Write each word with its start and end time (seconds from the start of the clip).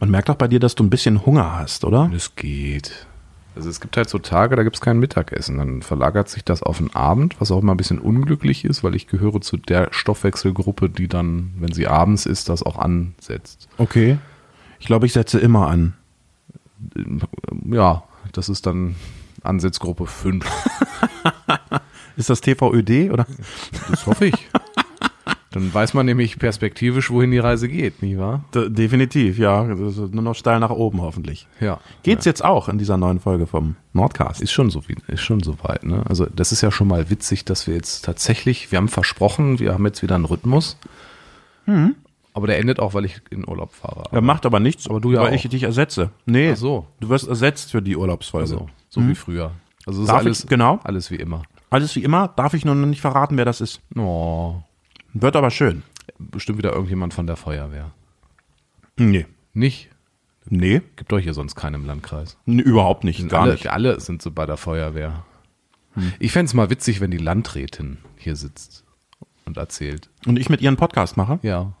Man 0.00 0.10
merkt 0.10 0.30
auch 0.30 0.36
bei 0.36 0.48
dir, 0.48 0.60
dass 0.60 0.74
du 0.74 0.82
ein 0.82 0.90
bisschen 0.90 1.26
Hunger 1.26 1.58
hast, 1.58 1.84
oder? 1.84 2.10
Es 2.14 2.34
geht. 2.34 3.06
Also 3.54 3.68
es 3.68 3.80
gibt 3.80 3.98
halt 3.98 4.08
so 4.08 4.18
Tage, 4.18 4.56
da 4.56 4.62
gibt 4.62 4.76
es 4.76 4.80
kein 4.80 4.98
Mittagessen. 4.98 5.58
Dann 5.58 5.82
verlagert 5.82 6.30
sich 6.30 6.42
das 6.42 6.62
auf 6.62 6.78
den 6.78 6.94
Abend, 6.94 7.38
was 7.38 7.50
auch 7.50 7.60
immer 7.60 7.74
ein 7.74 7.76
bisschen 7.76 7.98
unglücklich 7.98 8.64
ist, 8.64 8.82
weil 8.82 8.94
ich 8.94 9.08
gehöre 9.08 9.42
zu 9.42 9.58
der 9.58 9.88
Stoffwechselgruppe, 9.92 10.88
die 10.88 11.06
dann, 11.06 11.52
wenn 11.58 11.72
sie 11.72 11.86
abends 11.86 12.24
ist, 12.24 12.48
das 12.48 12.62
auch 12.62 12.78
ansetzt. 12.78 13.68
Okay. 13.76 14.16
Ich 14.78 14.86
glaube, 14.86 15.04
ich 15.04 15.12
setze 15.12 15.38
immer 15.38 15.68
an. 15.68 15.94
Ja, 17.66 18.04
das 18.32 18.48
ist 18.48 18.64
dann 18.64 18.94
Ansatzgruppe 19.42 20.06
5. 20.06 20.46
Ist 22.16 22.28
das 22.28 22.40
TVÖD 22.40 23.10
oder? 23.10 23.26
Das 23.90 24.06
hoffe 24.06 24.26
ich. 24.26 24.48
Dann 25.52 25.74
weiß 25.74 25.94
man 25.94 26.06
nämlich 26.06 26.38
perspektivisch, 26.38 27.10
wohin 27.10 27.32
die 27.32 27.38
Reise 27.40 27.68
geht, 27.68 28.02
nicht 28.02 28.18
wahr? 28.18 28.44
D 28.54 28.68
definitiv, 28.70 29.36
ja. 29.36 29.64
Ist 29.64 29.96
nur 29.98 30.22
noch 30.22 30.34
steil 30.36 30.60
nach 30.60 30.70
oben 30.70 31.00
hoffentlich. 31.00 31.48
Ja. 31.60 31.80
Geht's 32.04 32.24
jetzt 32.24 32.44
auch 32.44 32.68
in 32.68 32.78
dieser 32.78 32.96
neuen 32.96 33.18
Folge 33.18 33.48
vom 33.48 33.74
Nordcast? 33.92 34.40
Ist 34.40 34.52
schon 34.52 34.70
so 34.70 34.88
wie, 34.88 34.94
ist 35.08 35.22
schon 35.22 35.42
so 35.42 35.56
weit, 35.64 35.82
ne? 35.84 36.04
Also 36.08 36.26
das 36.26 36.52
ist 36.52 36.60
ja 36.60 36.70
schon 36.70 36.86
mal 36.86 37.10
witzig, 37.10 37.44
dass 37.44 37.66
wir 37.66 37.74
jetzt 37.74 38.04
tatsächlich, 38.04 38.70
wir 38.70 38.76
haben 38.78 38.86
versprochen, 38.88 39.58
wir 39.58 39.72
haben 39.74 39.84
jetzt 39.86 40.02
wieder 40.04 40.14
einen 40.14 40.24
Rhythmus. 40.24 40.76
Aber 42.32 42.46
der 42.46 42.58
endet 42.58 42.78
auch, 42.80 42.94
weil 42.94 43.04
ich 43.04 43.20
in 43.30 43.46
Urlaub 43.48 43.72
fahre. 43.74 44.04
Er 44.12 44.20
macht 44.22 44.46
aber 44.46 44.60
nichts, 44.60 44.88
Aber 44.88 45.00
du 45.00 45.12
ja 45.12 45.20
weil 45.20 45.30
auch. 45.30 45.34
ich 45.34 45.48
dich 45.48 45.62
ersetze. 45.64 46.10
Nee, 46.26 46.52
Ach 46.52 46.56
so. 46.56 46.86
du 47.00 47.08
wirst 47.08 47.28
ersetzt 47.28 47.70
für 47.72 47.82
die 47.82 47.96
Urlaubsfolge. 47.96 48.44
Also, 48.52 48.68
so 48.88 49.06
wie 49.08 49.14
früher. 49.14 49.52
Also 49.86 50.02
ist 50.02 50.08
Darf 50.08 50.20
ich- 50.20 50.26
alles, 50.26 50.46
genau. 50.46 50.78
alles 50.84 51.10
wie 51.10 51.16
immer. 51.16 51.42
Alles 51.70 51.94
wie 51.96 52.02
immer, 52.02 52.28
darf 52.28 52.54
ich 52.54 52.64
nur 52.64 52.74
noch 52.74 52.86
nicht 52.86 53.00
verraten, 53.00 53.36
wer 53.36 53.44
das 53.44 53.60
ist. 53.60 53.80
Oh, 53.96 54.56
Wird 55.14 55.36
aber 55.36 55.50
schön. 55.50 55.82
bestimmt 56.18 56.58
wieder 56.58 56.72
irgendjemand 56.72 57.14
von 57.14 57.26
der 57.26 57.36
Feuerwehr. 57.36 57.92
Nee. 58.96 59.26
Nicht? 59.52 59.88
Nee, 60.48 60.80
Gibt 60.96 61.12
doch 61.12 61.18
hier 61.18 61.34
sonst 61.34 61.54
keinen 61.54 61.74
im 61.76 61.86
Landkreis. 61.86 62.36
nee 62.44 62.62
überhaupt 62.62 63.04
nicht, 63.04 63.28
gar 63.28 63.42
alle, 63.42 63.52
nicht. 63.52 63.64
Hm. 63.64 63.70
alle 63.70 64.00
sind 64.00 64.22
so 64.22 64.30
bei 64.30 64.46
der 64.46 64.56
Feuerwehr. 64.56 65.24
Ich 66.18 66.32
fände 66.32 66.46
es 66.46 66.54
mal 66.54 66.70
witzig, 66.70 67.00
wenn 67.00 67.10
die 67.10 67.18
Landrätin 67.18 67.98
hier 68.16 68.36
sitzt 68.36 68.84
und 69.44 69.56
erzählt. 69.56 70.08
Und 70.26 70.38
ich 70.38 70.48
mit 70.48 70.60
ihren 70.60 70.76
Podcast 70.76 71.16
mache? 71.16 71.38
Ja. 71.42 71.72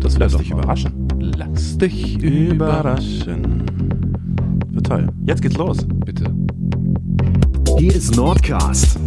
Das 0.00 0.18
lässt 0.18 0.34
doch 0.34 0.40
dich 0.40 0.50
überraschen. 0.50 1.08
Lass 1.20 1.78
dich 1.78 2.20
überraschen. 2.22 3.64
Überraschen. 3.64 4.66
Wird 4.70 4.86
toll. 4.86 5.08
Jetzt 5.26 5.42
geht's 5.42 5.56
los. 5.56 5.86
Bitte. 6.04 6.34
Hier 7.78 7.94
ist 7.94 8.16
Nordcast. 8.16 8.98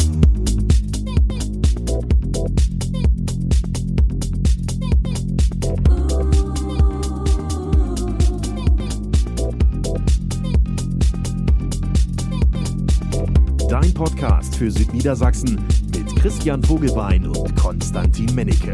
Dein 13.82 13.94
Podcast 13.94 14.56
für 14.56 14.72
Südniedersachsen 14.72 15.60
mit 15.94 16.16
Christian 16.16 16.64
Vogelbein 16.64 17.28
und 17.28 17.54
Konstantin 17.58 18.34
Mennecke. 18.34 18.72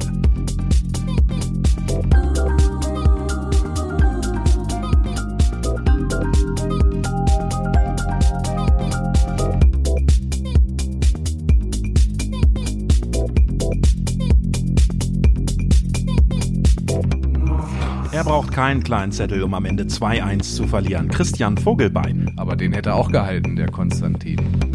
Er 18.11 18.23
braucht 18.23 18.51
keinen 18.51 18.83
kleinen 18.83 19.11
Zettel, 19.11 19.41
um 19.41 19.55
am 19.55 19.65
Ende 19.65 19.85
2-1 19.85 20.41
zu 20.41 20.67
verlieren. 20.67 21.07
Christian 21.07 21.57
Vogelbein. 21.57 22.31
Aber 22.37 22.55
den 22.55 22.71
hätte 22.73 22.89
er 22.89 22.95
auch 22.97 23.11
gehalten, 23.11 23.55
der 23.55 23.71
Konstantin. 23.71 24.70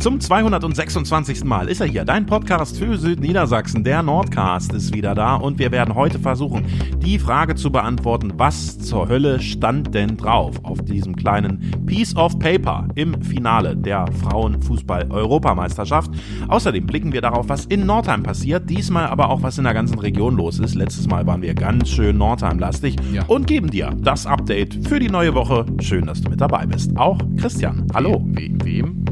Zum 0.00 0.18
226. 0.18 1.44
Mal 1.44 1.68
ist 1.68 1.82
er 1.82 1.86
hier. 1.86 2.06
Dein 2.06 2.24
Podcast 2.24 2.78
für 2.78 2.96
Südniedersachsen. 2.96 3.84
Der 3.84 4.02
Nordcast 4.02 4.72
ist 4.72 4.94
wieder 4.94 5.14
da 5.14 5.34
und 5.34 5.58
wir 5.58 5.72
werden 5.72 5.94
heute 5.94 6.18
versuchen, 6.18 6.64
die 7.04 7.18
Frage 7.18 7.54
zu 7.54 7.70
beantworten, 7.70 8.32
was 8.38 8.78
zur 8.78 9.10
Hölle 9.10 9.40
stand 9.40 9.94
denn 9.94 10.16
drauf 10.16 10.56
auf 10.62 10.80
diesem 10.80 11.14
kleinen 11.14 11.70
Piece 11.84 12.16
of 12.16 12.38
Paper 12.38 12.88
im 12.94 13.20
Finale 13.20 13.76
der 13.76 14.06
Frauenfußball-Europameisterschaft. 14.22 16.10
Außerdem 16.48 16.86
blicken 16.86 17.12
wir 17.12 17.20
darauf, 17.20 17.50
was 17.50 17.66
in 17.66 17.84
Nordheim 17.84 18.22
passiert, 18.22 18.70
diesmal 18.70 19.06
aber 19.06 19.28
auch, 19.28 19.42
was 19.42 19.58
in 19.58 19.64
der 19.64 19.74
ganzen 19.74 19.98
Region 19.98 20.34
los 20.34 20.60
ist. 20.60 20.76
Letztes 20.76 21.08
Mal 21.08 21.26
waren 21.26 21.42
wir 21.42 21.52
ganz 21.52 21.90
schön 21.90 22.16
Nordheim-lastig 22.16 22.96
Ja. 23.12 23.24
und 23.26 23.46
geben 23.46 23.68
dir 23.68 23.90
das 24.00 24.24
Update 24.26 24.88
für 24.88 24.98
die 24.98 25.10
neue 25.10 25.34
Woche. 25.34 25.66
Schön, 25.80 26.06
dass 26.06 26.22
du 26.22 26.30
mit 26.30 26.40
dabei 26.40 26.64
bist. 26.64 26.96
Auch 26.96 27.18
Christian. 27.36 27.86
Hallo. 27.92 28.24
We 28.28 28.48
wem? 28.64 29.04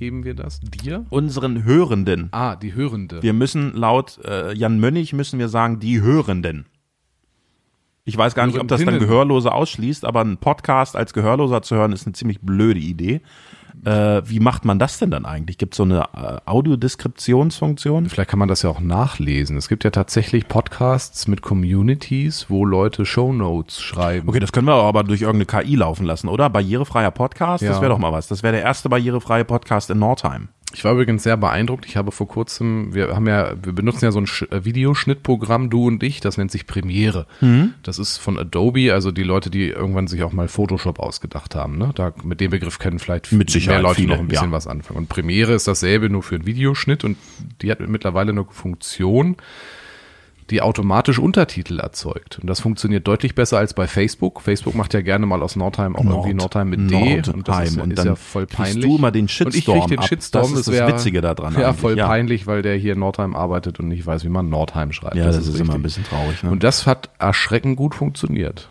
Geben 0.00 0.24
wir 0.24 0.32
das? 0.32 0.60
Dir? 0.60 1.04
Unseren 1.10 1.64
Hörenden. 1.64 2.30
Ah, 2.32 2.56
die 2.56 2.72
Hörende. 2.72 3.22
Wir 3.22 3.34
müssen 3.34 3.74
laut 3.74 4.18
äh, 4.24 4.54
Jan 4.54 4.80
Mönnig 4.80 5.12
müssen 5.12 5.38
wir 5.38 5.50
sagen, 5.50 5.78
die 5.78 6.00
Hörenden. 6.00 6.64
Ich 8.06 8.16
weiß 8.16 8.34
gar 8.34 8.46
nicht, 8.46 8.58
ob 8.58 8.66
das 8.66 8.82
dann. 8.82 8.98
Gehörlose 8.98 9.52
ausschließt, 9.52 10.06
aber 10.06 10.22
ein 10.22 10.38
Podcast 10.38 10.96
als 10.96 11.12
Gehörloser 11.12 11.60
zu 11.60 11.76
hören, 11.76 11.92
ist 11.92 12.06
eine 12.06 12.14
ziemlich 12.14 12.40
blöde 12.40 12.80
Idee. 12.80 13.20
Äh, 13.84 14.22
wie 14.28 14.40
macht 14.40 14.64
man 14.64 14.78
das 14.78 14.98
denn 14.98 15.10
dann 15.10 15.24
eigentlich? 15.24 15.58
Gibt 15.58 15.74
es 15.74 15.78
so 15.78 15.82
eine 15.84 16.02
äh, 16.14 16.38
Audiodeskriptionsfunktion? 16.44 18.08
Vielleicht 18.08 18.30
kann 18.30 18.38
man 18.38 18.48
das 18.48 18.62
ja 18.62 18.70
auch 18.70 18.80
nachlesen. 18.80 19.56
Es 19.56 19.68
gibt 19.68 19.84
ja 19.84 19.90
tatsächlich 19.90 20.48
Podcasts 20.48 21.28
mit 21.28 21.42
Communities, 21.42 22.46
wo 22.48 22.64
Leute 22.64 23.04
Shownotes 23.06 23.80
schreiben. 23.80 24.28
Okay, 24.28 24.40
das 24.40 24.52
können 24.52 24.66
wir 24.66 24.74
aber 24.74 25.04
durch 25.04 25.22
irgendeine 25.22 25.64
KI 25.64 25.76
laufen 25.76 26.04
lassen, 26.06 26.28
oder? 26.28 26.50
Barrierefreier 26.50 27.10
Podcast, 27.10 27.62
das 27.62 27.76
Ja. 27.76 27.80
wäre 27.80 27.90
doch 27.92 27.98
mal 27.98 28.12
was. 28.12 28.28
Das 28.28 28.42
wäre 28.42 28.52
der 28.54 28.62
erste 28.62 28.88
barrierefreie 28.88 29.44
Podcast 29.44 29.90
in 29.90 29.98
Nordheim. 29.98 30.48
Ich 30.72 30.84
war 30.84 30.92
übrigens 30.92 31.22
sehr 31.24 31.36
beeindruckt. 31.36 31.86
Ich 31.86 31.96
habe 31.96 32.12
vor 32.12 32.28
kurzem, 32.28 32.94
wir 32.94 33.14
haben 33.14 33.26
ja, 33.26 33.54
wir 33.62 33.72
benutzen 33.72 34.04
ja 34.04 34.12
so 34.12 34.20
ein 34.20 34.26
Sch 34.26 34.42
äh, 34.50 34.64
Videoschnittprogramm, 34.64 35.68
du 35.68 35.86
und 35.86 36.02
ich, 36.02 36.20
das 36.20 36.38
nennt 36.38 36.50
sich 36.50 36.66
Premiere. 36.66 37.26
Mhm. 37.40 37.74
Das 37.82 37.98
ist 37.98 38.18
von 38.18 38.38
Adobe, 38.38 38.92
also 38.92 39.10
die 39.10 39.22
Leute, 39.22 39.50
die 39.50 39.68
irgendwann 39.68 40.06
sich 40.06 40.22
auch 40.22 40.32
mal 40.32 40.48
Photoshop 40.48 41.00
ausgedacht 41.00 41.54
haben. 41.54 41.78
Ne? 41.78 41.90
Da, 41.94 42.12
mit 42.22 42.40
dem 42.40 42.50
Begriff 42.50 42.78
können 42.78 42.98
vielleicht 42.98 43.32
Mit 43.32 43.54
mehr 43.66 43.82
Leute 43.82 43.96
viele, 43.96 44.14
noch 44.14 44.20
ein 44.20 44.28
bisschen 44.28 44.50
ja. 44.50 44.52
was 44.52 44.66
anfangen. 44.66 44.98
Und 44.98 45.08
Premiere 45.08 45.54
ist 45.54 45.66
dasselbe, 45.66 46.08
nur 46.08 46.22
für 46.22 46.36
einen 46.36 46.46
Videoschnitt 46.46 47.04
und 47.04 47.16
die 47.62 47.70
hat 47.70 47.80
mittlerweile 47.80 48.30
eine 48.30 48.44
Funktion, 48.44 49.36
die 50.50 50.60
automatisch 50.62 51.18
Untertitel 51.18 51.78
erzeugt. 51.78 52.38
Und 52.40 52.48
das 52.48 52.60
funktioniert 52.60 53.06
deutlich 53.06 53.34
besser 53.34 53.58
als 53.58 53.72
bei 53.74 53.86
Facebook. 53.86 54.40
Facebook 54.42 54.74
macht 54.74 54.92
ja 54.94 55.00
gerne 55.00 55.26
mal 55.26 55.42
aus 55.42 55.56
Nordheim 55.56 55.94
auch 55.96 56.04
irgendwie 56.04 56.34
Nordheim 56.34 56.70
mit 56.70 56.90
D. 56.90 57.22
Und 57.32 57.48
das 57.48 57.70
ist, 57.70 57.78
und 57.78 57.92
ist 57.92 58.04
ja 58.04 58.16
voll 58.16 58.46
peinlich. 58.46 58.84
du 58.84 58.96
immer 58.96 59.10
den 59.10 59.22
Und 59.24 59.30
ich 59.30 59.36
krieg 59.38 59.54
Shitstorm 59.54 59.88
den 59.88 59.98
ab. 60.00 60.08
Shitstorm. 60.08 60.42
Das 60.50 60.52
ist 60.60 60.68
das 60.68 60.74
wär- 60.74 60.88
Witzige 60.88 61.20
daran 61.20 61.54
Ja, 61.58 61.72
voll 61.72 61.96
ja. 61.96 62.06
peinlich, 62.06 62.46
weil 62.46 62.62
der 62.62 62.76
hier 62.76 62.94
in 62.94 62.98
Nordheim 62.98 63.34
arbeitet 63.36 63.78
und 63.80 63.88
nicht 63.88 64.04
weiß, 64.06 64.24
wie 64.24 64.28
man 64.28 64.48
Nordheim 64.48 64.92
schreibt. 64.92 65.16
Ja, 65.16 65.26
das, 65.26 65.36
ist, 65.36 65.46
immer 65.48 65.58
richtig. 65.60 65.74
ein 65.74 65.82
bisschen 65.82 66.04
traurig. 66.04 66.42
Ne? 66.42 66.50
Und 66.50 66.64
das 66.64 66.86
hat 66.86 67.10
erschreckend 67.18 67.76
gut 67.76 67.94
funktioniert. 67.94 68.68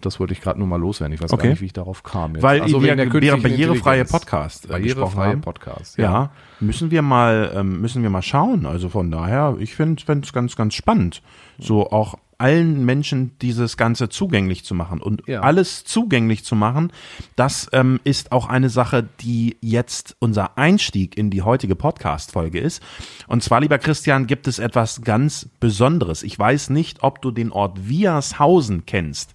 Das 0.00 0.18
wollte 0.20 0.32
ich 0.32 0.40
gerade 0.40 0.58
nur 0.58 0.68
mal 0.68 0.80
loswerden. 0.80 1.14
Ich 1.14 1.22
weiß 1.22 1.32
Okay. 1.32 1.42
gar 1.44 1.50
nicht, 1.50 1.60
wie 1.60 1.66
ich 1.66 1.72
darauf 1.72 2.02
kam. 2.02 2.34
Jetzt. 2.34 2.42
Weil 2.42 2.62
Ach 2.62 2.68
so, 2.68 2.82
wir 2.82 2.96
der 2.96 3.06
barrierefreie. 3.06 4.04
Podcast 4.04 4.64
äh, 4.66 4.68
Barrierefreie. 4.68 5.36
Podcast. 5.38 5.98
Ja, 5.98 6.30
müssen 6.60 6.90
wir 6.90 7.02
mal, 7.02 7.52
ähm, 7.54 7.80
müssen 7.80 8.02
wir 8.02 8.10
mal 8.10 8.22
schauen. 8.22 8.66
Also 8.66 8.88
von 8.88 9.10
daher, 9.10 9.56
ich 9.58 9.74
finde 9.74 10.02
es 10.22 10.32
ganz, 10.32 10.56
ganz 10.56 10.74
spannend, 10.74 11.22
so 11.58 11.90
auch 11.90 12.14
allen 12.38 12.86
Menschen 12.86 13.32
dieses 13.42 13.76
Ganze 13.76 14.08
zugänglich 14.08 14.64
zu 14.64 14.74
machen 14.74 15.02
und 15.02 15.28
Ja. 15.28 15.40
alles 15.42 15.84
zugänglich 15.84 16.42
zu 16.42 16.56
machen. 16.56 16.90
Das 17.36 17.68
ähm, 17.74 18.00
ist 18.02 18.32
auch 18.32 18.48
eine 18.48 18.70
Sache, 18.70 19.06
die 19.20 19.58
jetzt 19.60 20.16
unser 20.20 20.56
Einstieg 20.56 21.18
in 21.18 21.28
die 21.28 21.42
heutige 21.42 21.76
Podcast-Folge 21.76 22.58
ist. 22.58 22.82
Und 23.28 23.42
zwar, 23.42 23.60
lieber 23.60 23.76
Christian, 23.76 24.26
gibt 24.26 24.48
es 24.48 24.58
etwas 24.58 25.02
ganz 25.02 25.50
Besonderes. 25.60 26.22
Ich 26.22 26.38
weiß 26.38 26.70
nicht, 26.70 27.02
ob 27.02 27.20
du 27.20 27.30
den 27.30 27.52
Ort 27.52 27.86
Wiershausen 27.90 28.86
kennst. 28.86 29.34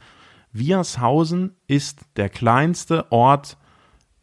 Wiershausen 0.57 1.56
ist 1.68 2.01
der 2.15 2.30
kleinste 2.30 3.12
Ort 3.12 3.57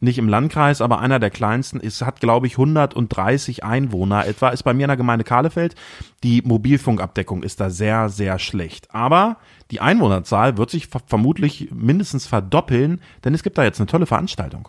nicht 0.03 0.17
im 0.17 0.27
Landkreis, 0.27 0.81
aber 0.81 0.99
einer 0.99 1.17
der 1.19 1.29
kleinsten. 1.29 1.79
Es 1.81 2.01
hat, 2.01 2.19
glaube 2.19 2.45
ich, 2.45 2.53
130 2.53 3.63
Einwohner 3.63 4.27
etwa. 4.27 4.49
Ist 4.49 4.63
bei 4.63 4.73
mir 4.73 4.83
in 4.83 4.89
der 4.89 4.97
Gemeinde 4.97 5.23
Kahlefeld. 5.23 5.75
Die 6.23 6.41
Mobilfunkabdeckung 6.41 7.41
ist 7.41 7.61
da 7.61 7.69
sehr, 7.69 8.09
sehr 8.09 8.37
schlecht. 8.37 8.93
Aber 8.93 9.37
die 9.71 9.79
Einwohnerzahl 9.79 10.57
wird 10.57 10.69
sich 10.69 10.87
ver 10.87 11.01
vermutlich 11.07 11.69
mindestens 11.71 12.27
verdoppeln, 12.27 12.99
denn 13.23 13.33
es 13.33 13.43
gibt 13.43 13.57
da 13.57 13.63
jetzt 13.63 13.79
eine 13.79 13.87
tolle 13.87 14.05
Veranstaltung. 14.05 14.67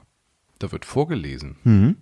Da 0.61 0.71
wird 0.71 0.85
vorgelesen. 0.85 1.57
Hm. 1.65 1.97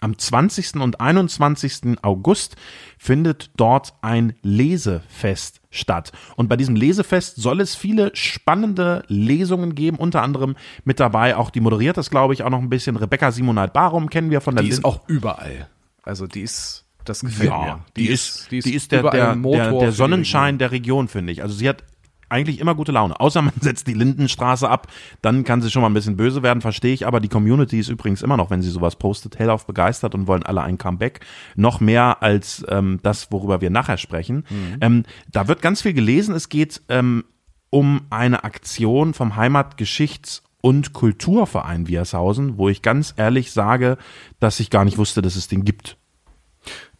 Am 0.00 0.16
20. 0.16 0.76
und 0.76 1.00
21. 1.00 1.98
August 2.02 2.56
findet 2.96 3.50
dort 3.56 3.94
ein 4.00 4.34
Lesefest 4.42 5.57
statt. 5.70 6.12
Und 6.36 6.48
bei 6.48 6.56
diesem 6.56 6.76
Lesefest 6.76 7.36
soll 7.36 7.60
es 7.60 7.74
viele 7.74 8.10
spannende 8.14 9.04
Lesungen 9.08 9.74
geben, 9.74 9.98
unter 9.98 10.22
anderem 10.22 10.56
mit 10.84 10.98
dabei, 11.00 11.36
auch 11.36 11.50
die 11.50 11.60
moderiert 11.60 11.96
das, 11.96 12.10
glaube 12.10 12.34
ich, 12.34 12.42
auch 12.42 12.50
noch 12.50 12.60
ein 12.60 12.70
bisschen. 12.70 12.96
Rebecca 12.96 13.30
Simonald 13.32 13.72
Barum 13.72 14.08
kennen 14.10 14.30
wir 14.30 14.40
von 14.40 14.54
der 14.54 14.64
Die 14.64 14.70
ist 14.70 14.78
Lin- 14.78 14.84
auch 14.84 15.00
überall. 15.08 15.68
Also 16.02 16.26
die 16.26 16.40
ist, 16.40 16.84
das 17.04 17.20
gefällt 17.20 17.50
ja, 17.50 17.58
mir. 17.58 17.78
die, 17.96 18.08
ist, 18.08 18.50
die 18.50 18.58
ist, 18.74 18.92
der, 18.92 19.00
überall 19.00 19.16
der, 19.18 19.30
ein 19.32 19.40
Motor 19.40 19.56
der, 19.58 19.72
für 19.72 19.78
der 19.80 19.90
die 19.90 19.96
Sonnenschein 19.96 20.58
der 20.58 20.70
Region, 20.70 21.08
finde 21.08 21.32
ich. 21.32 21.42
Also 21.42 21.54
sie 21.54 21.68
hat 21.68 21.84
eigentlich 22.28 22.60
immer 22.60 22.74
gute 22.74 22.92
Laune. 22.92 23.18
Außer 23.18 23.42
man 23.42 23.54
setzt 23.60 23.86
die 23.86 23.94
Lindenstraße 23.94 24.68
ab, 24.68 24.88
dann 25.22 25.44
kann 25.44 25.62
sie 25.62 25.70
schon 25.70 25.82
mal 25.82 25.90
ein 25.90 25.94
bisschen 25.94 26.16
böse 26.16 26.42
werden, 26.42 26.60
verstehe 26.60 26.94
ich. 26.94 27.06
Aber 27.06 27.20
die 27.20 27.28
Community 27.28 27.78
ist 27.78 27.88
übrigens 27.88 28.22
immer 28.22 28.36
noch, 28.36 28.50
wenn 28.50 28.62
sie 28.62 28.70
sowas 28.70 28.96
postet, 28.96 29.38
hellauf 29.38 29.66
begeistert 29.66 30.14
und 30.14 30.26
wollen 30.26 30.42
alle 30.42 30.62
ein 30.62 30.78
Comeback. 30.78 31.20
Noch 31.56 31.80
mehr 31.80 32.22
als 32.22 32.64
ähm, 32.68 33.00
das, 33.02 33.30
worüber 33.32 33.60
wir 33.60 33.70
nachher 33.70 33.98
sprechen. 33.98 34.44
Ähm, 34.80 35.04
da 35.30 35.48
wird 35.48 35.62
ganz 35.62 35.82
viel 35.82 35.92
gelesen. 35.92 36.34
Es 36.34 36.48
geht 36.48 36.82
ähm, 36.88 37.24
um 37.70 38.02
eine 38.10 38.44
Aktion 38.44 39.14
vom 39.14 39.36
Heimatgeschichts- 39.36 40.42
und 40.60 40.92
Kulturverein 40.92 41.86
Wiershausen, 41.88 42.58
wo 42.58 42.68
ich 42.68 42.82
ganz 42.82 43.14
ehrlich 43.16 43.52
sage, 43.52 43.96
dass 44.40 44.60
ich 44.60 44.70
gar 44.70 44.84
nicht 44.84 44.98
wusste, 44.98 45.22
dass 45.22 45.36
es 45.36 45.48
den 45.48 45.64
gibt. 45.64 45.96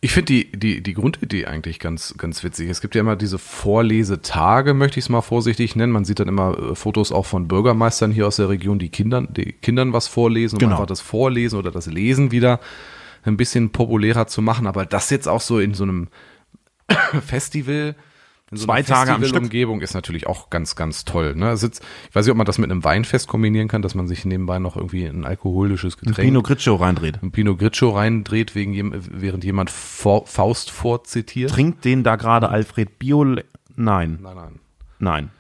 Ich 0.00 0.12
finde 0.12 0.26
die, 0.26 0.52
die, 0.52 0.80
die 0.80 0.94
Grundidee 0.94 1.46
eigentlich 1.46 1.80
ganz, 1.80 2.14
ganz 2.16 2.44
witzig. 2.44 2.70
Es 2.70 2.80
gibt 2.80 2.94
ja 2.94 3.00
immer 3.00 3.16
diese 3.16 3.38
Vorlesetage, 3.38 4.72
möchte 4.72 5.00
ich 5.00 5.06
es 5.06 5.08
mal 5.08 5.22
vorsichtig 5.22 5.74
nennen. 5.74 5.92
Man 5.92 6.04
sieht 6.04 6.20
dann 6.20 6.28
immer 6.28 6.56
äh, 6.56 6.74
Fotos 6.76 7.10
auch 7.10 7.26
von 7.26 7.48
Bürgermeistern 7.48 8.12
hier 8.12 8.28
aus 8.28 8.36
der 8.36 8.48
Region, 8.48 8.78
die 8.78 8.90
Kindern, 8.90 9.26
die 9.32 9.52
Kindern 9.52 9.92
was 9.92 10.06
vorlesen, 10.06 10.56
um 10.56 10.60
Genau. 10.60 10.72
einfach 10.76 10.86
das 10.86 11.00
Vorlesen 11.00 11.58
oder 11.58 11.72
das 11.72 11.86
Lesen 11.86 12.30
wieder 12.30 12.60
ein 13.24 13.36
bisschen 13.36 13.70
populärer 13.70 14.28
zu 14.28 14.40
machen. 14.40 14.68
Aber 14.68 14.86
das 14.86 15.10
jetzt 15.10 15.26
auch 15.26 15.40
so 15.40 15.58
in 15.58 15.74
so 15.74 15.82
einem 15.82 16.06
Festival, 17.26 17.96
in 18.50 18.56
so 18.56 18.64
Zwei 18.64 18.82
Tage 18.82 19.10
am 19.10 19.16
Stück. 19.16 19.20
Festivalumgebung 19.26 19.80
ist 19.80 19.94
natürlich 19.94 20.26
auch 20.26 20.50
ganz, 20.50 20.74
ganz 20.76 21.04
toll. 21.04 21.34
Ne? 21.34 21.52
Ist, 21.52 21.62
ich 21.64 22.14
weiß 22.14 22.24
nicht, 22.24 22.30
ob 22.30 22.36
man 22.38 22.46
das 22.46 22.58
mit 22.58 22.70
einem 22.70 22.82
Weinfest 22.84 23.28
kombinieren 23.28 23.68
kann, 23.68 23.82
dass 23.82 23.94
man 23.94 24.08
sich 24.08 24.24
nebenbei 24.24 24.58
noch 24.58 24.76
irgendwie 24.76 25.04
ein 25.04 25.24
alkoholisches 25.24 25.96
Getränk 25.98 26.16
Pino 26.26 26.42
Gritschow 26.42 26.80
reindreht. 26.80 27.22
ein 27.22 27.30
Pinot 27.30 27.58
Grigio 27.58 27.90
reindreht, 27.90 28.54
wegen 28.54 28.72
jem, 28.72 28.92
während 29.10 29.44
jemand 29.44 29.70
vor, 29.70 30.26
Faust 30.26 30.70
vorzitiert. 30.70 31.50
Trinkt 31.50 31.84
den 31.84 32.02
da 32.04 32.16
gerade 32.16 32.48
Alfred 32.48 32.98
Biol? 32.98 33.44
Nein, 33.76 34.18
Nein, 34.22 34.36
nein. 34.36 34.60
nein. 34.98 35.30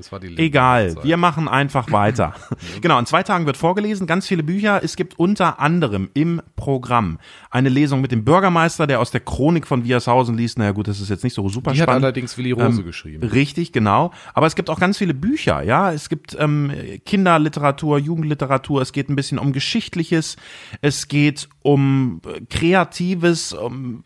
Das 0.00 0.10
war 0.12 0.18
die 0.20 0.36
Egal, 0.38 0.94
Zeit. 0.94 1.04
wir 1.04 1.16
machen 1.18 1.46
einfach 1.46 1.92
weiter. 1.92 2.34
genau, 2.80 2.98
in 2.98 3.04
zwei 3.06 3.22
Tagen 3.22 3.44
wird 3.46 3.56
vorgelesen, 3.58 4.06
ganz 4.06 4.26
viele 4.26 4.42
Bücher. 4.42 4.80
Es 4.82 4.96
gibt 4.96 5.18
unter 5.18 5.60
anderem 5.60 6.08
im 6.14 6.40
Programm 6.56 7.18
eine 7.50 7.68
Lesung 7.68 8.00
mit 8.00 8.12
dem 8.12 8.24
Bürgermeister, 8.24 8.86
der 8.86 9.00
aus 9.00 9.10
der 9.10 9.20
Chronik 9.20 9.66
von 9.66 9.84
Wiershausen 9.84 10.36
liest. 10.36 10.58
Naja 10.58 10.72
gut, 10.72 10.88
das 10.88 11.00
ist 11.00 11.10
jetzt 11.10 11.22
nicht 11.22 11.34
so 11.34 11.46
super 11.50 11.72
Die 11.72 11.80
hat 11.80 11.84
spannend. 11.88 12.04
allerdings 12.04 12.36
Willi 12.38 12.52
Rose 12.52 12.80
Ähm, 12.80 12.86
geschrieben. 12.86 13.28
Richtig, 13.28 13.72
genau. 13.72 14.10
Aber 14.32 14.46
es 14.46 14.54
gibt 14.56 14.70
auch 14.70 14.80
ganz 14.80 14.96
viele 14.96 15.12
Bücher, 15.12 15.62
ja. 15.62 15.92
Es 15.92 16.08
gibt 16.08 16.34
ähm, 16.38 16.72
Kinderliteratur, 17.04 17.98
Jugendliteratur, 17.98 18.80
es 18.80 18.92
geht 18.92 19.10
ein 19.10 19.16
bisschen 19.16 19.38
um 19.38 19.52
Geschichtliches, 19.52 20.36
es 20.80 21.08
geht 21.08 21.48
um 21.62 22.20
äh, 22.26 22.40
Kreatives, 22.48 23.52
um 23.52 24.04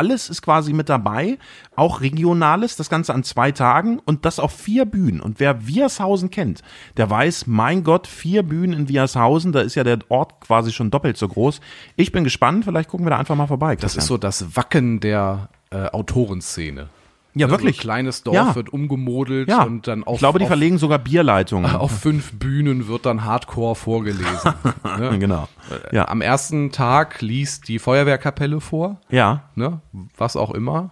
alles 0.00 0.30
ist 0.30 0.40
quasi 0.40 0.72
mit 0.72 0.88
dabei, 0.88 1.36
auch 1.76 2.00
Regionales, 2.00 2.74
das 2.74 2.88
Ganze 2.88 3.12
an 3.12 3.22
zwei 3.22 3.52
Tagen 3.52 3.98
und 3.98 4.24
das 4.24 4.38
auf 4.38 4.50
vier 4.50 4.86
Bühnen. 4.86 5.20
Und 5.20 5.40
wer 5.40 5.66
Wiershausen 5.66 6.30
kennt, 6.30 6.62
der 6.96 7.10
weiß, 7.10 7.46
mein 7.46 7.84
Gott, 7.84 8.06
vier 8.06 8.42
Bühnen 8.42 8.72
in 8.72 8.88
Wiershausen, 8.88 9.52
da 9.52 9.60
ist 9.60 9.74
ja 9.74 9.84
der 9.84 9.98
Ort 10.08 10.40
quasi 10.40 10.72
schon 10.72 10.90
doppelt 10.90 11.18
so 11.18 11.28
groß. 11.28 11.60
Ich 11.96 12.12
bin 12.12 12.24
gespannt, 12.24 12.64
vielleicht 12.64 12.88
gucken 12.88 13.04
wir 13.04 13.10
da 13.10 13.18
einfach 13.18 13.36
mal 13.36 13.46
vorbei. 13.46 13.76
Das 13.76 13.94
ist 13.94 14.06
so 14.06 14.16
das 14.16 14.56
Wacken 14.56 15.00
der 15.00 15.50
äh, 15.68 15.84
Autorenszene. 15.88 16.88
Ja 17.34 17.46
Ne, 17.46 17.52
wirklich. 17.52 17.76
So 17.76 17.80
ein 17.80 17.82
kleines 17.82 18.22
Dorf 18.22 18.34
Ja. 18.34 18.54
wird 18.54 18.72
umgemodelt 18.72 19.48
ja, 19.48 19.62
und 19.62 19.86
dann 19.86 20.04
auf, 20.04 20.14
ich 20.14 20.18
glaube, 20.20 20.38
die 20.38 20.44
auf, 20.44 20.48
verlegen 20.48 20.78
sogar 20.78 20.98
Bierleitungen. 20.98 21.70
auf 21.76 21.90
fünf 21.90 22.32
Bühnen 22.32 22.88
wird 22.88 23.06
dann 23.06 23.24
Hardcore 23.24 23.74
vorgelesen. 23.76 24.54
ne? 24.98 25.18
genau. 25.18 25.48
Ja. 25.92 26.08
Am 26.08 26.20
ersten 26.20 26.72
Tag 26.72 27.20
liest 27.22 27.68
die 27.68 27.78
Feuerwehrkapelle 27.78 28.60
vor, 28.60 28.96
Ja, 29.10 29.44
ne? 29.54 29.80
was 30.16 30.36
auch 30.36 30.50
immer. 30.52 30.90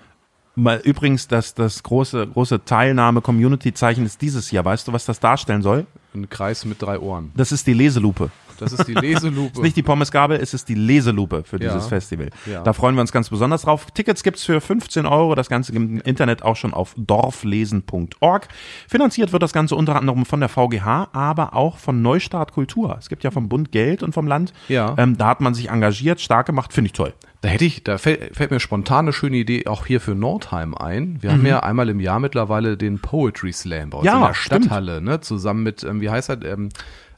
Mal 0.55 0.81
übrigens, 0.83 1.29
das, 1.29 1.55
das 1.55 1.85
große, 1.85 2.27
große 2.27 2.65
Teilnahme-Community-Zeichen 2.65 4.05
ist 4.05 4.21
dieses 4.23 4.51
Jahr. 4.51 4.65
Weißt 4.65 4.89
du, 4.89 4.93
was 4.93 5.05
das 5.07 5.21
darstellen 5.21 5.63
soll? 5.63 5.87
Ein 6.15 6.29
Kreis 6.29 6.65
mit 6.65 6.83
drei 6.83 6.99
Ohren. 6.99 7.31
Das 7.37 7.53
ist 7.53 7.67
die 7.69 7.75
Leselupe. 7.75 8.31
Das 8.59 8.73
ist 8.73 8.87
die 8.87 8.95
Leselupe. 9.01 9.53
ist 9.59 9.63
nicht 9.63 9.77
die 9.77 9.83
Pommesgabel, 9.83 10.39
es 10.41 10.55
ist 10.55 10.69
die 10.69 10.75
Leselupe 10.75 11.45
für 11.45 11.61
Ja. 11.63 11.73
dieses 11.73 11.89
Festival. 11.89 12.31
Ja. 12.47 12.63
Da 12.63 12.73
freuen 12.73 12.95
wir 12.95 13.01
uns 13.01 13.13
ganz 13.13 13.29
besonders 13.31 13.63
drauf. 13.63 13.87
Tickets 13.93 14.23
gibt's 14.23 14.45
für 14.45 14.61
15 14.61 15.07
Euro. 15.07 15.35
Das 15.35 15.49
Ganze 15.49 15.73
gibt 15.73 15.85
im 15.85 16.01
Internet 16.01 16.43
auch 16.43 16.57
schon 16.57 16.75
auf 16.75 16.95
dorflesen.org. 16.97 18.49
Finanziert 18.89 19.33
wird 19.33 19.43
das 19.43 19.53
Ganze 19.53 19.75
unter 19.77 19.97
anderem 19.97 20.25
von 20.25 20.41
der 20.41 20.49
VGH, 20.49 21.09
aber 21.13 21.55
auch 21.55 21.79
von 21.79 22.03
Neustart 22.03 22.53
Kultur. 22.53 22.97
Es 22.99 23.09
gibt 23.09 23.25
ja 23.25 23.31
vom 23.31 23.49
Bund 23.49 23.73
Geld 23.73 24.03
und 24.03 24.13
vom 24.13 24.27
Land. 24.27 24.53
Ja. 24.69 24.95
Ähm, 24.99 25.17
da 25.17 25.29
hat 25.29 25.41
man 25.41 25.55
sich 25.55 25.71
engagiert, 25.71 26.21
stark 26.21 26.47
gemacht, 26.47 26.73
finde 26.73 26.87
ich 26.87 26.93
toll. 26.93 27.15
Da 27.41 27.49
hätte 27.49 27.65
ich, 27.65 27.85
da 27.85 27.99
fällt, 27.99 28.35
fällt 28.37 28.51
mir 28.51 28.59
spontan 28.59 29.05
eine 29.05 29.13
schöne 29.13 29.37
Idee 29.37 29.67
auch 29.67 29.87
hier 29.87 30.01
für 30.01 30.17
Nordheim 30.17 30.75
ein. 30.75 31.19
Wir 31.21 31.31
haben 31.31 31.47
ja 31.47 31.61
einmal 31.61 31.89
im 31.89 32.01
Jahr 32.01 32.19
mittlerweile 32.19 32.77
den 32.77 32.99
Poetry 32.99 33.53
Slam 33.53 33.91
bei 33.91 33.99
uns 33.99 34.03
Mhm. 34.05 34.07
Ja, 34.09 34.17
in 34.19 34.27
der 34.27 34.35
stimmt. 34.35 34.65
Stadthalle, 34.65 35.01
ne, 35.01 35.21
zusammen 35.21 35.63
mit, 35.63 35.85
ähm, 35.85 36.01
wie 36.01 36.11
heißt 36.11 36.31
er, 36.31 36.45
ähm, 36.45 36.71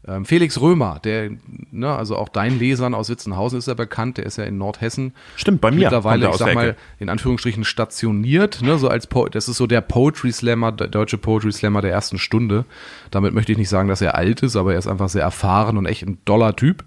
ähm, 0.09 0.25
Felix 0.25 0.61
Römer, 0.61 0.99
der, 1.05 1.31
ne, 1.71 1.95
also 1.95 2.17
auch 2.17 2.31
dein 2.31 2.59
Lesern 2.59 2.95
aus 2.95 3.11
Witzenhausen 3.11 3.59
ist 3.59 3.69
er 3.69 3.75
bekannt, 3.75 4.17
der 4.17 4.25
ist 4.25 4.39
ja 4.39 4.45
in 4.45 4.57
Nordhessen 4.57 5.13
Stimmt, 5.37 5.61
bei 5.61 5.71
mir. 5.71 5.81
mittlerweile, 5.81 6.27
er 6.27 6.31
ich 6.31 6.37
sag 6.37 6.55
mal, 6.55 6.77
in 6.99 7.11
Anführungsstrichen 7.11 7.65
stationiert, 7.65 8.63
ne, 8.63 8.79
so 8.79 8.89
als 8.89 9.07
po 9.07 9.29
das 9.29 9.49
ist 9.49 9.59
so 9.59 9.67
der 9.67 9.83
Poetry 9.83 10.33
Slammer, 10.33 10.73
der 10.73 10.89
deutsche 10.89 11.19
Poetry 11.19 11.53
Slammer 11.53 11.83
der 11.83 11.93
ersten 11.93 12.19
Stunde. 12.19 12.65
Damit 13.11 13.35
möchte 13.35 13.53
ich 13.53 13.59
nicht 13.59 13.69
sagen, 13.69 13.89
dass 13.89 14.01
er 14.01 14.15
alt 14.15 14.43
ist, 14.43 14.57
aber 14.57 14.73
er 14.73 14.79
ist 14.79 14.87
einfach 14.87 15.11
sehr 15.11 15.23
erfahren 15.23 15.77
und 15.77 15.85
echt 15.85 16.03
ein 16.03 16.19
doller 16.25 16.57
Typ. 16.57 16.85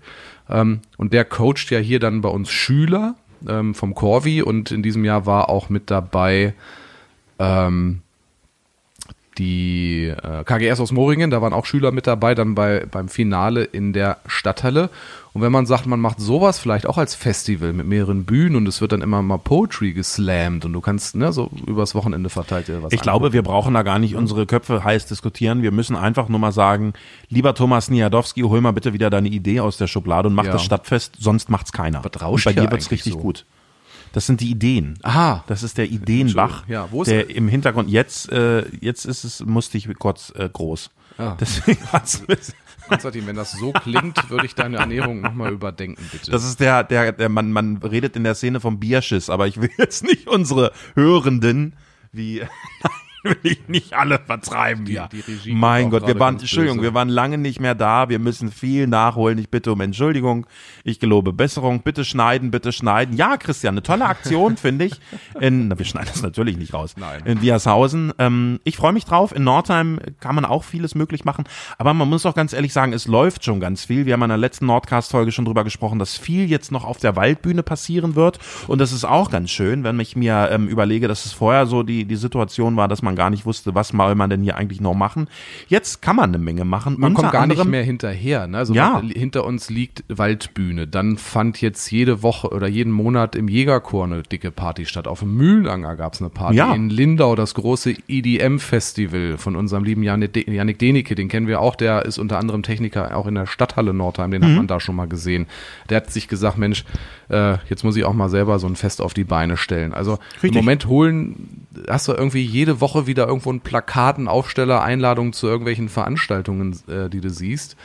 Ähm, 0.49 0.79
und 0.97 1.13
der 1.13 1.23
coacht 1.23 1.69
ja 1.69 1.77
hier 1.77 1.99
dann 1.99 2.21
bei 2.21 2.29
uns 2.29 2.49
Schüler 2.49 3.15
ähm, 3.47 3.75
vom 3.75 3.93
Corvi 3.93 4.41
und 4.41 4.71
in 4.71 4.81
diesem 4.81 5.05
Jahr 5.05 5.27
war 5.27 5.49
auch 5.49 5.69
mit 5.69 5.91
dabei 5.91 6.55
ähm, 7.37 8.01
die 9.37 10.07
äh, 10.07 10.43
KGS 10.43 10.79
aus 10.79 10.91
Moringen, 10.91 11.31
da 11.31 11.41
waren 11.41 11.53
auch 11.53 11.65
Schüler 11.65 11.91
mit 11.91 12.07
dabei, 12.07 12.35
dann 12.35 12.55
bei, 12.55 12.85
beim 12.89 13.09
Finale 13.09 13.63
in 13.63 13.93
der 13.93 14.17
Stadthalle. 14.25 14.89
Und 15.33 15.41
wenn 15.41 15.51
man 15.51 15.65
sagt, 15.65 15.87
man 15.87 15.99
macht 15.99 16.19
sowas 16.19 16.59
vielleicht 16.59 16.85
auch 16.85 16.99
als 16.99 17.15
Festival 17.15 17.73
mit 17.73 17.87
mehreren 17.87 18.23
Bühnen 18.23 18.55
und 18.55 18.67
es 18.67 18.81
wird 18.81 18.91
dann 18.91 19.01
immer 19.01 19.23
mal 19.23 19.39
Poetry 19.39 19.93
geslammt 19.93 20.63
und 20.65 20.73
du 20.73 20.81
kannst 20.81 21.15
ne, 21.15 21.33
so 21.33 21.49
übers 21.65 21.95
Wochenende 21.95 22.29
verteilt 22.29 22.67
dir 22.67 22.83
was 22.83 22.93
Ich 22.93 23.01
glaube, 23.01 23.33
wir 23.33 23.41
brauchen 23.41 23.73
da 23.73 23.81
gar 23.81 23.97
nicht 23.97 24.15
unsere 24.15 24.45
Köpfe 24.45 24.83
heiß 24.83 25.07
diskutieren. 25.07 25.63
Wir 25.63 25.71
müssen 25.71 25.95
einfach 25.95 26.29
nur 26.29 26.39
mal 26.39 26.51
sagen, 26.51 26.93
lieber 27.29 27.55
Thomas 27.55 27.89
Niadowski, 27.89 28.41
hol 28.41 28.61
mal 28.61 28.73
bitte 28.73 28.93
wieder 28.93 29.09
deine 29.09 29.29
Idee 29.29 29.59
aus 29.59 29.77
der 29.77 29.87
Schublade 29.87 30.27
und 30.27 30.35
mach 30.35 30.45
Ja. 30.45 30.51
das 30.51 30.63
Stadtfest, 30.63 31.15
sonst 31.19 31.49
macht's 31.49 31.71
keiner. 31.71 32.03
Was 32.03 32.21
rauscht 32.21 32.45
und 32.45 32.55
bei 32.55 32.61
dir 32.61 32.69
wird's 32.69 32.91
richtig 32.91 33.13
so? 33.13 33.19
gut. 33.19 33.45
Das 34.13 34.27
sind 34.27 34.41
die 34.41 34.49
Ideen. 34.49 34.97
Aha. 35.01 35.43
Das 35.47 35.63
ist 35.63 35.77
der 35.77 35.89
Ideenbach. 35.89 36.67
Ja, 36.67 36.87
wo 36.91 37.01
ist 37.01 37.09
der 37.09 37.29
er? 37.29 37.35
im 37.35 37.47
Hintergrund 37.49 37.89
jetzt, 37.89 38.31
äh, 38.31 38.63
jetzt 38.79 39.05
ist 39.05 39.23
es, 39.23 39.43
musste 39.43 39.77
ich 39.77 39.89
kurz 39.97 40.31
äh, 40.35 40.47
groß. 40.47 40.91
Ah. 41.17 41.35
Deswegen 41.39 41.79
hat's 41.91 42.23
Konstantin, 42.87 43.25
wenn 43.27 43.35
das 43.35 43.53
so 43.53 43.71
klingt, 43.71 44.29
würde 44.29 44.45
ich 44.45 44.55
deine 44.55 44.77
Ernährung 44.77 45.21
nochmal 45.21 45.51
überdenken, 45.51 46.03
bitte. 46.11 46.31
das 46.31 46.43
ist 46.43 46.59
der, 46.59 46.83
der, 46.83 47.13
der, 47.13 47.29
man, 47.29 47.51
man 47.51 47.77
redet 47.77 48.15
in 48.15 48.23
der 48.23 48.35
Szene 48.35 48.59
vom 48.59 48.79
Bierschiss, 48.79 49.29
aber 49.29 49.47
ich 49.47 49.61
will 49.61 49.69
jetzt 49.77 50.03
nicht 50.03 50.27
unsere 50.27 50.73
Hörenden 50.93 51.75
wie, 52.11 52.41
will 53.33 53.37
ich 53.43 53.67
nicht 53.67 53.93
alle 53.93 54.19
vertreiben 54.19 54.85
hier. 54.85 55.07
die 55.11 55.53
mein 55.53 55.89
Gott, 55.89 56.05
wir 56.05 56.19
waren, 56.19 56.37
Entschuldigung, 56.37 56.77
böse. 56.77 56.89
wir 56.89 56.93
waren 56.93 57.09
lange 57.09 57.37
nicht 57.37 57.59
mehr 57.59 57.73
da. 57.73 58.09
Wir 58.09 58.19
müssen 58.19 58.51
viel 58.51 58.87
nachholen. 58.87 59.37
Ich 59.37 59.49
bitte 59.49 59.71
um 59.71 59.79
Entschuldigung. 59.79 60.45
Ich 60.83 60.99
gelobe 60.99 61.31
Besserung. 61.31 61.81
Bitte 61.81 62.03
schneiden, 62.03 62.51
bitte 62.51 62.71
schneiden. 62.71 63.15
Ja, 63.15 63.37
Christian, 63.37 63.75
eine 63.75 63.83
tolle 63.83 64.05
Aktion, 64.05 64.57
finde 64.63 64.85
ich. 64.85 64.93
In, 65.39 65.69
na, 65.69 65.77
wir 65.77 65.85
schneiden 65.85 66.09
das 66.11 66.21
natürlich 66.21 66.57
nicht 66.57 66.73
raus. 66.73 66.95
Nein. 66.97 67.21
In 67.25 67.41
Wiershausen. 67.41 68.13
Ähm, 68.19 68.59
ich 68.65 68.75
freue 68.75 68.93
mich 68.93 69.05
drauf. 69.05 69.33
In 69.33 69.43
Nordheim 69.43 69.99
kann 70.19 70.35
man 70.35 70.43
auch 70.43 70.65
vieles 70.65 70.93
möglich 70.93 71.23
machen. 71.23 71.45
Aber 71.77 71.93
man 71.93 72.09
muss 72.09 72.25
auch 72.25 72.35
ganz 72.35 72.51
ehrlich 72.51 72.73
sagen, 72.73 72.91
es 72.91 73.07
läuft 73.07 73.45
schon 73.45 73.61
ganz 73.61 73.85
viel. 73.85 74.05
Wir 74.05 74.13
haben 74.13 74.23
in 74.23 74.29
der 74.29 74.37
letzten 74.37 74.65
Nordcast-Folge 74.65 75.31
schon 75.31 75.45
drüber 75.45 75.63
gesprochen, 75.63 75.99
dass 75.99 76.17
viel 76.17 76.49
jetzt 76.49 76.71
noch 76.71 76.83
auf 76.83 76.97
der 76.97 77.15
Waldbühne 77.15 77.63
passieren 77.63 78.15
wird. 78.15 78.39
Und 78.67 78.79
das 78.79 78.91
ist 78.91 79.05
auch 79.05 79.31
ganz 79.31 79.49
schön, 79.49 79.85
wenn 79.85 79.99
ich 80.01 80.15
mir 80.17 80.49
ähm, 80.51 80.67
überlege, 80.67 81.07
dass 81.07 81.25
es 81.25 81.31
vorher 81.31 81.65
so 81.65 81.83
die, 81.83 82.05
die 82.05 82.15
Situation 82.15 82.75
war, 82.75 82.87
dass 82.87 83.01
man 83.01 83.12
gar 83.15 83.29
nicht 83.29 83.45
wusste, 83.45 83.73
was 83.75 83.89
soll 83.89 84.15
man 84.15 84.29
denn 84.29 84.41
hier 84.43 84.55
eigentlich 84.57 84.81
noch 84.81 84.93
machen. 84.93 85.27
Jetzt 85.67 86.01
kann 86.01 86.15
man 86.15 86.29
eine 86.29 86.37
Menge 86.39 86.65
machen. 86.65 86.95
man 86.99 87.13
kommt 87.13 87.31
gar 87.31 87.47
nicht 87.47 87.53
anderem- 87.57 87.71
mehr 87.71 87.83
hinterher. 87.83 88.47
Ne? 88.47 88.57
Also 88.57 88.73
Ja. 88.73 88.91
man, 88.93 89.09
hinter 89.09 89.45
uns 89.45 89.69
liegt 89.69 90.03
Waldbühne. 90.09 90.87
Dann 90.87 91.17
fand 91.17 91.61
jetzt 91.61 91.89
jede 91.91 92.23
Woche 92.23 92.49
oder 92.49 92.67
jeden 92.67 92.91
Monat 92.91 93.35
im 93.35 93.47
Jägerchor 93.47 94.05
eine 94.05 94.23
dicke 94.23 94.51
Party 94.51 94.85
statt. 94.85 95.07
Auf 95.07 95.19
dem 95.19 95.35
Mühlenanger 95.35 95.95
gab 95.95 96.13
es 96.13 96.21
eine 96.21 96.29
Party. 96.29 96.57
Ja. 96.57 96.73
In 96.73 96.89
Lindau 96.89 97.35
das 97.35 97.53
große 97.53 97.95
EDM-Festival 98.07 99.37
von 99.37 99.55
unserem 99.55 99.83
lieben 99.83 100.03
Janik 100.03 100.33
De- 100.33 100.49
Janik 100.51 100.79
Denike. 100.79 101.15
Den 101.15 101.27
kennen 101.27 101.47
wir 101.47 101.61
auch. 101.61 101.75
Der 101.75 102.05
ist 102.05 102.17
unter 102.17 102.39
anderem 102.39 102.63
Techniker 102.63 103.15
auch 103.15 103.27
in 103.27 103.35
der 103.35 103.45
Stadthalle 103.45 103.93
Nordheim. 103.93 104.31
Den 104.31 104.41
Mhm. 104.41 104.45
hat 104.47 104.55
man 104.57 104.67
da 104.67 104.79
schon 104.79 104.95
mal 104.95 105.07
gesehen. 105.07 105.47
Der 105.89 105.97
hat 105.97 106.11
sich 106.11 106.27
gesagt, 106.27 106.57
Mensch, 106.57 106.83
äh, 107.29 107.57
jetzt 107.69 107.83
muss 107.83 107.95
ich 107.95 108.03
auch 108.05 108.13
mal 108.13 108.29
selber 108.29 108.59
so 108.59 108.67
ein 108.67 108.75
Fest 108.75 109.01
auf 109.01 109.13
die 109.13 109.23
Beine 109.23 109.57
stellen. 109.57 109.93
Also 109.93 110.19
Richtig. 110.35 110.49
im 110.51 110.55
Moment 110.55 110.85
holen, 110.87 111.65
hast 111.89 112.07
du 112.07 112.13
irgendwie 112.13 112.41
jede 112.43 112.81
Woche 112.81 113.02
wieder 113.07 113.27
irgendwo 113.27 113.51
ein 113.51 113.61
Plakat, 113.61 114.17
einen 114.17 114.27
Aufsteller, 114.27 114.81
Einladungen 114.83 115.33
zu 115.33 115.47
irgendwelchen 115.47 115.89
Veranstaltungen, 115.89 116.75
äh, 116.87 117.09
die 117.09 117.21
du 117.21 117.29
siehst. 117.29 117.75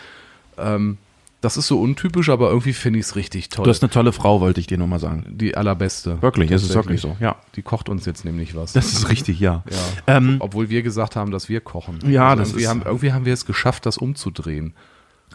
Ähm, 0.57 0.99
Das 1.41 1.57
ist 1.57 1.69
so 1.69 1.81
untypisch, 1.81 2.31
aber 2.31 2.49
irgendwie 2.49 2.73
finde 2.73 2.99
ich 2.99 3.05
es 3.07 3.15
richtig 3.15 3.49
toll. 3.49 3.63
Du 3.65 3.71
hast 3.71 3.81
eine 3.81 3.91
tolle 3.91 4.13
Frau, 4.13 4.41
wollte 4.41 4.59
ich 4.59 4.67
dir 4.67 4.77
nur 4.77 4.89
mal 4.89 4.99
sagen. 4.99 5.25
die 5.29 5.57
allerbeste. 5.57 6.21
Wirklich, 6.21 6.51
es 6.51 6.65
ist 6.65 6.75
wirklich 6.75 7.01
so, 7.01 7.17
ja. 7.21 7.37
Die 7.55 7.63
kocht 7.63 7.89
uns 7.89 8.07
jetzt 8.07 8.25
nämlich 8.25 8.57
was. 8.57 8.73
Das 8.73 8.93
ist 8.93 9.09
richtig, 9.09 9.39
ja. 9.39 9.63
ja. 9.71 10.17
Ähm, 10.17 10.39
Obwohl 10.41 10.69
wir 10.69 10.83
gesagt 10.83 11.15
haben, 11.15 11.31
dass 11.31 11.49
wir 11.49 11.61
kochen. 11.61 12.01
Ja, 12.11 12.35
das 12.35 12.49
irgendwie 12.49 12.63
ist- 12.65 12.69
haben, 12.71 12.83
irgendwie 12.85 13.13
haben 13.13 13.25
wir 13.25 13.33
es 13.35 13.47
geschafft, 13.47 13.87
das 13.87 13.99
umzudrehen. 13.99 14.75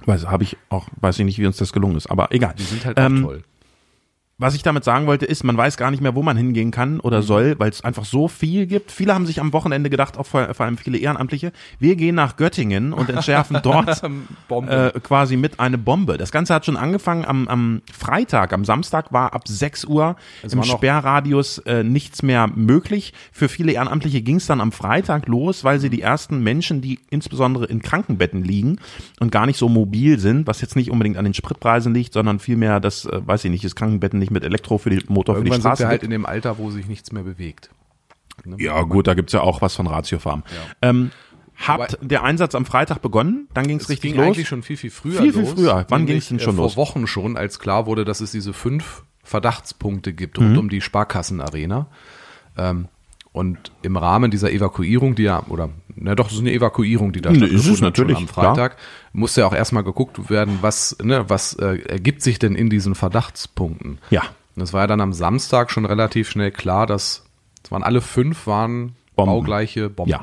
Weiß, 0.06 0.25
habe 0.28 0.44
ich 0.44 0.58
auch, 0.68 0.90
weiß 1.00 1.20
ich 1.20 1.25
nicht, 1.25 1.40
wie 1.40 1.46
uns 1.46 1.56
das 1.56 1.72
gelungen 1.72 1.96
ist, 1.96 2.08
aber 2.12 2.34
egal. 2.34 2.54
Die 2.58 2.63
sind 2.63 2.84
halt 2.84 2.98
auch 3.00 3.06
Ähm, 3.06 3.22
toll. 3.24 3.44
Was 4.44 4.56
ich 4.56 4.62
damit 4.62 4.84
sagen 4.84 5.08
wollte, 5.08 5.26
ist, 5.26 5.44
man 5.46 5.56
weiß 5.56 5.78
gar 5.78 5.90
nicht 5.90 6.02
mehr, 6.02 6.16
wo 6.16 6.22
man 6.22 6.36
hingehen 6.36 6.70
kann 6.72 7.00
oder 7.00 7.20
Mhm. 7.20 7.24
soll, 7.24 7.56
weil 7.60 7.70
es 7.70 7.82
einfach 7.84 8.04
so 8.04 8.28
viel 8.28 8.66
gibt. 8.68 8.92
Viele 8.92 9.14
haben 9.14 9.26
sich 9.26 9.40
am 9.40 9.54
Wochenende 9.54 9.90
gedacht, 9.90 10.18
auch 10.18 10.26
vor, 10.26 10.54
vor 10.54 10.66
allem 10.66 10.78
viele 10.78 10.98
Ehrenamtliche, 10.98 11.54
wir 11.80 11.96
gehen 11.96 12.16
nach 12.16 12.36
Göttingen 12.36 12.92
und 12.92 13.10
entschärfen 13.10 13.60
dort 13.64 14.04
äh, 14.68 14.92
quasi 15.02 15.38
mit 15.38 15.62
eine 15.62 15.78
Bombe. 15.78 16.18
Das 16.18 16.32
Ganze 16.34 16.54
hat 16.54 16.66
schon 16.66 16.76
angefangen 16.76 17.24
am, 17.24 17.48
am 17.48 17.82
Freitag, 17.92 18.52
am 18.52 18.66
Samstag 18.66 19.14
war 19.14 19.34
ab 19.34 19.48
6 19.48 19.86
Uhr 19.86 20.18
im 20.44 20.52
war 20.52 20.58
noch- 20.66 20.66
Sperrradius 20.78 21.60
äh, 21.60 21.84
nichts 21.84 22.22
mehr 22.22 22.48
möglich. 22.48 23.14
Für 23.32 23.48
viele 23.48 23.72
Ehrenamtliche 23.72 24.22
ging 24.22 24.36
es 24.36 24.46
dann 24.46 24.60
am 24.60 24.74
Freitag 24.74 25.28
los, 25.30 25.64
weil 25.64 25.80
sie 25.80 25.90
die 25.90 26.02
ersten 26.02 26.42
Menschen, 26.44 26.82
die 26.82 27.00
insbesondere 27.10 27.66
in 27.66 27.82
Krankenbetten 27.82 28.44
liegen 28.44 28.78
und 29.22 29.32
gar 29.32 29.46
nicht 29.46 29.58
so 29.58 29.70
mobil 29.70 30.20
sind, 30.20 30.48
was 30.48 30.60
jetzt 30.60 30.76
nicht 30.76 30.92
unbedingt 30.92 31.16
an 31.16 31.24
den 31.24 31.34
Spritpreisen 31.34 31.94
liegt, 31.94 32.12
sondern 32.12 32.40
vielmehr 32.40 32.82
das, 32.82 33.06
äh, 33.06 33.22
weiß 33.26 33.46
ich 33.46 33.52
nicht, 33.52 33.64
das 33.64 33.76
Krankenbetten 33.76 34.20
nicht 34.20 34.33
mit 34.34 34.44
Elektro 34.44 34.78
für 34.78 34.90
die 34.90 35.04
Motor 35.08 35.36
für 35.36 35.42
die 35.42 35.48
Irgendwann 35.48 35.62
sind 35.62 35.70
Straße 35.70 35.84
wir 35.84 35.88
halt 35.88 36.02
gibt. 36.02 36.04
in 36.06 36.12
dem 36.12 36.25
Alter, 36.25 36.58
wo 36.58 36.70
sich 36.72 36.88
nichts 36.88 37.12
mehr 37.12 37.24
bewegt. 37.24 37.70
Ne? 38.44 38.58
Ja, 38.60 38.82
gut, 38.82 39.08
da 39.08 39.13
gibt's 39.13 39.32
ja 39.34 39.42
auch 39.42 39.62
was 39.62 39.75
von 39.75 39.88
Ratio 39.88 40.20
Farm. 40.20 40.44
Ähm, 40.82 41.12
hat 41.56 41.98
der 42.02 42.24
Einsatz 42.24 42.56
am 42.56 42.66
Freitag 42.66 43.02
begonnen? 43.02 43.48
Dann 43.54 43.68
ging's 43.68 43.84
Es 43.84 43.90
richtig 43.90 44.12
ging 44.13 44.20
los. 44.20 44.28
eigentlich 44.28 44.48
schon 44.48 44.63
viel, 44.63 44.75
viel 44.75 44.90
früher 44.90 45.22
Viel, 45.22 45.32
viel 45.34 45.42
los. 45.44 45.52
früher. 45.54 45.86
Wann 45.88 46.06
ging's 46.08 46.28
denn 46.30 46.40
äh, 46.40 46.42
schon 46.42 46.56
vor 46.56 46.66
los? 46.66 46.75
Wochen 46.78 47.06
schon, 47.08 47.38
als 47.38 47.60
klar 47.60 47.86
wurde, 47.86 48.04
dass 48.06 48.22
es 48.22 48.32
diese 48.32 48.54
fünf 48.54 49.04
Verdachtspunkte 49.24 50.13
gibt 50.13 50.40
Mhm. 50.40 50.46
rund 50.48 50.58
um 50.58 50.70
die 50.70 50.82
Sparkassenarena. 50.82 51.88
Ähm, 52.58 52.88
und 53.34 53.58
im 53.82 53.98
Rahmen 53.98 54.32
dieser 54.32 54.52
Evakuierung, 54.52 55.16
die 55.16 55.24
ja, 55.24 55.44
oder, 55.50 55.70
na 55.96 56.16
doch, 56.16 56.28
es 56.28 56.34
ist 56.34 56.40
eine 56.40 56.54
Evakuierung, 56.54 57.12
die 57.12 57.20
da 57.22 57.32
Ne, 57.32 57.38
stattgefunden 57.40 57.72
ist 57.72 57.75
es 57.78 57.82
natürlich, 57.82 58.18
am 58.18 58.28
Freitag, 58.28 58.78
musste 59.12 59.42
ja 59.42 59.48
auch 59.48 59.54
erstmal 59.54 59.84
geguckt 59.84 60.30
werden, 60.30 60.60
was, 60.62 60.96
ne, 61.04 61.25
was 61.30 61.54
äh, 61.56 61.80
ergibt 61.90 62.22
sich 62.22 62.40
denn 62.40 62.56
in 62.56 62.70
diesen 62.70 62.96
Verdachtspunkten. 62.96 63.98
Ja. 64.12 64.22
Und 64.56 64.62
es 64.62 64.72
war 64.72 64.82
ja 64.82 64.88
dann 64.88 65.02
am 65.02 65.13
Samstag 65.13 65.72
schon 65.72 65.86
relativ 65.86 66.30
schnell 66.30 66.52
klar, 66.52 66.86
dass 66.86 67.24
es 67.63 67.72
waren 67.72 67.84
alle 67.84 68.02
fünf 68.02 68.46
waren 68.46 68.94
Bomben. 69.16 69.32
baugleiche 69.32 69.90
Bomben. 69.90 70.12
Ja. 70.12 70.22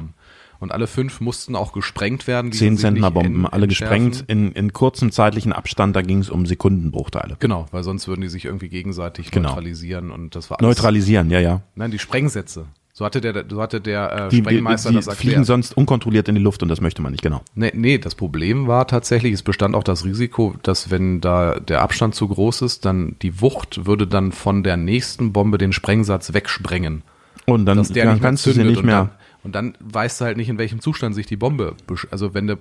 Und 0.61 0.73
alle 0.73 0.87
fünf 0.87 1.23
mussten 1.23 1.57
auch 1.57 1.73
gesprengt 1.73 2.27
werden. 2.27 2.51
die 2.51 2.59
Zehn 2.59 2.77
sie 2.77 2.83
nicht 2.91 3.01
Zentner-Bomben, 3.03 3.47
en- 3.47 3.53
alle 3.53 3.67
gesprengt 3.67 4.25
in, 4.29 4.53
in 4.53 4.73
kurzem 4.75 5.11
zeitlichen 5.11 5.55
Abstand, 5.55 5.97
da 5.97 6.03
ging 6.03 6.19
es 6.19 6.29
um 6.29 6.45
Sekundenbruchteile. 6.45 7.37
Genau, 7.39 7.65
weil 7.73 7.83
sonst 7.83 8.07
würden 8.09 8.21
die 8.21 8.29
sich 8.29 8.45
irgendwie 8.45 8.69
gegenseitig 8.69 9.31
Genau. 9.31 9.49
neutralisieren 9.49 10.11
und 10.11 10.37
das 10.37 10.51
war 10.51 10.59
alles. 10.61 10.69
Neutralisieren, 10.69 11.31
ja, 11.31 11.41
ja. 11.41 11.63
Nein, 11.75 11.91
die 11.91 11.99
Sprengsätze. 11.99 12.67
So 13.01 13.07
hatte 13.07 13.23
der, 13.23 13.47
so 13.49 13.63
hatte 13.63 13.81
der 13.81 14.13
äh, 14.13 14.29
Die, 14.29 14.37
die, 14.37 14.43
Sprengmeister 14.43 14.91
die 14.91 14.97
das 14.97 15.07
fliegen 15.07 15.37
erklärt. 15.37 15.47
sonst 15.47 15.75
unkontrolliert 15.75 16.29
in 16.29 16.35
die 16.35 16.41
Luft 16.43 16.63
und 16.63 16.69
das 16.69 16.83
möchte 16.83 17.01
man 17.01 17.13
nicht, 17.13 17.23
genau. 17.23 17.41
Nee, 17.55 17.73
nee, 17.75 17.97
das 17.97 18.15
Problem 18.15 18.67
war 18.67 18.87
tatsächlich, 18.87 19.33
es 19.33 19.43
bestand 19.43 19.75
auch 19.75 19.85
das 19.85 20.05
Risiko, 20.05 20.55
dass 20.63 20.91
wenn 20.91 21.23
da 21.23 21.59
der 21.61 21.81
Abstand 21.81 22.15
zu 22.15 22.29
groß 22.29 22.61
ist, 22.61 22.85
dann 22.85 23.17
die 23.23 23.41
Wucht 23.41 23.87
würde 23.87 24.07
dann 24.07 24.33
von 24.33 24.63
der 24.63 24.77
nächsten 24.77 25.33
Bombe 25.33 25.57
den 25.57 25.73
Sprengsatz 25.73 26.35
wegsprengen. 26.35 27.03
Und 27.47 27.65
dann, 27.65 27.83
dann 27.83 28.21
kannst 28.21 28.45
du 28.45 28.53
sie 28.53 28.65
nicht 28.65 28.83
mehr. 28.83 29.09
Und 29.43 29.55
dann 29.55 29.75
weißt 29.81 30.21
du 30.21 30.27
halt 30.27 30.37
nicht, 30.37 30.51
in 30.51 30.59
welchem 30.59 30.81
Zustand 30.81 31.15
sich 31.15 31.27
die 31.27 31.37
Bombe, 31.37 31.75
also 32.11 32.35
wenn 32.35 32.47
der 32.47 32.59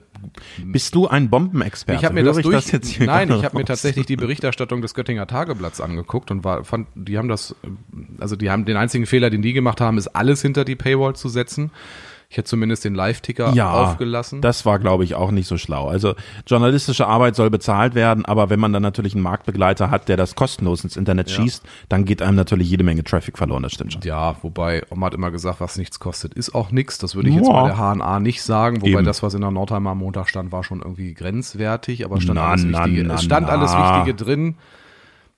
Bist 0.64 0.96
du 0.96 1.08
ein 1.08 1.30
Bombenexperte? 1.30 2.00
Ich 2.00 2.06
habe 2.06 2.16
mir 2.16 2.24
Höre 2.24 2.34
das 2.34 2.44
durch. 2.44 2.56
das 2.56 2.72
jetzt 2.72 2.88
hier 2.88 3.06
Nein, 3.06 3.30
ich 3.32 3.44
habe 3.44 3.58
mir 3.58 3.66
tatsächlich 3.66 4.06
die 4.06 4.16
Berichterstattung 4.16 4.82
des 4.82 4.94
Göttinger 4.94 5.28
Tageblatts 5.28 5.82
angeguckt 5.82 6.32
und 6.32 6.46
war, 6.46 6.64
fand, 6.64 6.88
die 6.96 7.18
haben 7.18 7.28
das, 7.28 7.56
also 8.20 8.38
die 8.38 8.50
haben 8.50 8.64
den 8.64 8.78
einzigen 8.78 9.06
Fehler, 9.06 9.30
den 9.30 9.42
die 9.42 9.52
gemacht 9.52 9.82
haben, 9.82 9.98
ist 9.98 10.08
alles 10.08 10.42
hinter 10.42 10.64
die 10.64 10.76
Paywall 10.76 11.16
zu 11.16 11.28
setzen. 11.28 11.72
Ich 12.32 12.38
hätte 12.38 12.48
zumindest 12.48 12.86
den 12.86 12.94
Live-Ticker 12.94 13.54
ja, 13.56 13.72
aufgelassen. 13.72 14.40
Das 14.40 14.64
war, 14.64 14.78
glaube 14.78 15.04
ich, 15.04 15.16
auch 15.16 15.32
nicht 15.32 15.48
so 15.48 15.58
schlau. 15.58 15.88
Also 15.88 16.14
journalistische 16.46 17.08
Arbeit 17.08 17.36
soll 17.36 17.50
bezahlt 17.50 17.96
werden, 17.96 18.24
aber 18.24 18.52
wenn 18.52 18.60
man 18.60 18.72
dann 18.72 18.84
natürlich 18.84 19.16
einen 19.16 19.24
Marktbegleiter 19.24 19.90
hat, 19.90 20.08
der 20.10 20.16
das 20.16 20.36
kostenlos 20.36 20.84
ins 20.84 20.96
Internet 20.96 21.32
schießt, 21.32 21.64
dann 21.90 22.06
geht 22.06 22.22
einem 22.22 22.36
natürlich 22.36 22.70
jede 22.70 22.84
Menge 22.84 23.04
Traffic 23.04 23.36
verloren, 23.36 23.64
das 23.64 23.72
stimmt 23.74 23.94
schon. 23.94 24.04
ja, 24.04 24.36
wobei 24.44 24.84
Oma 24.92 25.08
hat 25.08 25.16
immer 25.16 25.32
gesagt, 25.32 25.60
was 25.60 25.76
nichts 25.80 26.00
kostet, 26.00 26.36
ist 26.36 26.54
auch 26.54 26.70
nichts. 26.72 27.00
Das 27.00 27.16
würde 27.16 27.30
ich 27.30 27.36
jetzt 27.36 27.48
Ja. 27.48 27.64
bei 27.64 27.68
der 27.70 27.78
HNA 27.80 28.20
nicht 28.20 28.44
sagen. 28.44 28.82
Wobei 28.84 28.92
Eben. 28.92 29.06
das, 29.06 29.24
was 29.24 29.34
in 29.34 29.42
der 29.42 29.50
Nordheimer 29.50 29.90
am 29.90 29.98
Montag 29.98 30.30
stand, 30.30 30.52
war 30.52 30.64
schon 30.64 30.84
irgendwie 30.84 31.16
grenzwertig, 31.16 32.06
aber 32.06 32.22
stand 32.22 32.36
Na, 32.36 32.50
alles 32.50 32.64
na, 32.64 32.86
Wichtige. 32.86 33.06
na, 33.06 33.16
es 33.16 33.24
stand 33.24 33.50
alles 33.50 33.74
Wichtige 33.74 34.14
drin. 34.14 34.56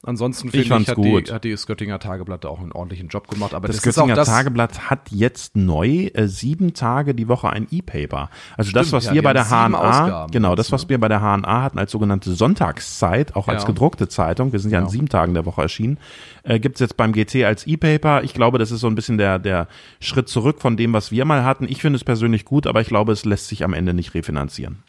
Ansonsten 0.04 0.50
finde 0.50 0.64
ich, 0.64 0.70
fand's 0.70 0.90
hat, 0.90 0.96
gut. 0.96 1.30
die, 1.30 1.34
hat 1.34 1.44
die 1.44 1.56
Göttinger 1.56 2.00
Tageblatt 2.00 2.44
auch 2.48 2.60
einen 2.60 2.72
ordentlichen 2.72 3.08
Job 3.10 3.28
gemacht. 3.28 3.54
Aber 3.54 3.68
Das, 3.68 3.78
das, 3.82 3.96
Göttinger 3.96 4.16
das, 4.16 4.28
Tageblatt 4.28 4.90
hat 4.90 5.12
jetzt 5.12 5.56
neu 5.56 6.08
äh, 6.14 6.28
sieben 6.28 6.74
Tage 6.74 7.14
die 7.14 7.28
Woche 7.28 7.52
ein 7.52 7.68
E-Paper. 7.70 8.32
Also 8.58 8.72
das, 8.72 8.88
Stimmt, 8.88 8.94
was 8.94 9.06
ja, 9.06 9.14
wir 9.14 9.22
bei 9.22 9.34
der 9.34 9.48
HNA, 9.48 10.28
genau, 10.32 10.56
das, 10.56 10.72
was 10.72 10.90
wir 10.90 11.00
bei 11.00 11.08
der 11.08 11.20
HNA 11.20 11.62
hatten 11.62 11.78
als 11.78 11.92
sogenannte 11.92 12.34
Sonntagszeit, 12.34 13.36
auch 13.36 13.48
als 13.48 13.62
Ja. 13.62 13.68
gedruckte 13.68 14.08
Zeitung, 14.08 14.52
wir 14.54 14.60
sind 14.60 14.72
ja 14.72 14.80
an 14.80 14.86
Ja. 14.86 14.90
sieben 14.90 15.08
Tagen 15.08 15.36
der 15.36 15.46
Woche 15.46 15.62
erschienen, 15.62 16.00
äh, 16.44 16.60
gibt's 16.60 16.80
jetzt 16.80 16.98
beim 16.98 17.12
GT 17.12 17.46
als 17.46 17.68
E-Paper. 17.68 18.24
Ich 18.24 18.34
glaube, 18.34 18.58
das 18.58 18.72
ist 18.72 18.80
so 18.80 18.88
ein 18.88 18.96
bisschen 18.96 19.20
der, 19.20 19.38
der 19.38 19.68
Schritt 20.00 20.30
zurück 20.30 20.62
von 20.62 20.78
dem, 20.78 20.94
was 20.94 21.12
wir 21.12 21.26
mal 21.26 21.46
hatten. 21.46 21.68
Ich 21.70 21.80
finde 21.82 21.98
es 21.98 22.04
persönlich 22.04 22.44
gut, 22.46 22.66
aber 22.66 22.82
ich 22.82 22.88
glaube, 22.88 23.12
es 23.12 23.24
lässt 23.24 23.50
sich 23.50 23.64
am 23.64 23.74
Ende 23.74 23.94
nicht 23.94 24.16
refinanzieren. 24.16 24.80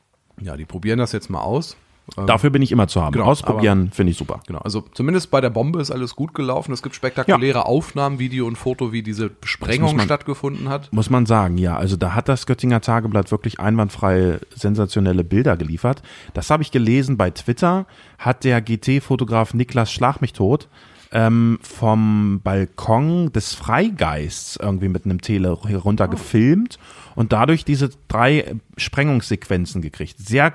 Ja, 0.40 0.57
die 0.57 0.64
probieren 0.64 0.99
das 0.99 1.12
jetzt 1.12 1.28
mal 1.28 1.42
aus. 1.42 1.76
Ähm, 2.16 2.26
Dafür 2.26 2.50
bin 2.50 2.62
ich 2.62 2.73
immer 2.73 2.88
zu 2.88 3.00
haben. 3.00 3.12
genau, 3.12 3.26
Ausprobieren 3.26 3.90
finde 3.92 4.11
ich 4.11 4.18
super. 4.18 4.40
Genau, 4.47 4.59
also 4.61 4.85
zumindest 4.92 5.30
bei 5.30 5.40
der 5.40 5.50
Bombe 5.50 5.80
ist 5.80 5.90
alles 5.90 6.16
gut 6.16 6.35
gelaufen. 6.35 6.73
Es 6.73 6.82
gibt 6.82 6.94
spektakuläre 6.94 7.64
Aufnahmen, 7.66 8.18
Video 8.18 8.47
und 8.47 8.56
Foto, 8.56 8.92
wie 8.92 9.02
diese 9.02 9.30
Sprengung 9.44 9.97
man- 9.97 10.04
stattgefunden 10.06 10.68
hat. 10.68 10.92
Muss 10.92 11.11
man 11.11 11.26
sagen, 11.26 11.59
ja. 11.59 11.76
Also 11.76 11.97
da 11.97 12.14
hat 12.14 12.28
das 12.28 12.47
Göttinger 12.47 12.80
Tageblatt 12.80 13.30
wirklich 13.30 13.61
einwandfrei 13.61 14.38
sensationelle 14.54 15.25
Bilder 15.25 15.56
geliefert. 15.56 16.02
Das 16.35 16.50
habe 16.50 16.62
ich 16.62 16.71
gelesen 16.73 17.16
bei 17.16 17.30
Twitter, 17.30 17.87
hat 18.18 18.44
der 18.44 18.61
GT-Fotograf 18.61 19.54
Niklas 19.54 19.92
Schlag 19.92 20.21
mich 20.21 20.32
tot 20.32 20.68
ähm, 21.12 21.59
vom 21.62 22.40
Balkon 22.42 23.32
des 23.32 23.54
Freigeists 23.54 24.56
irgendwie 24.56 24.88
mit 24.88 25.04
einem 25.04 25.21
Tele 25.21 25.56
herunter 25.66 26.09
gefilmt 26.09 26.78
und 27.14 27.32
dadurch 27.32 27.64
diese 27.64 27.90
drei 28.09 28.54
Sprengungssequenzen 28.76 29.82
gekriegt. 29.82 30.18
Sehr 30.18 30.52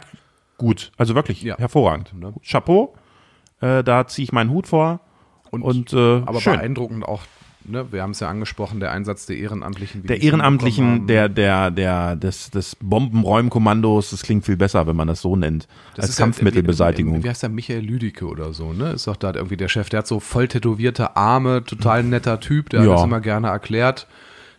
gut, 0.58 0.92
also 0.98 1.16
wirklich 1.16 1.42
Ja. 1.44 1.58
hervorragend. 1.58 2.14
Ne? 2.14 2.34
Chapeau, 2.44 2.96
äh, 3.62 3.84
da 3.84 4.08
ziehe 4.08 4.24
ich 4.24 4.32
meinen 4.32 4.50
Hut 4.50 4.68
vor 4.68 5.00
und, 5.52 5.62
Und- 5.62 5.94
äh, 5.94 6.22
Aber 6.26 6.42
schön. 6.42 6.54
beeindruckend 6.58 7.06
auch, 7.06 7.24
ne, 7.64 7.92
wir 7.92 8.02
haben 8.02 8.12
es 8.12 8.20
ja 8.20 8.30
angesprochen, 8.30 8.80
der 8.80 8.92
Einsatz 8.92 9.26
der 9.26 9.38
Ehrenamtlichen. 9.38 10.04
wie 10.04 10.08
Der 10.08 10.22
Ehrenamtlichen, 10.22 11.06
der, 11.08 11.30
der, 11.30 11.70
der, 11.72 12.16
des, 12.16 12.50
des 12.52 12.76
Bombenräumkommandos, 12.82 14.12
das 14.12 14.24
klingt 14.24 14.46
viel 14.46 14.58
besser, 14.58 14.88
wenn 14.88 14.96
man 14.96 15.08
das 15.08 15.22
so 15.22 15.36
nennt, 15.36 15.68
Das 15.96 16.04
als 16.06 16.10
ist 16.12 16.20
ja 16.20 16.26
Kampfmittelbeseitigung. 16.26 17.14
irgendwie- 17.14 17.26
Wie 17.26 17.30
heißt 17.30 17.44
der? 17.44 17.50
Michael 17.50 17.82
Lüdicke 17.86 18.26
oder 18.26 18.54
so, 18.54 18.74
ne? 18.74 18.92
Ist 18.92 19.08
doch 19.08 19.16
da 19.16 19.34
irgendwie 19.34 19.58
der 19.58 19.68
Chef. 19.68 19.90
Der 19.90 20.00
hat 20.00 20.08
so 20.08 20.20
voll 20.20 20.48
tätowierte 20.48 21.16
Arme, 21.18 21.64
total 21.64 22.04
netter 22.04 22.40
Typ, 22.40 22.70
der 22.70 22.84
Ja. 22.84 22.90
hat 22.92 22.98
das 23.00 23.04
immer 23.06 23.22
gerne 23.22 23.48
erklärt. 23.48 24.08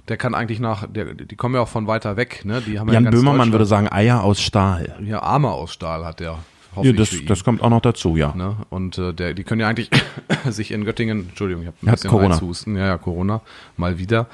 Der 0.09 0.17
kann 0.17 0.35
eigentlich 0.35 0.61
nach, 0.61 0.87
der, 0.89 1.15
die 1.15 1.37
kommen 1.37 1.55
ja 1.55 1.61
auch 1.61 1.69
von 1.69 1.87
weiter 1.87 2.17
weg, 2.17 2.45
ne? 2.45 2.63
Die 2.67 2.79
haben 2.79 2.89
ja 2.89 2.95
Jan 2.95 3.05
ganz 3.05 3.17
Böhmermann 3.17 3.53
würde 3.53 3.67
sagen, 3.67 3.89
Eier 3.91 4.23
aus 4.23 4.41
Stahl. 4.41 4.97
Ja, 5.05 5.23
Arme 5.23 5.51
aus 5.51 5.73
Stahl 5.73 6.05
hat 6.05 6.21
der. 6.21 6.39
Ja, 6.83 6.93
das, 6.93 7.15
das 7.27 7.43
kommt 7.45 7.63
auch 7.63 7.71
noch 7.71 7.81
dazu, 7.81 8.17
ja. 8.17 8.35
Ne? 8.37 8.57
Und 8.71 8.99
äh, 8.99 9.13
der, 9.13 9.35
die 9.35 9.43
können 9.43 9.61
ja 9.61 9.69
eigentlich 9.69 9.91
sich 10.49 10.71
in 10.71 10.85
Göttingen, 10.85 11.31
Entschuldigung, 11.31 11.63
ich 11.63 11.69
habe 11.69 11.77
ein 11.83 11.91
bisschen 11.91 12.11
Corona. 12.11 12.35
Reizhusten, 12.35 12.77
ja, 12.77 12.87
ja, 12.87 12.99
Corona, 12.99 13.41
mal 13.77 13.99
wieder, 13.99 14.27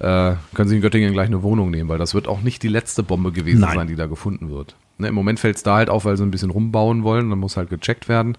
äh, 0.00 0.34
können 0.54 0.68
sie 0.68 0.76
in 0.76 0.82
Göttingen 0.82 1.12
gleich 1.12 1.28
eine 1.28 1.42
Wohnung 1.42 1.70
nehmen, 1.70 1.88
weil 1.88 1.98
das 1.98 2.14
wird 2.14 2.26
auch 2.26 2.40
nicht 2.40 2.62
die 2.62 2.68
letzte 2.68 3.02
Bombe 3.02 3.30
gewesen 3.30 3.60
Nein. 3.60 3.76
sein, 3.76 3.86
die 3.86 3.94
da 3.94 4.06
gefunden 4.06 4.50
wird. 4.50 4.74
Ne, 4.98 5.08
Im 5.08 5.14
Moment 5.14 5.38
fällt 5.38 5.56
es 5.56 5.62
da 5.62 5.76
halt 5.76 5.90
auf, 5.90 6.04
weil 6.04 6.16
sie 6.16 6.24
ein 6.24 6.30
bisschen 6.30 6.50
rumbauen 6.50 7.04
wollen, 7.04 7.30
dann 7.30 7.38
muss 7.38 7.56
halt 7.56 7.70
gecheckt 7.70 8.08
werden. 8.08 8.36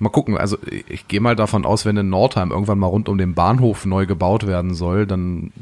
Mal 0.00 0.08
gucken, 0.08 0.38
also 0.38 0.56
ich, 0.88 1.08
gehe 1.08 1.20
mal 1.20 1.36
davon 1.36 1.66
aus, 1.66 1.84
wenn 1.84 1.96
in 1.98 2.08
Nordheim 2.08 2.50
irgendwann 2.50 2.78
mal 2.78 2.86
rund 2.86 3.08
um 3.10 3.18
den 3.18 3.34
Bahnhof 3.34 3.84
neu 3.84 4.06
gebaut 4.06 4.46
werden 4.46 4.74
soll, 4.74 5.06
dann 5.06 5.52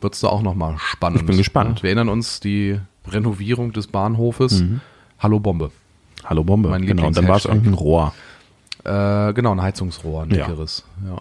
wird's 0.00 0.20
da 0.20 0.28
auch 0.28 0.42
nochmal 0.42 0.76
spannend. 0.78 1.20
Ich 1.20 1.26
bin 1.26 1.36
gespannt. 1.36 1.82
Wir 1.82 1.90
erinnern 1.90 2.08
uns 2.08 2.38
die 2.38 2.78
Renovierung 3.08 3.72
des 3.72 3.88
Bahnhofes. 3.88 4.60
Mhm. 4.62 4.80
Hallo 5.18 5.40
Bombe. 5.40 5.72
Hallo 6.24 6.44
Bombe. 6.44 6.68
Mein 6.68 6.86
genau, 6.86 7.08
und 7.08 7.16
dann 7.16 7.26
war 7.26 7.36
es 7.36 7.46
irgendein 7.46 7.74
Rohr. 7.74 8.14
Äh, 8.84 9.32
genau, 9.32 9.52
ein 9.52 9.60
Heizungsrohr, 9.62 10.22
ein 10.22 10.30
Ja. 10.30 10.46
dickeres. 10.46 10.84
Ja. 11.04 11.20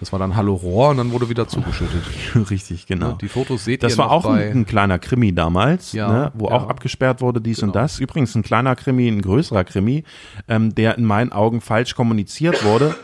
Das 0.00 0.12
war 0.12 0.18
dann 0.18 0.34
Hallo 0.34 0.54
Rohr 0.54 0.88
und 0.88 0.96
dann 0.96 1.12
wurde 1.12 1.28
wieder 1.28 1.46
zugeschüttet. 1.46 2.02
Richtig, 2.50 2.86
genau. 2.86 3.12
Die 3.12 3.28
Fotos 3.28 3.66
seht 3.66 3.82
Das 3.82 3.92
ihr 3.92 3.98
war 3.98 4.06
noch 4.06 4.12
auch 4.12 4.26
ein, 4.26 4.50
ein 4.60 4.66
kleiner 4.66 4.98
Krimi 4.98 5.34
damals, 5.34 5.92
Ja, 5.92 6.10
ne, 6.10 6.32
wo 6.34 6.48
ja. 6.48 6.54
auch 6.56 6.68
abgesperrt 6.70 7.20
wurde, 7.20 7.42
dies 7.42 7.62
und 7.62 7.72
Genau. 7.72 7.82
das. 7.82 7.98
Übrigens 8.00 8.34
ein 8.34 8.42
kleiner 8.42 8.74
Krimi, 8.76 9.08
ein 9.08 9.20
größerer 9.20 9.64
Krimi, 9.64 10.04
ähm, 10.48 10.74
der 10.74 10.96
in 10.96 11.04
meinen 11.04 11.32
Augen 11.32 11.60
falsch 11.60 11.94
kommuniziert 11.94 12.64
wurde, 12.64 12.94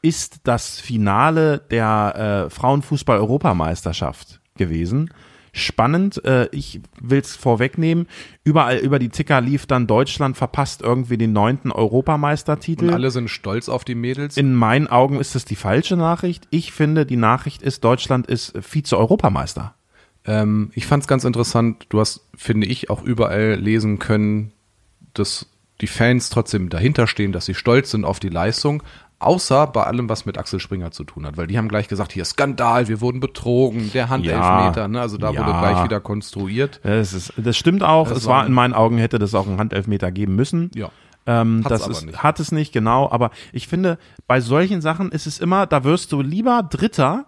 ist 0.00 0.40
das 0.44 0.80
Finale 0.80 1.58
der 1.70 2.46
äh, 2.46 2.50
Frauenfußball-Europameisterschaft 2.50 4.40
gewesen. 4.56 5.10
Spannend. 5.58 6.24
Äh, 6.24 6.48
ich 6.52 6.80
will 7.00 7.20
es 7.20 7.36
vorwegnehmen. 7.36 8.06
Überall 8.44 8.78
über 8.78 8.98
die 8.98 9.08
Ticker 9.08 9.40
lief 9.40 9.66
dann 9.66 9.86
Deutschland 9.86 10.36
verpasst 10.36 10.82
irgendwie 10.82 11.18
den 11.18 11.32
neunten 11.32 11.70
Europameistertitel. 11.70 12.86
Und 12.86 12.94
alle 12.94 13.10
sind 13.10 13.28
stolz 13.28 13.68
auf 13.68 13.84
die 13.84 13.94
Mädels. 13.94 14.36
In 14.36 14.54
meinen 14.54 14.86
Augen 14.86 15.20
ist 15.20 15.34
das 15.34 15.44
die 15.44 15.56
falsche 15.56 15.96
Nachricht. 15.96 16.46
Ich 16.50 16.72
finde, 16.72 17.06
die 17.06 17.16
Nachricht 17.16 17.62
ist, 17.62 17.84
Deutschland 17.84 18.26
ist 18.26 18.54
Vize-Europameister. 18.60 19.74
Ähm, 20.24 20.70
ich 20.74 20.86
fand 20.86 21.02
es 21.02 21.08
ganz 21.08 21.24
interessant. 21.24 21.86
Du 21.88 22.00
hast, 22.00 22.28
finde 22.34 22.66
ich, 22.66 22.90
auch 22.90 23.02
überall 23.02 23.54
lesen 23.54 23.98
können, 23.98 24.52
dass 25.14 25.46
die 25.80 25.86
Fans 25.86 26.30
trotzdem 26.30 26.68
dahinter 26.68 27.06
stehen, 27.06 27.32
dass 27.32 27.46
sie 27.46 27.54
stolz 27.54 27.90
sind 27.90 28.04
auf 28.04 28.20
die 28.20 28.28
Leistung, 28.28 28.82
Außer 29.20 29.66
bei 29.66 29.82
allem, 29.82 30.08
was 30.08 30.26
mit 30.26 30.38
Axel 30.38 30.60
Springer 30.60 30.92
zu 30.92 31.02
tun 31.02 31.26
hat, 31.26 31.36
weil 31.36 31.48
die 31.48 31.58
haben 31.58 31.68
gleich 31.68 31.88
gesagt, 31.88 32.12
hier 32.12 32.24
Skandal, 32.24 32.86
wir 32.86 33.00
wurden 33.00 33.18
betrogen, 33.18 33.90
der 33.92 34.08
Handelfmeter, 34.10 34.82
Ja, 34.82 34.88
ne? 34.88 35.00
also 35.00 35.18
da 35.18 35.32
ja. 35.32 35.40
wurde 35.40 35.58
gleich 35.58 35.82
wieder 35.84 35.98
konstruiert. 36.00 36.78
Das, 36.84 37.12
ist, 37.12 37.32
das 37.36 37.56
stimmt 37.56 37.82
auch. 37.82 38.08
Das 38.08 38.18
es 38.18 38.26
war- 38.26 38.46
in 38.46 38.52
meinen 38.52 38.74
Augen, 38.74 38.96
hätte 38.98 39.18
das 39.18 39.34
auch 39.34 39.48
einen 39.48 39.58
Handelfmeter 39.58 40.12
geben 40.12 40.36
müssen. 40.36 40.70
Ja. 40.74 40.90
Ähm, 41.26 41.62
Hat's 41.64 41.84
das 41.84 41.88
ist, 41.88 42.06
nicht. 42.06 42.22
hat 42.22 42.38
es 42.40 42.52
nicht, 42.52 42.72
genau. 42.72 43.10
Aber 43.10 43.30
ich 43.52 43.66
finde, 43.68 43.98
bei 44.28 44.40
solchen 44.40 44.80
Sachen 44.80 45.10
ist 45.10 45.26
es 45.26 45.40
immer, 45.40 45.66
da 45.66 45.82
wirst 45.84 46.12
du 46.12 46.22
lieber 46.22 46.62
Dritter, 46.62 47.26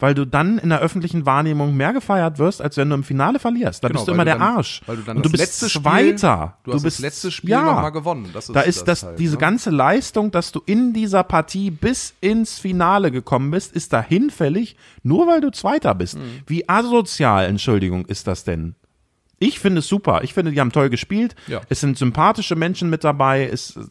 weil 0.00 0.14
du 0.14 0.24
dann 0.26 0.58
in 0.58 0.70
der 0.70 0.80
öffentlichen 0.80 1.26
Wahrnehmung 1.26 1.76
mehr 1.76 1.92
gefeiert 1.92 2.38
wirst, 2.38 2.60
als 2.60 2.76
wenn 2.76 2.88
du 2.88 2.96
im 2.96 3.04
Finale 3.04 3.38
verlierst. 3.38 3.84
Da 3.84 3.88
Genau, 3.88 4.00
bist 4.00 4.08
du 4.08 4.12
immer 4.12 4.24
du 4.24 4.30
der 4.30 4.38
dann- 4.38 4.56
Arsch. 4.56 4.80
weil 4.86 4.96
du 4.96 5.02
dann 5.02 5.16
Und 5.18 5.24
du 5.26 5.28
das 5.28 5.40
bist 5.40 5.62
letzte 5.62 5.70
Spiel- 5.70 5.82
Zweiter. 5.82 6.56
du 6.64 6.70
hast 6.72 6.76
das 6.76 6.82
bist 6.82 6.98
letzte 7.00 7.30
Spiel 7.30 7.50
ja, 7.50 7.62
noch 7.62 7.82
mal 7.82 7.90
gewonnen. 7.90 8.30
Das 8.32 8.48
ist 8.48 8.54
da 8.56 8.60
ist 8.62 8.88
das, 8.88 9.00
das 9.00 9.08
halt, 9.10 9.18
diese 9.18 9.34
ne? 9.34 9.38
ganze 9.40 9.70
Leistung, 9.70 10.30
dass 10.30 10.50
du 10.52 10.60
in 10.66 10.92
dieser 10.92 11.22
Partie 11.22 11.70
bis 11.70 12.14
ins 12.20 12.58
Finale 12.58 13.10
gekommen 13.10 13.50
bist, 13.50 13.72
ist 13.72 13.92
da 13.92 14.02
hinfällig, 14.02 14.76
nur 15.02 15.26
weil 15.26 15.40
du 15.40 15.50
Zweiter 15.50 15.94
bist. 15.94 16.16
Mhm. 16.18 16.40
Wie 16.46 16.68
asozial, 16.68 17.44
Entschuldigung, 17.46 18.04
ist 18.06 18.26
das 18.26 18.44
denn? 18.44 18.74
Ich 19.42 19.58
finde 19.58 19.78
es 19.78 19.88
super. 19.88 20.20
Ich 20.22 20.34
finde, 20.34 20.52
die 20.52 20.60
haben 20.60 20.70
toll 20.70 20.90
gespielt. 20.90 21.34
Ja. 21.46 21.62
Es 21.70 21.80
sind 21.80 21.96
sympathische 21.96 22.56
Menschen 22.56 22.90
mit 22.90 23.04
dabei. 23.04 23.48
Es 23.48 23.70
ist 23.70 23.90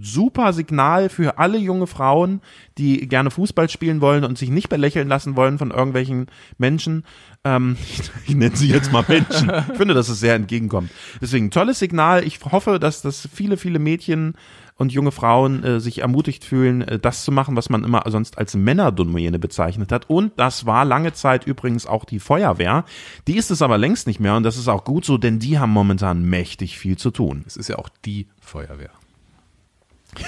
super 0.00 0.52
Signal 0.52 1.08
für 1.08 1.36
alle 1.36 1.58
junge 1.58 1.88
Frauen, 1.88 2.40
die 2.78 3.08
gerne 3.08 3.32
Fußball 3.32 3.68
spielen 3.68 4.00
wollen 4.00 4.22
und 4.22 4.38
sich 4.38 4.50
nicht 4.50 4.68
belächeln 4.68 5.08
lassen 5.08 5.34
wollen 5.34 5.58
von 5.58 5.72
irgendwelchen 5.72 6.26
Menschen. 6.58 7.04
Ähm, 7.42 7.76
ich 8.26 8.36
nenne 8.36 8.54
sie 8.54 8.68
jetzt 8.68 8.92
mal 8.92 9.04
Menschen. 9.08 9.50
Ich 9.68 9.76
finde, 9.76 9.94
dass 9.94 10.08
es 10.08 10.20
sehr 10.20 10.36
entgegenkommt. 10.36 10.90
Deswegen 11.20 11.50
tolles 11.50 11.80
Signal. 11.80 12.24
Ich 12.24 12.38
hoffe, 12.44 12.78
dass 12.78 13.02
das 13.02 13.28
viele, 13.34 13.56
viele 13.56 13.80
Mädchen 13.80 14.34
und 14.78 14.92
junge 14.92 15.12
Frauen 15.12 15.62
äh, 15.64 15.80
sich 15.80 15.98
ermutigt 15.98 16.44
fühlen, 16.44 16.82
äh, 16.82 16.98
das 16.98 17.24
zu 17.24 17.32
machen, 17.32 17.56
was 17.56 17.68
man 17.68 17.84
immer 17.84 18.04
sonst 18.06 18.38
als 18.38 18.54
Männerdomäne 18.54 19.38
bezeichnet 19.38 19.92
hat. 19.92 20.08
Und 20.08 20.32
das 20.36 20.64
war 20.64 20.84
lange 20.84 21.12
Zeit 21.12 21.46
übrigens 21.46 21.84
auch 21.84 22.04
die 22.04 22.20
Feuerwehr. 22.20 22.84
Die 23.26 23.36
ist 23.36 23.50
es 23.50 23.60
aber 23.60 23.76
längst 23.76 24.06
nicht 24.06 24.20
mehr 24.20 24.36
und 24.36 24.44
das 24.44 24.56
ist 24.56 24.68
auch 24.68 24.84
gut 24.84 25.04
so, 25.04 25.18
denn 25.18 25.40
die 25.40 25.58
haben 25.58 25.72
momentan 25.72 26.22
mächtig 26.22 26.78
viel 26.78 26.96
zu 26.96 27.10
tun. 27.10 27.44
Es 27.46 27.56
ist 27.56 27.68
ja 27.68 27.76
auch 27.76 27.90
die 28.04 28.28
Feuerwehr. 28.40 28.90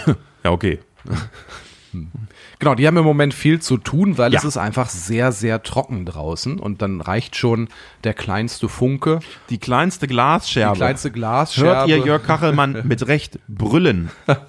Ja, 0.42 0.52
okay. 0.52 0.78
Genau, 2.58 2.74
die 2.74 2.86
haben 2.86 2.96
im 2.96 3.04
Moment 3.04 3.34
viel 3.34 3.60
zu 3.60 3.76
tun, 3.76 4.18
weil 4.18 4.32
Ja. 4.32 4.38
es 4.38 4.44
ist 4.44 4.56
einfach 4.56 4.88
sehr, 4.88 5.32
sehr 5.32 5.62
trocken 5.62 6.04
draußen 6.06 6.58
und 6.58 6.82
dann 6.82 7.00
reicht 7.00 7.36
schon 7.36 7.68
der 8.04 8.14
kleinste 8.14 8.68
Funke, 8.68 9.20
Die 9.50 9.58
kleinste 9.58 10.06
Glasscherbe. 10.06 10.74
die 10.74 10.78
kleinste 10.78 11.10
Glasscherbe. 11.10 11.68
Hört 11.70 11.88
ihr 11.88 11.98
Jörg 11.98 12.22
Kachelmann 12.22 12.82
mit 12.84 13.06
Recht 13.06 13.38
brüllen? 13.48 14.10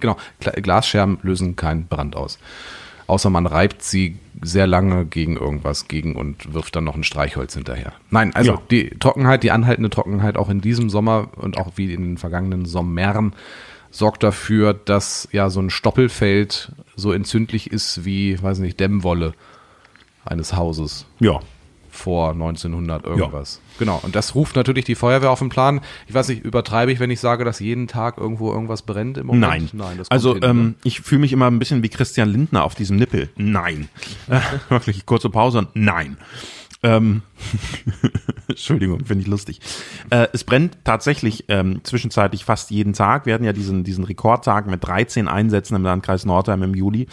Genau, 0.00 0.16
Glasscherben 0.40 1.18
lösen 1.22 1.56
keinen 1.56 1.86
Brand 1.86 2.16
aus. 2.16 2.38
Außer 3.06 3.28
man 3.28 3.46
reibt 3.46 3.82
sie 3.82 4.16
sehr 4.40 4.66
lange 4.68 5.04
gegen 5.04 5.36
irgendwas 5.36 5.88
gegen 5.88 6.14
und 6.16 6.54
wirft 6.54 6.76
dann 6.76 6.84
noch 6.84 6.94
ein 6.94 7.02
Streichholz 7.02 7.54
hinterher. 7.54 7.92
Nein, 8.08 8.34
also 8.34 8.52
Ja. 8.52 8.62
die 8.70 8.90
Trockenheit, 8.90 9.42
die 9.42 9.50
anhaltende 9.50 9.90
Trockenheit 9.90 10.36
auch 10.38 10.48
in 10.48 10.60
diesem 10.60 10.88
Sommer 10.90 11.28
und 11.36 11.58
auch 11.58 11.72
wie 11.76 11.92
in 11.92 12.02
den 12.02 12.18
vergangenen 12.18 12.64
Sommern 12.66 13.34
sorgt 13.90 14.22
dafür, 14.22 14.74
dass 14.74 15.28
ja 15.32 15.50
so 15.50 15.60
ein 15.60 15.70
Stoppelfeld 15.70 16.72
so 16.96 17.12
entzündlich 17.12 17.70
ist 17.70 18.04
wie, 18.04 18.40
weiß 18.40 18.58
nicht, 18.58 18.78
Dämmwolle 18.80 19.32
eines 20.24 20.54
Hauses 20.54 21.06
Ja. 21.18 21.40
vor 21.90 22.30
1900 22.32 23.04
irgendwas. 23.04 23.60
Genau. 23.78 23.98
Und 24.02 24.14
das 24.14 24.34
ruft 24.34 24.54
natürlich 24.54 24.84
die 24.84 24.94
Feuerwehr 24.94 25.30
auf 25.30 25.38
den 25.40 25.48
Plan. 25.48 25.80
Ich 26.06 26.14
weiß 26.14 26.28
nicht, 26.28 26.44
übertreibe 26.44 26.92
ich, 26.92 27.00
wenn 27.00 27.10
ich 27.10 27.18
sage, 27.18 27.44
dass 27.44 27.58
jeden 27.60 27.88
Tag 27.88 28.18
irgendwo 28.18 28.52
irgendwas 28.52 28.82
brennt 28.82 29.18
im 29.18 29.26
Moment? 29.26 29.42
Nein. 29.42 29.70
Nein 29.72 29.98
das 29.98 30.10
also 30.10 30.34
hin, 30.34 30.42
ähm, 30.44 30.74
ich 30.84 31.00
fühle 31.00 31.22
mich 31.22 31.32
immer 31.32 31.46
ein 31.46 31.58
bisschen 31.58 31.82
wie 31.82 31.88
Christian 31.88 32.28
Lindner 32.28 32.64
auf 32.64 32.74
diesem 32.74 32.96
Nippel. 32.96 33.30
Nein. 33.36 33.88
Wirklich, 34.68 35.04
kurze 35.06 35.30
Pause 35.30 35.66
nein. 35.74 36.16
Ähm, 36.82 37.22
Entschuldigung, 38.48 39.04
finde 39.04 39.22
ich 39.22 39.28
lustig. 39.28 39.60
Äh, 40.08 40.28
es 40.32 40.44
brennt 40.44 40.78
tatsächlich 40.84 41.44
ähm, 41.48 41.80
zwischenzeitlich 41.84 42.44
fast 42.44 42.70
jeden 42.70 42.94
Tag. 42.94 43.26
Wir 43.26 43.34
hatten 43.34 43.44
ja 43.44 43.52
diesen, 43.52 43.84
diesen 43.84 44.04
Rekordtag 44.04 44.66
mit 44.66 44.82
13 44.84 45.28
Einsätzen 45.28 45.76
im 45.76 45.82
Landkreis 45.82 46.24
Nordheim 46.24 46.62
im 46.62 46.74
Juli. 46.74 47.06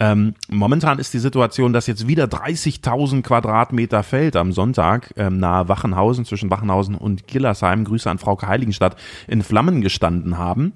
Ähm, 0.00 0.34
momentan 0.48 0.98
ist 0.98 1.14
die 1.14 1.18
Situation, 1.18 1.72
dass 1.72 1.86
jetzt 1.86 2.08
wieder 2.08 2.24
30.000 2.24 3.22
Quadratmeter 3.22 4.02
Feld 4.02 4.36
am 4.36 4.52
Sonntag 4.52 5.14
ähm, 5.16 5.38
nahe 5.38 5.68
Wachenhausen, 5.68 6.24
zwischen 6.24 6.50
Wachenhausen 6.50 6.96
und 6.96 7.26
Gillersheim, 7.26 7.84
Grüße 7.84 8.10
an 8.10 8.18
Frau 8.18 8.40
Heiligenstadt, 8.40 8.96
in 9.28 9.42
Flammen 9.42 9.82
gestanden 9.82 10.36
haben 10.36 10.72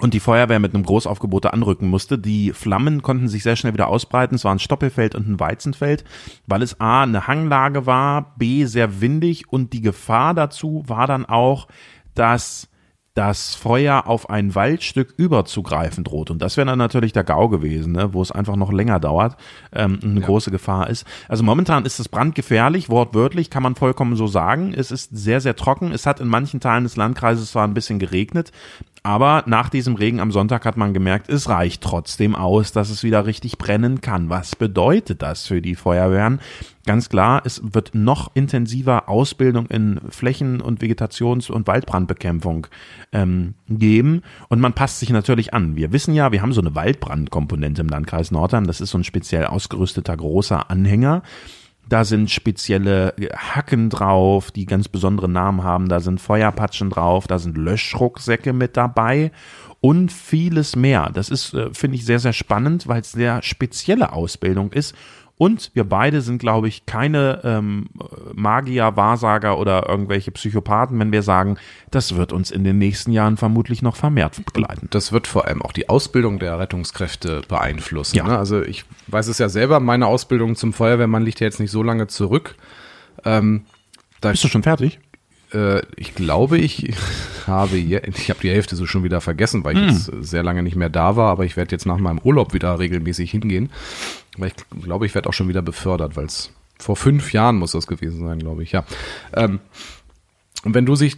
und 0.00 0.14
die 0.14 0.20
Feuerwehr 0.20 0.58
mit 0.58 0.74
einem 0.74 0.84
Großaufgebot 0.84 1.46
anrücken 1.46 1.88
musste. 1.88 2.18
Die 2.18 2.52
Flammen 2.52 3.02
konnten 3.02 3.28
sich 3.28 3.42
sehr 3.42 3.56
schnell 3.56 3.74
wieder 3.74 3.88
ausbreiten. 3.88 4.34
Es 4.34 4.44
war 4.44 4.54
ein 4.54 4.58
Stoppelfeld 4.58 5.14
und 5.14 5.28
ein 5.28 5.40
Weizenfeld, 5.40 6.04
weil 6.46 6.62
es 6.62 6.80
A, 6.80 7.02
eine 7.02 7.26
Hanglage 7.26 7.86
war, 7.86 8.34
B, 8.36 8.64
sehr 8.64 9.00
windig 9.00 9.52
und 9.52 9.72
die 9.72 9.82
Gefahr 9.82 10.34
dazu 10.34 10.82
war 10.86 11.06
dann 11.06 11.26
auch, 11.26 11.68
dass 12.14 12.68
das 13.14 13.54
Feuer 13.54 14.06
auf 14.06 14.30
ein 14.30 14.54
Waldstück 14.54 15.12
überzugreifen 15.18 16.02
droht. 16.02 16.30
Und 16.30 16.40
das 16.40 16.56
wäre 16.56 16.66
dann 16.66 16.78
natürlich 16.78 17.12
der 17.12 17.24
GAU 17.24 17.48
gewesen, 17.48 17.92
ne, 17.92 18.14
wo 18.14 18.22
es 18.22 18.32
einfach 18.32 18.56
noch 18.56 18.72
länger 18.72 19.00
dauert, 19.00 19.36
ähm, 19.74 20.00
eine 20.02 20.22
große 20.22 20.50
Gefahr 20.50 20.88
ist. 20.88 21.06
Also 21.28 21.44
momentan 21.44 21.84
ist 21.84 22.00
es 22.00 22.08
brandgefährlich, 22.08 22.88
wortwörtlich 22.88 23.50
kann 23.50 23.62
man 23.62 23.74
vollkommen 23.74 24.16
so 24.16 24.26
sagen. 24.26 24.72
Es 24.74 24.90
ist 24.90 25.10
sehr, 25.14 25.42
sehr 25.42 25.56
trocken. 25.56 25.92
Es 25.92 26.06
hat 26.06 26.20
in 26.20 26.28
manchen 26.28 26.60
Teilen 26.60 26.84
des 26.84 26.96
Landkreises 26.96 27.52
zwar 27.52 27.66
ein 27.66 27.74
bisschen 27.74 27.98
geregnet, 27.98 28.50
aber 29.02 29.42
nach 29.46 29.68
diesem 29.68 29.96
Regen 29.96 30.20
am 30.20 30.30
Sonntag 30.30 30.64
hat 30.64 30.76
man 30.76 30.94
gemerkt, 30.94 31.28
es 31.28 31.48
reicht 31.48 31.82
trotzdem 31.82 32.36
aus, 32.36 32.70
dass 32.70 32.88
es 32.88 33.02
wieder 33.02 33.26
richtig 33.26 33.58
brennen 33.58 34.00
kann. 34.00 34.30
Was 34.30 34.54
bedeutet 34.54 35.22
das 35.22 35.46
für 35.46 35.60
die 35.60 35.74
Feuerwehren? 35.74 36.40
Ganz 36.86 37.08
klar, 37.08 37.42
es 37.44 37.60
wird 37.64 37.94
noch 37.94 38.30
intensiver 38.34 39.08
Ausbildung 39.08 39.66
in 39.66 40.00
Flächen- 40.08 40.60
und 40.60 40.80
Vegetations- 40.80 41.50
und 41.50 41.66
Waldbrandbekämpfung 41.66 42.68
ähm, 43.12 43.54
geben. 43.68 44.22
Und 44.48 44.60
man 44.60 44.72
passt 44.72 45.00
sich 45.00 45.10
natürlich 45.10 45.52
an. 45.52 45.74
Wir 45.74 45.92
wissen 45.92 46.14
ja, 46.14 46.30
wir 46.30 46.42
haben 46.42 46.52
so 46.52 46.60
eine 46.60 46.74
Waldbrandkomponente 46.74 47.82
im 47.82 47.88
Landkreis 47.88 48.30
Nordheim. 48.30 48.66
Das 48.66 48.80
ist 48.80 48.90
so 48.90 48.98
ein 48.98 49.04
speziell 49.04 49.46
ausgerüsteter 49.46 50.16
großer 50.16 50.70
Anhänger. 50.70 51.22
Da 51.88 52.04
sind 52.04 52.30
spezielle 52.30 53.14
Hacken 53.36 53.90
drauf, 53.90 54.50
die 54.50 54.66
ganz 54.66 54.88
besondere 54.88 55.28
Namen 55.28 55.62
haben. 55.62 55.88
Da 55.88 56.00
sind 56.00 56.20
Feuerpatschen 56.20 56.90
drauf, 56.90 57.26
da 57.26 57.38
sind 57.38 57.58
Löschrucksäcke 57.58 58.52
mit 58.52 58.76
dabei 58.76 59.32
und 59.80 60.12
vieles 60.12 60.76
mehr. 60.76 61.10
Das 61.12 61.28
ist, 61.28 61.54
äh, 61.54 61.74
finde 61.74 61.96
ich, 61.96 62.04
sehr, 62.04 62.20
sehr 62.20 62.32
spannend, 62.32 62.86
weil 62.86 63.00
es 63.00 63.12
sehr 63.12 63.42
spezielle 63.42 64.12
Ausbildung 64.12 64.72
ist. 64.72 64.94
Und 65.42 65.72
wir 65.74 65.82
beide 65.82 66.20
sind, 66.20 66.38
glaube 66.38 66.68
ich, 66.68 66.86
keine 66.86 67.40
ähm, 67.42 67.86
Magier, 68.32 68.94
Wahrsager 68.94 69.58
oder 69.58 69.88
irgendwelche 69.88 70.30
Psychopathen, 70.30 71.00
wenn 71.00 71.10
wir 71.10 71.22
sagen, 71.22 71.56
das 71.90 72.14
wird 72.14 72.32
uns 72.32 72.52
in 72.52 72.62
den 72.62 72.78
nächsten 72.78 73.10
Jahren 73.10 73.36
vermutlich 73.36 73.82
noch 73.82 73.96
vermehrt 73.96 74.36
begleiten. 74.44 74.86
Das 74.92 75.10
wird 75.10 75.26
vor 75.26 75.48
allem 75.48 75.60
auch 75.60 75.72
die 75.72 75.88
Ausbildung 75.88 76.38
der 76.38 76.60
Rettungskräfte 76.60 77.42
beeinflussen. 77.48 78.18
Ja. 78.18 78.22
Ne? 78.22 78.38
Also 78.38 78.62
ich 78.62 78.84
weiß 79.08 79.26
es 79.26 79.38
ja 79.38 79.48
selber, 79.48 79.80
meine 79.80 80.06
Ausbildung 80.06 80.54
zum 80.54 80.72
Feuerwehrmann 80.72 81.24
liegt 81.24 81.40
ja 81.40 81.46
jetzt 81.48 81.58
nicht 81.58 81.72
so 81.72 81.82
lange 81.82 82.06
zurück. 82.06 82.54
Ähm, 83.24 83.64
da 84.20 84.30
Bist 84.30 84.44
du 84.44 84.48
schon 84.48 84.62
fertig? 84.62 85.00
Äh, 85.52 85.82
ich 85.96 86.14
glaube, 86.14 86.58
ich 86.58 86.94
habe 87.48 87.78
je, 87.78 88.00
ich 88.06 88.30
habe 88.30 88.38
die 88.40 88.50
Hälfte 88.50 88.76
so 88.76 88.86
schon 88.86 89.02
wieder 89.02 89.20
vergessen, 89.20 89.64
weil 89.64 89.76
ich 89.76 89.90
jetzt 89.90 90.12
sehr 90.20 90.44
lange 90.44 90.62
nicht 90.62 90.76
mehr 90.76 90.88
da 90.88 91.16
war, 91.16 91.32
aber 91.32 91.44
ich 91.44 91.56
werde 91.56 91.72
jetzt 91.72 91.84
nach 91.84 91.98
meinem 91.98 92.20
Urlaub 92.20 92.54
wieder 92.54 92.78
regelmäßig 92.78 93.32
hingehen. 93.32 93.70
Weil 94.38 94.48
ich 94.48 94.82
glaube, 94.82 95.06
ich 95.06 95.14
werde 95.14 95.28
auch 95.28 95.32
schon 95.32 95.48
wieder 95.48 95.62
befördert, 95.62 96.16
weil 96.16 96.26
es 96.26 96.50
vor 96.78 96.96
fünf 96.96 97.32
Jahren 97.32 97.56
muss 97.56 97.72
das 97.72 97.86
gewesen 97.86 98.26
sein, 98.26 98.38
glaube 98.38 98.62
ich, 98.62 98.72
ja. 98.72 98.84
Ähm, 99.34 99.60
und 100.64 100.74
wenn 100.74 100.86
du 100.86 100.94
sich 100.94 101.16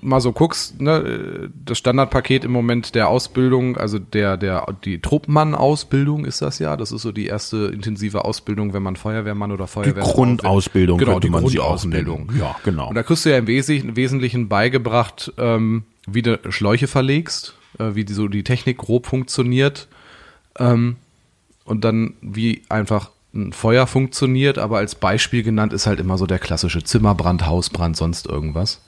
mal 0.00 0.20
so 0.20 0.32
guckst, 0.32 0.80
ne, 0.80 1.48
das 1.64 1.78
Standardpaket 1.78 2.44
im 2.44 2.50
Moment 2.50 2.96
der 2.96 3.08
Ausbildung, 3.08 3.76
also 3.76 4.00
der, 4.00 4.36
der, 4.36 4.66
die 4.84 5.00
Truppmann-Ausbildung 5.00 6.24
ist 6.24 6.42
das 6.42 6.58
ja. 6.58 6.76
Das 6.76 6.90
ist 6.90 7.02
so 7.02 7.12
die 7.12 7.26
erste 7.26 7.66
intensive 7.66 8.24
Ausbildung, 8.24 8.72
wenn 8.72 8.82
man 8.82 8.96
Feuerwehrmann 8.96 9.52
oder 9.52 9.66
Die 9.66 9.70
Feuerwehrfrau 9.70 10.06
wird. 10.06 10.14
Grundausbildung 10.16 10.98
Genau, 10.98 11.20
die 11.20 11.30
Grundausbildung. 11.30 12.32
Ja, 12.36 12.56
genau. 12.64 12.88
Und 12.88 12.96
da 12.96 13.04
kriegst 13.04 13.24
du 13.24 13.30
ja 13.30 13.38
im 13.38 13.46
Wesentlichen, 13.46 13.94
Wesentlichen 13.94 14.48
beigebracht, 14.48 15.32
ähm, 15.38 15.84
wie 16.08 16.22
du 16.22 16.40
Schläuche 16.48 16.88
verlegst, 16.88 17.54
äh, 17.78 17.94
wie 17.94 18.04
die, 18.04 18.12
so 18.12 18.26
die 18.26 18.42
Technik 18.42 18.78
grob 18.78 19.06
funktioniert 19.06 19.86
ähm, 20.58 20.96
und 21.64 21.84
dann 21.84 22.14
wie 22.20 22.62
einfach 22.68 23.10
ein 23.34 23.52
Feuer 23.52 23.86
funktioniert, 23.86 24.58
aber 24.58 24.78
als 24.78 24.94
Beispiel 24.94 25.42
genannt 25.42 25.72
ist 25.72 25.86
halt 25.86 25.98
immer 25.98 26.18
so 26.18 26.26
der 26.26 26.38
klassische 26.38 26.84
Zimmerbrand, 26.84 27.46
Hausbrand, 27.46 27.96
sonst 27.96 28.26
irgendwas. 28.26 28.80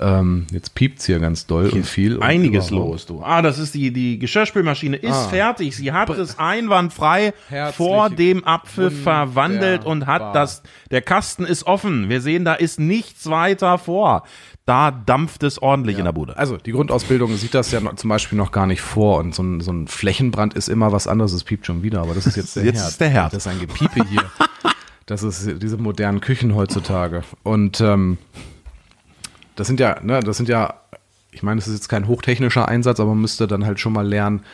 Ähm, 0.00 0.48
jetzt 0.50 0.74
piept's 0.74 1.06
hier 1.06 1.20
ganz 1.20 1.46
doll 1.46 1.68
und 1.70 1.86
viel. 1.86 2.16
und 2.16 2.24
Einiges 2.24 2.70
überhaupt. 2.70 2.90
los, 2.90 3.06
du. 3.06 3.22
Ah, 3.22 3.42
das 3.42 3.60
ist 3.60 3.74
die, 3.76 3.92
die 3.92 4.18
Geschirrspülmaschine 4.18 4.96
ist 4.96 5.12
Ah. 5.14 5.28
fertig. 5.28 5.76
Sie 5.76 5.92
hat 5.92 6.10
es 6.10 6.36
einwandfrei 6.38 7.32
Herzlich 7.48 7.76
vor 7.76 8.10
dem 8.10 8.44
Apfel 8.44 8.90
verwandelt 8.90 9.84
und 9.86 10.06
hat 10.06 10.34
das, 10.34 10.64
der 10.90 11.00
Kasten 11.00 11.44
ist 11.44 11.66
offen. 11.66 12.08
Wir 12.08 12.20
sehen, 12.20 12.44
da 12.44 12.54
ist 12.54 12.80
nichts 12.80 13.30
weiter 13.30 13.78
vor. 13.78 14.24
Da 14.66 14.90
dampft 14.90 15.42
es 15.42 15.60
ordentlich 15.60 15.98
in 15.98 16.04
der 16.06 16.12
Bude. 16.12 16.38
Also 16.38 16.56
die 16.56 16.72
Grundausbildung 16.72 17.36
sieht 17.36 17.52
das 17.54 17.70
ja 17.70 17.80
noch, 17.80 17.96
zum 17.96 18.08
Beispiel 18.08 18.38
noch 18.38 18.50
gar 18.50 18.66
nicht 18.66 18.80
vor 18.80 19.18
und 19.18 19.34
so 19.34 19.42
ein, 19.42 19.60
so 19.60 19.70
ein 19.70 19.88
Flächenbrand 19.88 20.54
ist 20.54 20.68
immer 20.68 20.90
was 20.90 21.06
anderes. 21.06 21.32
Es 21.34 21.44
piept 21.44 21.66
schon 21.66 21.82
wieder, 21.82 22.00
aber 22.00 22.14
das 22.14 22.26
ist 22.26 22.36
jetzt 22.36 22.56
der 22.56 22.64
Jetzt 22.64 22.78
Herd. 22.80 22.88
ist 22.88 23.00
der 23.00 23.08
Herd. 23.10 23.32
Das 23.34 23.44
ist 23.44 23.52
ein 23.52 23.60
Gepiepe 23.60 24.04
hier. 24.08 24.24
Das 25.06 25.22
ist 25.22 25.62
diese 25.62 25.76
modernen 25.76 26.22
Küchen 26.22 26.54
heutzutage. 26.54 27.24
Und 27.42 27.78
ähm, 27.82 28.16
das 29.54 29.66
sind 29.66 29.78
ja, 29.78 30.00
ne, 30.02 30.20
das 30.20 30.38
sind 30.38 30.48
ja, 30.48 30.80
ich 31.30 31.42
meine, 31.42 31.58
es 31.58 31.68
ist 31.68 31.74
jetzt 31.74 31.88
kein 31.90 32.08
hochtechnischer 32.08 32.66
Einsatz, 32.68 33.00
aber 33.00 33.10
man 33.10 33.20
müsste 33.20 33.46
dann 33.46 33.66
halt 33.66 33.78
schon 33.80 33.92
mal 33.92 34.06
lernen, 34.08 34.44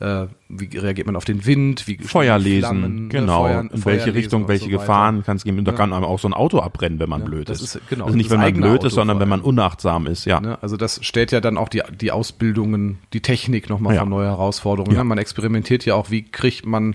äh, 0.00 0.26
wie 0.48 0.76
reagiert 0.78 1.06
man 1.06 1.16
auf 1.16 1.24
den 1.24 1.44
Wind, 1.44 1.88
wie 1.88 1.98
Feuer 1.98 2.38
lesen, 2.38 2.60
Flammen, 2.60 3.02
ne, 3.04 3.08
genau. 3.08 3.42
Feuer- 3.44 3.60
in 3.62 3.68
Feuer 3.70 3.84
welche 3.94 4.14
Richtung, 4.14 4.46
welche 4.48 4.64
so. 4.66 4.70
Gefahren 4.70 5.24
kann 5.24 5.36
es 5.36 5.44
geben. 5.44 5.58
Und 5.58 5.64
da 5.66 5.72
kann 5.72 5.92
einem 5.92 6.04
auch 6.04 6.18
so 6.18 6.28
ein 6.28 6.34
Auto 6.34 6.60
abbrennen, 6.60 6.98
wenn 7.00 7.08
man 7.08 7.24
blöd 7.24 7.48
das 7.48 7.60
ist. 7.60 7.74
ist- 7.76 7.88
genau, 7.88 8.04
also 8.06 8.16
nicht, 8.16 8.30
wenn 8.30 8.38
man 8.40 8.52
blöd 8.54 8.78
Auto 8.78 8.86
ist, 8.86 8.94
sondern 8.94 9.18
wenn 9.20 9.28
man 9.28 9.40
unachtsam 9.40 10.06
ist, 10.06 10.24
ja. 10.24 10.40
Ne? 10.40 10.56
Also 10.62 10.76
das 10.76 11.00
stellt 11.04 11.32
ja 11.32 11.40
dann 11.40 11.56
auch 11.58 11.68
die, 11.68 11.82
die 12.00 12.12
Ausbildungen, 12.12 12.98
die 13.12 13.20
Technik 13.20 13.68
nochmal 13.68 13.94
Ja. 13.94 14.00
vor 14.02 14.08
neue 14.08 14.26
Herausforderungen. 14.28 14.94
Ja. 14.94 15.02
Ne? 15.02 15.08
Man 15.08 15.18
experimentiert 15.18 15.84
ja 15.84 15.94
auch, 15.94 16.10
wie 16.10 16.22
kriegt 16.22 16.64
man 16.64 16.94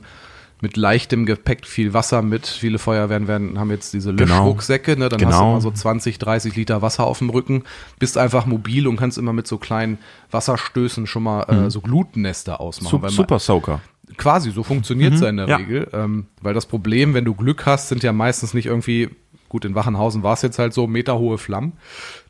mit 0.63 0.78
leichtem 0.78 1.26
Gepäck 1.26 1.67
viel 1.67 1.93
Wasser 1.93 2.21
mit. 2.21 2.47
Viele 2.47 2.80
Feuerwehren 2.80 3.28
werden, 3.28 3.60
haben 3.60 3.69
jetzt 3.69 3.93
diese 3.93 4.13
Genau. 4.15 4.38
Löschrucksäcke, 4.45 4.95
ne? 4.97 5.10
dann 5.10 5.19
hast 5.19 5.34
du 5.34 5.38
Genau. 5.39 5.52
immer 5.52 5.62
so 5.62 5.69
20, 5.71 6.17
30 6.19 6.56
Liter 6.56 6.82
Wasser 6.82 7.04
auf 7.06 7.17
dem 7.19 7.30
Rücken, 7.30 7.63
bist 7.99 8.17
einfach 8.17 8.45
mobil 8.45 8.88
und 8.88 8.95
kannst 8.95 9.17
immer 9.17 9.34
mit 9.34 9.45
so 9.45 9.58
kleinen 9.58 9.97
Wasserstößen 10.32 11.06
schon 11.06 11.23
mal 11.23 11.43
äh, 11.43 11.69
so 11.69 11.82
Glutnester 11.82 12.62
ausmachen. 12.62 13.02
Sup- 13.02 13.12
Super 13.12 13.39
Soaker. 13.39 13.82
quasi, 14.17 14.52
so 14.52 14.63
funktioniert 14.63 15.13
es 15.15 15.19
ja 15.21 15.28
in 15.30 15.38
der 15.38 15.47
Ja. 15.49 15.58
Regel. 15.58 15.89
Ähm, 15.91 16.28
weil 16.41 16.54
das 16.54 16.65
Problem, 16.65 17.13
wenn 17.13 17.26
du 17.26 17.34
Glück 17.36 17.65
hast, 17.65 17.89
sind 17.89 18.02
ja 18.02 18.13
meistens 18.13 18.54
nicht 18.54 18.67
irgendwie, 18.67 19.10
gut, 19.49 19.65
in 19.65 19.76
Wachenhausen 19.76 20.23
war 20.23 20.34
es 20.34 20.41
jetzt 20.43 20.60
halt 20.60 20.73
so, 20.73 20.88
meterhohe 20.88 21.38
Flammen. 21.38 21.73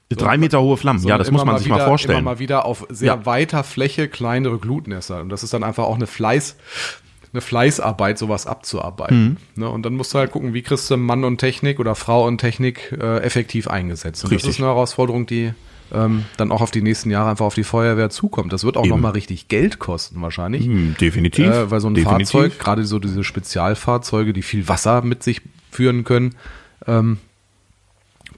Drei 0.09 0.37
Meter 0.37 0.61
hohe 0.61 0.77
Flammen, 0.77 0.99
ja, 0.99 1.03
sondern 1.03 1.19
das 1.19 1.31
muss 1.31 1.43
man 1.45 1.57
sich 1.57 1.65
wieder, 1.65 1.77
mal 1.77 1.85
vorstellen. 1.85 2.19
Immer 2.19 2.31
mal 2.33 2.39
wieder 2.39 2.65
auf 2.65 2.85
sehr 2.89 3.07
Ja. 3.15 3.25
weiter 3.25 3.63
Fläche 3.63 4.07
kleinere 4.07 4.59
Glutnester. 4.59 5.21
Und 5.21 5.29
das 5.29 5.41
ist 5.43 5.53
dann 5.55 5.63
einfach 5.63 5.85
auch 5.85 5.95
eine 5.95 6.05
Fleiß, 6.05 6.55
eine 7.33 7.41
Fleißarbeit, 7.41 8.17
sowas 8.17 8.47
abzuarbeiten. 8.47 9.37
Mhm. 9.55 9.61
Ne? 9.63 9.69
Und 9.69 9.83
dann 9.83 9.95
musst 9.95 10.13
du 10.13 10.19
halt 10.19 10.31
gucken, 10.31 10.53
wie 10.53 10.61
kriegst 10.61 10.89
du 10.89 10.97
Mann 10.97 11.23
und 11.23 11.39
Technik 11.39 11.79
oder 11.79 11.95
Frau 11.95 12.25
und 12.25 12.37
Technik 12.37 12.95
äh, 12.99 13.17
effektiv 13.19 13.67
eingesetzt. 13.67 14.23
Und 14.23 14.31
Richtig. 14.31 14.47
das 14.47 14.55
ist 14.55 14.61
eine 14.61 14.69
Herausforderung, 14.69 15.25
die 15.25 15.53
ähm, 15.91 16.25
dann 16.37 16.51
auch 16.51 16.61
auf 16.61 16.71
die 16.71 16.81
nächsten 16.81 17.09
Jahre 17.09 17.31
einfach 17.31 17.45
auf 17.45 17.55
die 17.55 17.63
Feuerwehr 17.63 18.09
zukommt. 18.09 18.53
Das 18.53 18.63
wird 18.63 18.77
auch 18.77 18.85
nochmal 18.85 19.11
richtig 19.11 19.47
Geld 19.47 19.79
kosten 19.79 20.21
wahrscheinlich. 20.21 20.65
Hm, 20.65 20.95
definitiv. 20.99 21.47
Äh, 21.47 21.71
weil 21.71 21.79
so 21.79 21.87
ein 21.87 21.95
definitiv. 21.95 22.29
Fahrzeug, 22.29 22.59
gerade 22.59 22.85
so 22.85 22.99
diese 22.99 23.23
Spezialfahrzeuge, 23.23 24.33
die 24.33 24.41
viel 24.41 24.67
Wasser 24.67 25.01
mit 25.01 25.23
sich 25.23 25.41
führen 25.71 26.03
können, 26.03 26.35
ähm, 26.87 27.17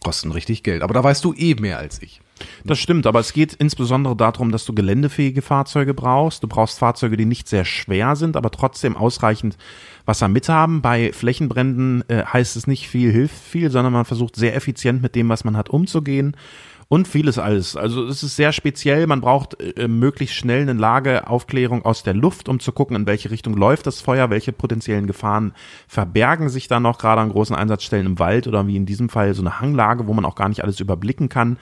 kosten 0.04 0.32
richtig 0.32 0.64
Geld. 0.64 0.82
Aber 0.84 0.94
da 0.94 1.04
weißt 1.04 1.24
du 1.24 1.34
eh 1.34 1.56
mehr 1.56 1.80
als 1.80 2.02
ich. 2.02 2.22
Das 2.63 2.80
stimmt, 2.80 3.08
aber 3.08 3.19
es 3.19 3.34
geht 3.34 3.54
insbesondere 3.54 4.15
darum, 4.15 4.52
dass 4.52 4.65
du 4.65 4.74
geländefähige 4.74 5.41
Fahrzeuge 5.41 5.93
brauchst. 5.93 6.43
Du 6.43 6.48
brauchst 6.48 6.80
Fahrzeuge, 6.80 7.17
die 7.17 7.26
nicht 7.26 7.48
sehr 7.48 7.65
schwer 7.65 8.15
sind, 8.15 8.36
aber 8.36 8.52
trotzdem 8.52 8.98
ausreichend 8.98 9.58
Wasser 10.06 10.28
mithaben. 10.28 10.82
Bei 10.82 11.13
Flächenbränden 11.13 12.04
äh, 12.10 12.24
heißt 12.26 12.56
es 12.56 12.67
nicht 12.67 12.89
viel 12.89 13.12
hilft 13.12 13.38
viel, 13.38 13.71
sondern 13.71 13.93
man 13.93 14.06
versucht 14.06 14.36
sehr 14.36 14.56
effizient 14.56 15.02
mit 15.02 15.15
dem, 15.15 15.30
was 15.30 15.43
man 15.43 15.58
hat, 15.58 15.69
umzugehen. 15.69 16.36
Und 16.88 17.08
vieles 17.08 17.39
alles. 17.39 17.76
Also 17.76 18.06
es 18.06 18.21
ist 18.21 18.36
sehr 18.36 18.52
speziell. 18.52 19.08
Man 19.08 19.19
braucht 19.19 19.60
äh, 19.60 19.88
möglichst 19.88 20.36
schnell 20.36 20.62
eine 20.62 20.74
Lageaufklärung 20.74 21.84
aus 21.84 22.04
der 22.04 22.13
Luft, 22.13 22.48
um 22.48 22.60
zu 22.60 22.71
gucken, 22.71 22.95
in 22.95 23.08
welche 23.08 23.32
Richtung 23.32 23.56
läuft 23.56 23.88
das 23.88 24.02
Feuer, 24.02 24.30
welche 24.30 24.52
potenziellen 24.52 25.08
Gefahren 25.08 25.54
verbergen 25.88 26.48
sich 26.50 26.67
da 26.67 26.80
noch, 26.80 27.00
gerade 27.00 27.21
an 27.21 27.30
großen 27.30 27.56
Einsatzstellen 27.56 28.06
im 28.06 28.19
Wald 28.19 28.45
oder 28.45 28.67
wie 28.67 28.76
in 28.76 28.86
diesem 28.86 29.10
Fall 29.10 29.34
so 29.34 29.41
eine 29.41 29.60
Hanglage, 29.60 30.06
wo 30.06 30.13
man 30.13 30.26
auch 30.26 30.36
gar 30.36 30.48
nicht 30.48 30.63
alles 30.63 30.80
überblicken 30.80 31.28
kann. 31.28 31.58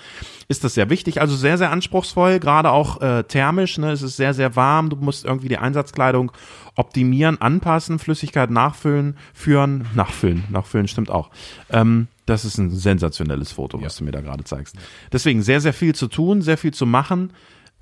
Ist 0.47 0.63
das 0.63 0.73
sehr 0.73 0.89
wichtig. 0.89 1.21
Also 1.21 1.35
sehr, 1.35 1.57
sehr 1.57 1.71
anspruchsvoll, 1.71 2.39
gerade 2.39 2.71
auch 2.71 3.01
äh, 3.01 3.23
thermisch. 3.23 3.77
Ne? 3.77 3.91
Es 3.91 4.01
ist 4.01 4.17
sehr, 4.17 4.33
sehr 4.33 4.55
warm. 4.55 4.89
Du 4.89 4.95
musst 4.97 5.25
irgendwie 5.25 5.47
die 5.47 5.57
Einsatzkleidung 5.57 6.31
optimieren, 6.75 7.39
anpassen, 7.39 7.99
Flüssigkeit 7.99 8.49
nachfüllen, 8.49 9.17
führen, 9.33 9.85
nachfüllen, 9.95 10.43
nachfüllen 10.49 10.87
stimmt 10.87 11.09
auch. 11.09 11.29
Ähm, 11.69 12.07
das 12.25 12.45
ist 12.45 12.57
ein 12.57 12.71
sensationelles 12.71 13.51
Foto, 13.51 13.81
was 13.81 13.97
du 13.97 14.03
mir 14.03 14.11
da 14.11 14.21
gerade 14.21 14.43
zeigst. 14.43 14.75
Deswegen 15.11 15.41
sehr, 15.41 15.59
sehr 15.59 15.73
viel 15.73 15.93
zu 15.93 16.07
tun, 16.07 16.41
sehr 16.41 16.57
viel 16.57 16.73
zu 16.73 16.85
machen. 16.85 17.33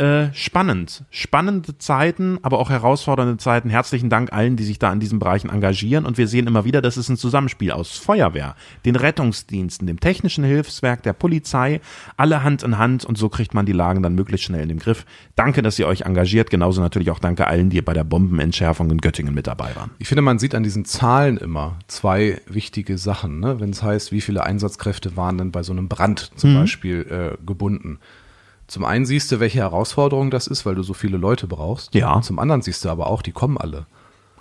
Äh, 0.02 0.34
spannend. 0.34 1.04
Spannende 1.12 1.78
Zeiten, 1.78 2.40
aber 2.42 2.58
auch 2.58 2.72
herausfordernde 2.72 3.38
Zeiten. 3.38 3.70
Herzlichen 3.70 4.10
Dank 4.10 4.34
allen, 4.34 4.56
die 4.56 4.64
sich 4.64 4.80
da 4.80 4.92
in 4.92 5.00
diesen 5.00 5.20
Bereichen 5.20 5.52
engagieren. 5.52 6.06
Und 6.08 6.18
wir 6.18 6.28
sehen 6.28 6.48
immer 6.48 6.66
wieder, 6.66 6.82
das 6.82 6.98
ist 6.98 7.10
ein 7.10 7.18
Zusammenspiel 7.18 7.72
aus 7.72 8.00
Feuerwehr, 8.00 8.56
den 8.84 8.96
Rettungsdiensten, 8.96 9.86
dem 9.86 10.00
technischen 10.00 10.44
Hilfswerk, 10.44 11.04
der 11.04 11.14
Polizei, 11.14 11.82
alle 12.18 12.42
Hand 12.42 12.64
in 12.64 12.80
Hand. 12.80 13.06
Und 13.06 13.20
so 13.20 13.30
kriegt 13.30 13.54
man 13.54 13.68
die 13.68 13.74
Lagen 13.74 14.02
dann 14.02 14.16
möglichst 14.16 14.46
schnell 14.46 14.64
in 14.64 14.70
den 14.70 14.80
Griff. 14.80 15.06
Danke, 15.36 15.62
dass 15.62 15.78
ihr 15.78 15.86
euch 15.86 16.02
engagiert. 16.02 16.50
Genauso 16.50 16.82
natürlich 16.82 17.12
auch 17.12 17.20
danke 17.20 17.46
allen, 17.46 17.70
die 17.70 17.80
bei 17.84 17.94
der 17.94 18.04
Bombenentschärfung 18.04 18.90
in 18.90 19.02
Göttingen 19.02 19.36
mit 19.36 19.46
dabei 19.46 19.76
waren. 19.76 19.92
Ich 20.00 20.08
finde, 20.08 20.24
man 20.24 20.40
sieht 20.40 20.56
an 20.56 20.64
diesen 20.64 20.84
Zahlen 20.84 21.38
immer 21.38 21.78
zwei 21.86 22.42
wichtige 22.48 22.98
Sachen. 22.98 23.40
Ne? 23.40 23.60
Wenn 23.60 23.70
es 23.70 23.84
heißt, 23.84 24.12
wie 24.12 24.22
viele 24.22 24.44
Einsatzkräfte 24.44 25.16
waren 25.16 25.38
denn 25.38 25.52
bei 25.52 25.62
so 25.62 25.74
einem 25.74 25.90
Brand 25.90 26.32
zum 26.38 26.56
Beispiel 26.56 27.38
äh, 27.38 27.46
gebunden. 27.46 28.00
Zum 28.71 28.86
einen 28.86 29.05
siehst 29.05 29.29
du, 29.34 29.41
welche 29.41 29.60
Herausforderung 29.60 30.31
das 30.31 30.47
ist, 30.47 30.65
weil 30.65 30.75
du 30.75 30.81
so 30.84 30.93
viele 30.93 31.17
Leute 31.17 31.45
brauchst. 31.45 31.93
Ja. 31.93 32.21
Zum 32.21 32.39
anderen 32.39 32.62
siehst 32.62 32.86
du 32.86 32.89
aber 32.89 33.07
auch, 33.07 33.21
die 33.21 33.34
kommen 33.34 33.57
alle. 33.57 33.86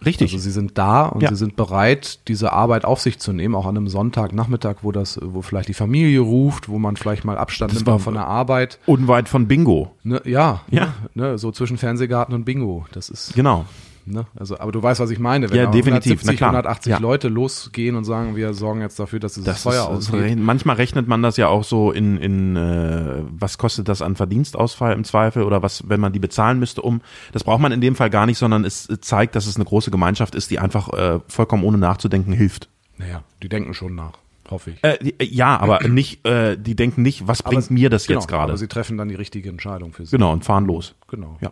Richtig. 0.06 0.32
Also 0.32 0.42
sie 0.42 0.52
sind 0.52 0.78
da 0.78 1.06
und 1.06 1.20
Ja. 1.22 1.28
sie 1.30 1.34
sind 1.36 1.56
bereit, 1.56 2.20
diese 2.28 2.52
Arbeit 2.52 2.84
auf 2.84 3.00
sich 3.00 3.18
zu 3.18 3.32
nehmen, 3.32 3.56
auch 3.56 3.66
an 3.66 3.76
einem 3.76 3.88
Sonntagnachmittag, 3.88 4.76
wo 4.82 4.92
das, 4.92 5.18
wo 5.20 5.42
vielleicht 5.42 5.68
die 5.68 5.74
Familie 5.74 6.20
ruft, 6.20 6.68
wo 6.68 6.78
man 6.78 6.96
vielleicht 6.96 7.24
mal 7.24 7.36
Abstand 7.36 7.74
nimmt 7.74 7.86
war- 7.86 7.96
auch 7.96 8.00
von 8.00 8.14
der 8.14 8.28
Arbeit. 8.28 8.78
Unweit 8.86 9.28
von 9.28 9.48
Bingo. 9.48 9.90
Ne, 10.04 10.22
ja, 10.24 10.60
Ja. 10.70 10.94
Ne, 11.14 11.36
so 11.36 11.50
zwischen 11.50 11.76
Fernsehgarten 11.76 12.32
und 12.32 12.44
Bingo. 12.44 12.86
Das 12.92 13.08
ist 13.10 13.34
Genau. 13.34 13.64
Ne? 14.06 14.26
Also, 14.38 14.58
aber 14.58 14.72
du 14.72 14.82
weißt, 14.82 14.98
was 15.00 15.10
ich 15.10 15.18
meine. 15.18 15.50
Wenn 15.50 15.56
Ja, 15.56 15.66
definitiv, 15.66 16.20
170, 16.22 16.26
na 16.26 16.32
klar. 16.36 16.50
180 16.50 16.90
Ja. 16.90 16.98
Leute 16.98 17.28
losgehen 17.28 17.96
und 17.96 18.04
sagen, 18.04 18.34
wir 18.34 18.54
sorgen 18.54 18.80
jetzt 18.80 18.98
dafür, 18.98 19.20
dass 19.20 19.34
dieses 19.34 19.44
Das 19.46 19.62
Feuer 19.62 19.86
ausgeht. 19.88 20.38
manchmal 20.38 20.76
rechnet 20.76 21.06
man 21.06 21.22
das 21.22 21.36
ja 21.36 21.48
auch 21.48 21.64
so 21.64 21.92
in, 21.92 22.16
in 22.16 22.56
äh, 22.56 23.22
was 23.30 23.58
kostet 23.58 23.88
das 23.88 24.02
an 24.02 24.16
Verdienstausfall 24.16 24.94
im 24.94 25.04
Zweifel 25.04 25.42
oder 25.44 25.62
was, 25.62 25.88
wenn 25.88 26.00
man 26.00 26.12
die 26.12 26.18
bezahlen 26.18 26.58
müsste, 26.58 26.82
um. 26.82 27.00
Das 27.32 27.44
braucht 27.44 27.60
man 27.60 27.72
in 27.72 27.80
dem 27.80 27.94
Fall 27.94 28.10
gar 28.10 28.26
nicht, 28.26 28.38
sondern 28.38 28.64
es 28.64 28.88
zeigt, 29.00 29.36
dass 29.36 29.46
es 29.46 29.56
eine 29.56 29.64
große 29.64 29.90
Gemeinschaft 29.90 30.34
ist, 30.34 30.50
die 30.50 30.58
einfach 30.58 30.88
äh, 30.92 31.20
vollkommen 31.28 31.62
ohne 31.64 31.78
nachzudenken 31.78 32.32
hilft. 32.32 32.68
Naja, 32.98 33.22
die 33.42 33.48
denken 33.48 33.74
schon 33.74 33.94
nach, 33.94 34.12
hoffe 34.50 34.70
ich. 34.72 34.82
Äh, 34.84 34.94
äh, 35.18 35.24
ja, 35.24 35.58
aber 35.58 35.80
nicht, 35.88 36.26
äh, 36.26 36.56
die 36.56 36.74
denken 36.74 37.02
nicht, 37.02 37.28
was 37.28 37.42
bringt 37.42 37.64
Aber- 37.64 37.72
mir 37.74 37.90
das 37.90 38.06
genau, 38.06 38.20
jetzt 38.20 38.28
gerade? 38.28 38.44
Aber 38.52 38.56
sie 38.58 38.68
treffen 38.68 38.98
dann 38.98 39.08
die 39.08 39.14
richtige 39.14 39.48
Entscheidung 39.48 39.92
für 39.92 40.02
sich. 40.04 40.10
Genau, 40.10 40.32
und 40.32 40.44
fahren 40.44 40.64
los. 40.66 40.94
Genau. 41.08 41.36
Ja. 41.40 41.50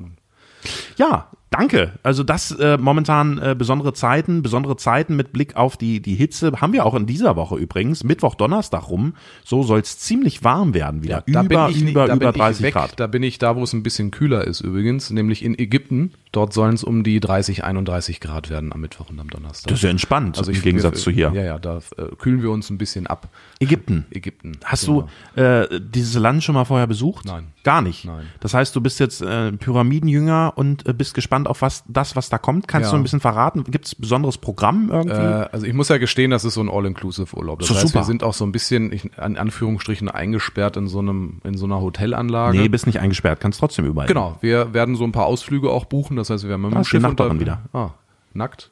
Ja, 0.96 1.28
danke. 1.50 1.92
Also 2.02 2.22
das 2.22 2.50
äh, 2.52 2.78
momentan 2.78 3.38
äh, 3.38 3.54
besondere 3.56 3.92
Zeiten, 3.92 4.42
besondere 4.42 4.76
Zeiten 4.76 5.16
mit 5.16 5.32
Blick 5.32 5.56
auf 5.56 5.76
die, 5.76 6.00
die 6.00 6.14
Hitze 6.14 6.52
haben 6.60 6.72
wir 6.72 6.86
auch 6.86 6.94
in 6.94 7.06
dieser 7.06 7.36
Woche 7.36 7.56
übrigens. 7.56 8.04
Mittwoch, 8.04 8.34
Donnerstag 8.34 8.88
rum. 8.88 9.14
So 9.44 9.62
soll 9.62 9.80
es 9.80 9.98
ziemlich 9.98 10.44
warm 10.44 10.74
werden 10.74 11.02
wieder. 11.02 11.24
Da 11.26 11.42
über, 11.42 11.68
bin 11.68 11.76
ich, 11.76 11.90
über, 11.90 12.06
über 12.06 12.32
bin 12.32 12.40
30 12.40 12.60
ich 12.60 12.66
weg. 12.66 12.74
Grad. 12.74 13.00
Da 13.00 13.06
bin 13.06 13.22
ich 13.22 13.38
da, 13.38 13.56
wo 13.56 13.62
es 13.62 13.72
ein 13.72 13.82
bisschen 13.82 14.10
kühler 14.10 14.44
ist 14.44 14.60
übrigens, 14.60 15.10
nämlich 15.10 15.44
in 15.44 15.58
Ägypten. 15.58 16.12
Dort 16.32 16.52
sollen 16.52 16.74
es 16.74 16.84
um 16.84 17.04
die 17.04 17.20
30, 17.20 17.64
31 17.64 18.20
Grad 18.20 18.50
werden 18.50 18.72
am 18.72 18.80
Mittwoch 18.80 19.08
und 19.10 19.18
am 19.18 19.30
Donnerstag. 19.30 19.68
Das 19.68 19.78
ist 19.78 19.82
ja 19.82 19.90
entspannt 19.90 20.38
also 20.38 20.52
im 20.52 20.60
Gegensatz 20.60 20.96
wir, 20.96 21.00
zu 21.00 21.10
hier. 21.10 21.32
Ja, 21.34 21.42
ja, 21.42 21.58
da 21.58 21.78
äh, 21.96 22.14
kühlen 22.16 22.42
wir 22.42 22.50
uns 22.50 22.68
ein 22.70 22.78
bisschen 22.78 23.06
ab. 23.06 23.28
Ägypten. 23.60 24.06
Ägypten. 24.10 24.52
Hast 24.64 24.86
genau. 24.86 25.08
du 25.34 25.40
äh, 25.40 25.80
dieses 25.80 26.14
Land 26.14 26.44
schon 26.44 26.54
mal 26.54 26.64
vorher 26.64 26.86
besucht? 26.86 27.24
Nein. 27.24 27.48
Gar 27.64 27.82
nicht. 27.82 28.04
Nein. 28.04 28.26
Das 28.40 28.54
heißt, 28.54 28.74
du 28.76 28.80
bist 28.80 29.00
jetzt 29.00 29.22
äh, 29.22 29.52
Pyramidenjünger 29.52 30.52
und 30.56 30.86
äh, 30.86 30.92
bist 30.92 31.14
gespannt 31.14 31.37
auf 31.46 31.62
was 31.62 31.84
das, 31.86 32.16
was 32.16 32.28
da 32.30 32.38
kommt. 32.38 32.66
Kannst 32.66 32.88
Ja. 32.88 32.90
du 32.92 32.96
ein 32.96 33.02
bisschen 33.02 33.20
verraten? 33.20 33.62
Gibt 33.64 33.86
es 33.86 33.94
besonderes 33.94 34.38
Programm 34.38 34.90
irgendwie? 34.90 35.14
Äh, 35.16 35.48
also 35.52 35.66
ich 35.66 35.74
muss 35.74 35.88
ja 35.88 35.98
gestehen, 35.98 36.30
das 36.30 36.44
ist 36.44 36.54
so 36.54 36.60
ein 36.60 36.68
All-Inclusive-Urlaub. 36.68 37.60
Das 37.60 37.68
So, 37.68 37.74
heißt, 37.74 37.86
super. 37.88 38.00
wir 38.00 38.04
sind 38.04 38.24
auch 38.24 38.34
so 38.34 38.44
ein 38.44 38.52
bisschen, 38.52 38.92
ich, 38.92 39.04
in 39.16 39.36
Anführungsstrichen, 39.36 40.08
eingesperrt 40.08 40.76
in 40.76 40.88
so 40.88 40.98
einem, 40.98 41.40
in 41.44 41.56
so 41.56 41.66
einer 41.66 41.80
Hotelanlage. 41.80 42.58
nee, 42.58 42.68
bist 42.68 42.86
nicht 42.86 43.00
eingesperrt, 43.00 43.40
kannst 43.40 43.60
trotzdem 43.60 43.84
überall. 43.84 44.08
Genau, 44.08 44.36
wir 44.40 44.74
werden 44.74 44.96
so 44.96 45.04
ein 45.04 45.12
paar 45.12 45.26
Ausflüge 45.26 45.70
auch 45.70 45.84
buchen. 45.84 46.16
Das 46.16 46.30
heißt, 46.30 46.42
wir 46.44 46.50
werden 46.50 46.62
mit 46.62 46.72
dem 46.74 46.84
Schiff 46.84 47.04
unter- 47.04 47.38
wieder. 47.38 47.60
Ah, 47.72 47.90
nackt? 48.34 48.70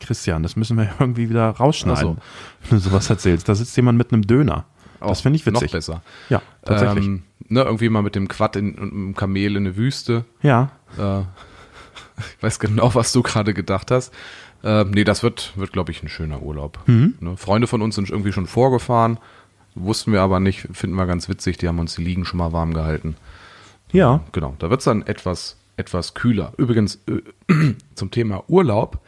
Christian, 0.00 0.42
das 0.42 0.56
müssen 0.56 0.76
wir 0.76 0.90
irgendwie 0.98 1.28
wieder 1.30 1.50
rausschneiden, 1.50 2.16
Ach 2.20 2.70
wenn 2.70 2.78
du 2.78 2.84
sowas 2.84 3.08
erzählst. 3.10 3.48
Da 3.48 3.54
sitzt 3.54 3.76
jemand 3.76 3.98
mit 3.98 4.12
einem 4.12 4.22
Döner. 4.26 4.64
Das 5.00 5.10
Auch 5.18 5.22
finde 5.22 5.36
ich 5.36 5.46
witzig. 5.46 5.62
Noch 5.64 5.72
besser. 5.72 6.02
Ja, 6.28 6.40
tatsächlich. 6.64 7.04
Ähm, 7.06 7.22
ne, 7.48 7.62
irgendwie 7.62 7.88
mal 7.88 8.02
mit 8.02 8.14
dem 8.14 8.28
Quad 8.28 8.54
in, 8.56 8.74
und 8.78 8.92
einem 8.92 9.14
Kamel 9.16 9.56
in 9.56 9.66
eine 9.66 9.76
Wüste. 9.76 10.24
ja. 10.42 10.70
Äh, 10.98 11.20
ich 12.36 12.42
weiß 12.42 12.58
genau, 12.60 12.94
was 12.94 13.12
du 13.12 13.22
gerade 13.22 13.54
gedacht 13.54 13.90
hast. 13.90 14.12
Äh, 14.62 14.84
nee, 14.84 15.04
das 15.04 15.22
wird, 15.22 15.52
wird 15.56 15.72
glaube 15.72 15.90
ich, 15.90 16.02
ein 16.02 16.08
schöner 16.08 16.42
Urlaub. 16.42 16.78
Mhm. 16.86 17.14
Ne? 17.20 17.36
Freunde 17.36 17.66
von 17.66 17.82
uns 17.82 17.96
sind 17.96 18.10
irgendwie 18.10 18.32
schon 18.32 18.46
vorgefahren, 18.46 19.18
wussten 19.74 20.12
wir 20.12 20.20
aber 20.20 20.40
nicht, 20.40 20.68
finden 20.72 20.96
wir 20.96 21.06
ganz 21.06 21.28
witzig, 21.28 21.58
die 21.58 21.68
haben 21.68 21.78
uns 21.78 21.94
die 21.94 22.04
Liegen 22.04 22.24
schon 22.24 22.38
mal 22.38 22.52
warm 22.52 22.74
gehalten. 22.74 23.16
Ja. 23.90 24.20
Genau, 24.32 24.54
da 24.58 24.70
wird 24.70 24.80
es 24.80 24.84
dann 24.84 25.02
etwas, 25.02 25.56
etwas 25.76 26.14
kühler. 26.14 26.52
Übrigens, 26.56 27.00
äh, 27.06 27.74
zum 27.94 28.10
Thema 28.10 28.44
Urlaub 28.48 29.00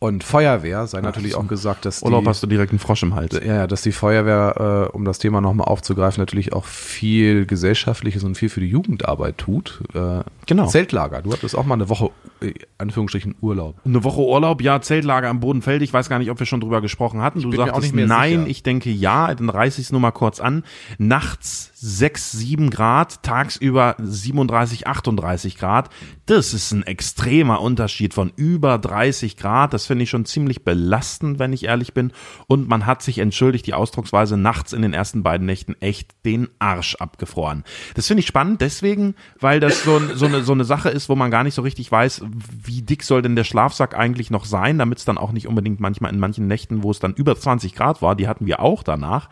und 0.00 0.22
Feuerwehr 0.22 0.86
sei 0.86 1.00
natürlich 1.00 1.34
auch 1.34 1.48
gesagt, 1.48 1.84
dass 1.84 2.00
die, 2.00 2.04
Urlaub 2.04 2.26
hast 2.26 2.42
du 2.42 2.46
direkt 2.46 2.70
einen 2.70 2.78
Frosch 2.78 3.02
im 3.02 3.14
Hals. 3.16 3.34
ja, 3.34 3.54
ja, 3.54 3.66
dass 3.66 3.82
die 3.82 3.90
Feuerwehr, 3.90 4.88
äh, 4.92 4.96
um 4.96 5.04
das 5.04 5.18
Thema 5.18 5.40
nochmal 5.40 5.66
aufzugreifen, 5.66 6.20
natürlich 6.20 6.52
auch 6.52 6.64
viel 6.64 7.46
Gesellschaftliches 7.46 8.22
und 8.22 8.36
viel 8.36 8.48
für 8.48 8.60
die 8.60 8.68
Jugendarbeit 8.68 9.38
tut. 9.38 9.82
Äh, 9.94 10.20
Genau. 10.48 10.66
Zeltlager, 10.66 11.20
du 11.20 11.30
hattest 11.30 11.54
auch 11.54 11.66
mal 11.66 11.74
eine 11.74 11.90
Woche, 11.90 12.10
äh, 12.40 12.54
Anführungsstrichen, 12.78 13.34
Urlaub. 13.42 13.76
Eine 13.84 14.02
Woche 14.02 14.22
Urlaub, 14.22 14.62
ja, 14.62 14.80
Zeltlager 14.80 15.28
am 15.28 15.40
Bodenfeld. 15.40 15.82
Ich 15.82 15.92
weiß 15.92 16.08
gar 16.08 16.18
nicht, 16.18 16.30
ob 16.30 16.38
wir 16.38 16.46
schon 16.46 16.62
drüber 16.62 16.80
gesprochen 16.80 17.20
hatten. 17.20 17.42
Du 17.42 17.52
sagtest 17.52 17.76
auch 17.76 17.82
nicht 17.82 17.94
mehr 17.94 18.06
nein, 18.06 18.30
sicher. 18.30 18.46
ich 18.46 18.62
denke 18.62 18.90
ja. 18.90 19.34
Dann 19.34 19.50
reiße 19.50 19.78
ich 19.78 19.88
es 19.88 19.92
nur 19.92 20.00
mal 20.00 20.10
kurz 20.10 20.40
an. 20.40 20.64
Nachts 20.96 21.70
6, 21.74 22.32
7 22.32 22.70
Grad, 22.70 23.22
tagsüber 23.22 23.94
37, 23.98 24.86
38 24.86 25.58
Grad. 25.58 25.90
Das 26.24 26.54
ist 26.54 26.72
ein 26.72 26.82
extremer 26.82 27.60
Unterschied 27.60 28.14
von 28.14 28.32
über 28.34 28.78
30 28.78 29.36
Grad. 29.36 29.74
Das 29.74 29.84
finde 29.84 30.04
ich 30.04 30.10
schon 30.10 30.24
ziemlich 30.24 30.64
belastend, 30.64 31.38
wenn 31.38 31.52
ich 31.52 31.64
ehrlich 31.64 31.92
bin. 31.92 32.12
Und 32.46 32.68
man 32.68 32.86
hat 32.86 33.02
sich 33.02 33.18
entschuldigt, 33.18 33.66
die 33.66 33.74
Ausdrucksweise 33.74 34.38
nachts 34.38 34.72
in 34.72 34.80
den 34.80 34.94
ersten 34.94 35.22
beiden 35.22 35.46
Nächten 35.46 35.76
echt 35.80 36.12
den 36.24 36.48
Arsch 36.58 36.96
abgefroren. 36.96 37.64
Das 37.94 38.06
finde 38.06 38.22
ich 38.22 38.26
spannend 38.26 38.62
deswegen, 38.62 39.14
weil 39.38 39.60
das 39.60 39.84
so, 39.84 40.00
so, 40.14 40.26
eine, 40.38 40.44
so 40.44 40.52
eine 40.52 40.64
Sache 40.64 40.88
ist, 40.88 41.08
wo 41.08 41.14
man 41.14 41.30
gar 41.30 41.44
nicht 41.44 41.54
so 41.54 41.62
richtig 41.62 41.90
weiß, 41.90 42.22
wie 42.64 42.82
dick 42.82 43.02
soll 43.02 43.22
denn 43.22 43.36
der 43.36 43.44
Schlafsack 43.44 43.96
eigentlich 43.96 44.30
noch 44.30 44.44
sein, 44.44 44.78
damit 44.78 44.98
es 44.98 45.04
dann 45.04 45.18
auch 45.18 45.32
nicht 45.32 45.46
unbedingt 45.46 45.80
manchmal 45.80 46.12
in 46.12 46.20
manchen 46.20 46.46
Nächten, 46.46 46.82
wo 46.82 46.90
es 46.90 46.98
dann 46.98 47.14
über 47.14 47.36
20 47.36 47.74
Grad 47.74 48.02
war, 48.02 48.16
die 48.16 48.28
hatten 48.28 48.46
wir 48.46 48.60
auch 48.60 48.82
danach, 48.82 49.28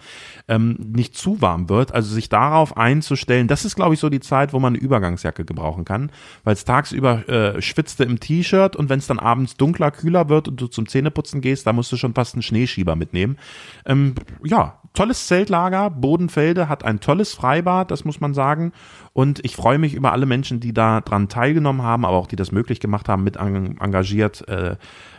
ähm, 0.49 0.77
nicht 0.81 1.17
zu 1.17 1.41
warm 1.41 1.69
wird. 1.69 1.93
Also 1.95 2.15
sich 2.15 2.29
darauf 2.29 2.77
einzustellen, 2.77 3.49
das 3.49 3.65
ist, 3.65 3.77
glaube 3.77 3.95
ich, 3.95 4.01
so 4.01 4.09
die 4.09 4.21
Zeit, 4.21 4.53
wo 4.53 4.59
man 4.59 4.75
eine 4.75 4.83
Übergangsjacke 4.83 5.45
gebrauchen 5.45 5.85
kann, 5.85 6.11
weil 6.45 6.55
es 6.55 6.65
tagsüber 6.65 7.29
äh, 7.29 7.63
schwitzte 7.63 8.05
im 8.05 8.21
T-Shirt 8.21 8.77
und 8.77 8.89
wenn 8.89 8.99
es 8.99 9.07
dann 9.07 9.19
abends 9.19 9.57
dunkler, 9.57 9.91
kühler 9.91 10.29
wird 10.29 10.49
und 10.49 10.61
du 10.61 10.67
zum 10.67 10.89
Zähneputzen 10.89 11.41
gehst, 11.41 11.67
da 11.67 11.73
musst 11.73 11.93
du 11.93 11.97
schon 11.97 12.15
fast 12.15 12.35
einen 12.35 12.43
Schneeschieber 12.43 12.97
mitnehmen. 12.97 13.39
Ähm, 13.85 14.15
ja, 14.45 14.81
tolles 14.97 15.29
Zeltlager, 15.29 15.91
Bodenfelde 15.91 16.69
hat 16.69 16.85
ein 16.85 16.99
tolles 16.99 17.33
Freibad, 17.35 17.93
das 17.93 18.05
muss 18.05 18.21
man 18.21 18.35
sagen. 18.35 18.73
Und 19.13 19.45
ich 19.45 19.55
freue 19.55 19.79
mich 19.79 19.95
über 19.95 20.13
alle 20.13 20.27
Menschen, 20.27 20.59
die 20.59 20.73
da 20.75 21.01
dran 21.01 21.29
teilgenommen 21.29 21.83
haben, 21.83 22.05
aber 22.05 22.17
auch 22.17 22.27
die 22.27 22.37
das 22.37 22.51
möglich 22.51 22.81
gemacht 22.81 23.09
haben, 23.09 23.23
mit 23.23 23.37
en- 23.37 23.79
engagiert, 23.79 24.47
äh, 24.49 24.77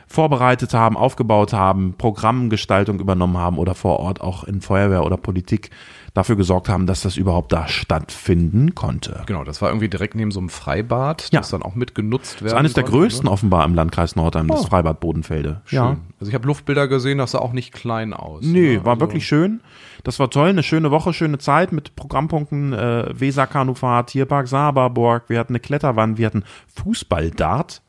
vorbereitet 0.07 0.73
haben, 0.73 0.97
aufgebaut 0.97 1.53
haben, 1.53 1.95
Programmgestaltung 1.97 2.99
übernommen 2.99 3.37
haben 3.37 3.57
oder 3.57 3.75
vor 3.75 3.99
Ort 3.99 4.21
auch 4.21 4.43
in 4.43 4.61
Feuerwehr 4.61 5.05
oder 5.05 5.17
Politik 5.17 5.69
dafür 6.17 6.35
gesorgt 6.35 6.67
haben, 6.67 6.87
dass 6.87 7.01
das 7.01 7.15
überhaupt 7.15 7.53
da 7.53 7.67
stattfinden 7.67 8.73
konnte. 8.73 9.21
Genau, 9.27 9.43
das 9.43 9.61
war 9.61 9.69
irgendwie 9.69 9.87
direkt 9.87 10.15
neben 10.15 10.31
so 10.31 10.39
einem 10.39 10.49
Freibad, 10.49 11.29
Ja. 11.31 11.41
das 11.41 11.49
dann 11.49 11.61
auch 11.61 11.75
mitgenutzt 11.75 12.35
werden 12.41 12.45
Das 12.45 12.53
ist 12.53 12.57
eines 12.59 12.73
der 12.73 12.83
konnte, 12.83 12.97
größten 12.97 13.25
ne? 13.25 13.31
offenbar 13.31 13.63
im 13.65 13.75
Landkreis 13.75 14.15
Nordheim, 14.15 14.47
das 14.47 14.61
Oh. 14.61 14.65
Freibad 14.67 14.99
Bodenfelde. 14.99 15.61
Schön. 15.65 15.79
Also 16.19 16.29
ich 16.29 16.33
habe 16.33 16.47
Luftbilder 16.47 16.87
gesehen, 16.87 17.19
das 17.19 17.31
sah 17.31 17.39
auch 17.39 17.53
nicht 17.53 17.71
klein 17.71 18.13
aus. 18.13 18.43
Nee, 18.43 18.77
ne? 18.77 18.85
war 18.85 18.93
also, 18.93 19.01
wirklich 19.01 19.27
schön. 19.27 19.61
Das 20.03 20.19
war 20.19 20.29
toll, 20.29 20.49
eine 20.49 20.63
schöne 20.63 20.89
Woche, 20.89 21.13
schöne 21.13 21.37
Zeit 21.37 21.71
mit 21.71 21.95
Programmpunkten 21.95 22.73
äh, 22.73 23.19
Weserkanufahrt, 23.19 24.09
Tierpark 24.09 24.47
Saberburg, 24.47 25.25
wir 25.27 25.37
hatten 25.39 25.53
eine 25.53 25.59
Kletterwand, 25.59 26.17
wir 26.17 26.25
hatten 26.25 26.43
Fußballdart. 26.75 27.81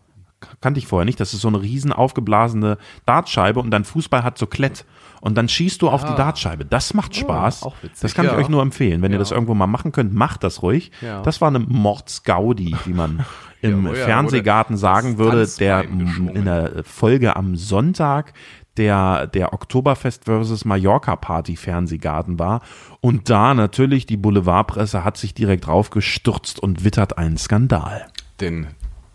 Kannte 0.61 0.79
ich 0.79 0.87
vorher 0.87 1.05
nicht, 1.05 1.19
das 1.19 1.35
ist 1.35 1.41
so 1.41 1.49
eine 1.49 1.63
riesen 1.63 1.93
aufgeblasene 1.93 2.79
Dartscheibe 3.07 3.59
und 3.59 3.71
dein 3.71 3.85
Fußball 3.85 4.23
hat 4.23 4.39
so 4.39 4.47
Klett. 4.47 4.85
Und 5.21 5.37
dann 5.37 5.49
schießt 5.49 5.83
du 5.83 5.89
auf 5.89 6.05
die 6.05 6.15
Dartscheibe. 6.15 6.65
Das 6.65 6.95
macht 6.95 7.17
Spaß. 7.17 7.63
auch 7.63 7.75
witzig, 7.83 8.01
das 8.01 8.15
kann 8.15 8.27
ich 8.27 8.33
ja. 8.33 8.39
euch 8.39 8.49
nur 8.49 8.63
empfehlen. 8.63 9.03
Wenn 9.03 9.11
ihr 9.13 9.17
Ja. 9.17 9.21
das 9.21 9.31
irgendwo 9.31 9.55
mal 9.55 9.67
machen 9.67 9.93
könnt, 9.93 10.15
macht 10.15 10.45
das 10.45 10.63
ruhig. 10.63 10.93
Ja. 11.01 11.23
Das 11.23 11.41
war 11.41 11.49
eine 11.49 11.59
Mordsgaudi, 11.59 12.77
wie 12.85 12.93
man 12.93 13.25
im 13.63 13.87
oh 13.87 13.95
Fernsehgarten 13.95 14.77
sagen 14.77 15.19
würde, 15.19 15.47
der 15.59 15.83
in 15.85 16.45
der 16.45 16.85
Folge 16.85 17.37
am 17.37 17.57
Sonntag 17.57 18.33
der, 18.77 19.27
der 19.27 19.53
Oktoberfest 19.53 20.25
versus 20.25 20.65
Mallorca 20.65 21.17
Party 21.17 21.57
Fernsehgarten 21.57 22.39
war. 22.39 22.61
Und 23.01 23.29
da 23.29 23.55
natürlich 23.55 24.07
die 24.07 24.17
Boulevardpresse 24.17 25.05
hat 25.05 25.17
sich 25.17 25.35
direkt 25.35 25.67
draufgestürzt 25.67 26.61
und 26.61 26.85
wittert 26.85 27.19
einen 27.19 27.37
Skandal. 27.37 28.07
Denn 28.41 28.69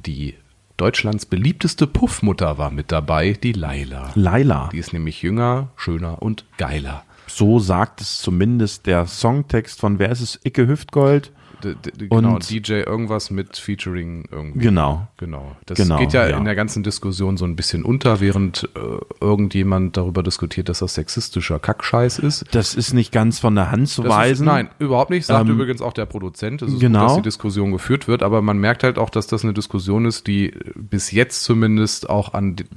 die 0.06 0.36
Deutschlands 0.78 1.28
beliebteste 1.28 1.86
Puffmutter 1.86 2.58
war 2.58 2.72
mit 2.72 2.92
dabei, 2.92 3.34
die 3.34 3.54
Laila. 3.54 4.12
Laila. 4.16 4.70
Die 4.72 4.80
ist 4.80 4.92
nämlich 4.92 5.22
jünger, 5.22 5.70
schöner 5.76 6.22
und 6.22 6.46
geiler. 6.58 7.04
So 7.28 7.60
sagt 7.60 8.02
es 8.02 8.18
zumindest 8.18 8.88
der 8.88 9.06
Songtext 9.06 9.80
von, 9.80 10.00
wer 10.00 10.10
ist 10.10 10.22
es? 10.22 10.40
Icke 10.44 10.68
Hüftgold? 10.68 11.32
D 11.64 12.08
genau, 12.10 12.36
Und- 12.36 12.50
DJ 12.50 12.74
irgendwas 12.82 13.32
mit 13.32 13.58
Featuring 13.58 14.26
irgendwie. 14.32 14.60
Genau. 14.60 15.08
Genau. 15.18 15.56
Das 15.66 15.78
Genau, 15.78 15.98
geht 15.98 16.14
ja, 16.14 16.28
ja. 16.28 16.38
in 16.38 16.46
der 16.46 16.56
ganzen 16.56 16.84
Diskussion 16.84 17.38
so 17.38 17.46
ein 17.46 17.56
bisschen 17.56 17.84
unter, 17.84 18.20
während 18.20 18.70
äh, 18.76 18.80
irgendjemand 19.22 19.98
darüber 19.98 20.22
diskutiert, 20.24 20.70
dass 20.70 20.80
das 20.80 20.94
sexistischer 20.96 21.60
Kackscheiß 21.60 22.20
ist. 22.20 22.46
Das 22.52 22.76
ist 22.76 22.94
nicht 22.94 23.12
ganz 23.12 23.40
von 23.40 23.56
der 23.56 23.72
Hand 23.72 23.90
zu 23.90 24.04
Das 24.04 24.12
weisen. 24.12 24.44
Ist, 24.48 24.54
nein, 24.54 24.70
überhaupt 24.80 25.10
nicht. 25.10 25.26
Sagt 25.26 25.48
Ähm, 25.48 25.56
übrigens 25.56 25.82
auch 25.82 25.94
der 25.94 26.06
Produzent. 26.06 26.62
Es 26.62 26.74
ist 26.74 26.80
genau. 26.80 27.00
gut, 27.02 27.08
dass 27.10 27.16
die 27.18 27.22
Diskussion 27.24 27.72
geführt 27.72 28.08
wird, 28.08 28.24
aber 28.24 28.42
man 28.42 28.58
merkt 28.58 28.84
halt 28.84 28.98
auch, 28.98 29.10
dass 29.10 29.28
das 29.28 29.44
eine 29.44 29.54
Diskussion 29.54 30.06
ist, 30.06 30.28
die 30.28 30.54
bis 30.76 31.12
jetzt 31.12 31.44
zumindest 31.44 32.10
auch 32.10 32.34
an 32.34 32.56
de- 32.58 32.68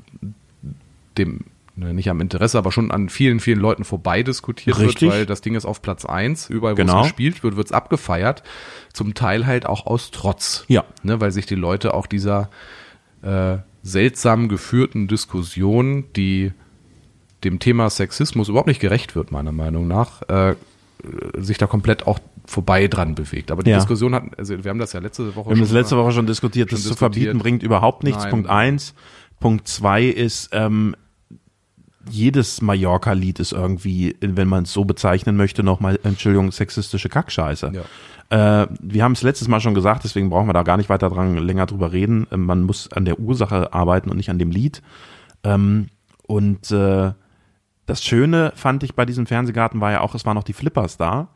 dem, 1.18 1.40
nicht 1.76 2.08
am 2.08 2.20
Interesse, 2.20 2.56
aber 2.58 2.72
schon 2.72 2.90
an 2.90 3.08
vielen, 3.10 3.38
vielen 3.38 3.60
Leuten 3.60 3.84
vorbei 3.84 4.22
diskutiert 4.22 4.78
Richtig. 4.78 5.02
wird, 5.02 5.12
weil 5.12 5.26
das 5.26 5.42
Ding 5.42 5.54
ist 5.54 5.66
auf 5.66 5.82
Platz 5.82 6.04
eins 6.06 6.48
Überall, 6.48 6.72
wo 6.72 6.76
Genau. 6.76 7.00
es 7.00 7.08
gespielt 7.08 7.42
wird, 7.42 7.56
wird 7.56 7.66
es 7.66 7.72
abgefeiert. 7.72 8.42
Zum 8.94 9.12
Teil 9.14 9.46
halt 9.46 9.66
auch 9.66 9.86
aus 9.86 10.10
Trotz. 10.10 10.64
Ja. 10.68 10.84
Ne, 11.02 11.20
weil 11.20 11.32
sich 11.32 11.44
die 11.46 11.54
Leute 11.54 11.92
auch 11.94 12.06
dieser 12.06 12.48
äh, 13.22 13.58
seltsam 13.82 14.48
geführten 14.48 15.06
Diskussion, 15.08 16.04
die 16.16 16.52
dem 17.44 17.58
Thema 17.58 17.90
Sexismus 17.90 18.48
überhaupt 18.48 18.68
nicht 18.68 18.80
gerecht 18.80 19.14
wird, 19.14 19.30
meiner 19.30 19.52
Meinung 19.52 19.86
nach, 19.86 20.22
äh, 20.28 20.54
sich 21.38 21.58
da 21.58 21.66
komplett 21.66 22.06
auch 22.06 22.18
vorbei 22.46 22.88
dran 22.88 23.14
bewegt. 23.14 23.50
Aber 23.50 23.62
die 23.62 23.70
Ja. 23.70 23.76
Diskussion 23.76 24.14
hat, 24.14 24.22
also 24.38 24.62
wir 24.64 24.70
haben 24.70 24.78
das 24.78 24.92
ja 24.92 25.00
letzte 25.00 25.34
Woche 25.36 25.50
Wir 25.50 25.52
haben 25.54 25.60
das 25.60 25.68
schon 25.68 25.76
letzte 25.78 25.94
mal- 25.96 26.04
Woche 26.04 26.12
schon 26.12 26.26
diskutiert. 26.26 26.70
schon 26.70 26.76
das 26.76 26.84
zu 26.84 26.88
diskutiert. 26.90 27.24
verbieten 27.24 27.38
bringt 27.38 27.62
überhaupt 27.62 28.02
nichts. 28.02 28.22
Nein. 28.22 28.30
Punkt 28.30 28.48
eins. 28.48 28.94
Punkt 29.40 29.68
zwei 29.68 30.04
ist, 30.04 30.48
ähm, 30.52 30.96
jedes 32.10 32.62
Mallorca-Lied 32.62 33.40
ist 33.40 33.52
irgendwie, 33.52 34.16
wenn 34.20 34.48
man 34.48 34.64
es 34.64 34.72
so 34.72 34.84
bezeichnen 34.84 35.36
möchte, 35.36 35.62
nochmal, 35.62 35.98
Entschuldigung, 36.02 36.52
sexistische 36.52 37.08
Kackscheiße. 37.08 37.72
Äh, 38.30 38.66
wir 38.80 39.04
haben 39.04 39.12
es 39.12 39.22
letztes 39.22 39.48
Mal 39.48 39.60
schon 39.60 39.74
gesagt, 39.74 40.04
deswegen 40.04 40.30
brauchen 40.30 40.48
wir 40.48 40.52
da 40.52 40.62
gar 40.62 40.76
nicht 40.76 40.88
weiter 40.88 41.08
dran 41.10 41.36
länger 41.36 41.66
drüber 41.66 41.92
reden. 41.92 42.26
Ähm, 42.32 42.44
Man 42.44 42.62
muss 42.62 42.90
an 42.92 43.04
der 43.04 43.20
Ursache 43.20 43.72
arbeiten 43.72 44.10
und 44.10 44.16
nicht 44.16 44.30
an 44.30 44.38
dem 44.38 44.50
Lied. 44.50 44.82
Ähm, 45.44 45.88
und 46.26 46.70
äh, 46.72 47.12
das 47.86 48.02
Schöne 48.02 48.52
fand 48.56 48.82
ich 48.82 48.94
bei 48.94 49.06
diesem 49.06 49.26
Fernsehgarten 49.26 49.80
war 49.80 49.92
ja 49.92 50.00
auch, 50.00 50.14
es 50.14 50.26
waren 50.26 50.34
noch 50.34 50.44
die 50.44 50.52
Flippers 50.52 50.96
da. 50.96 51.28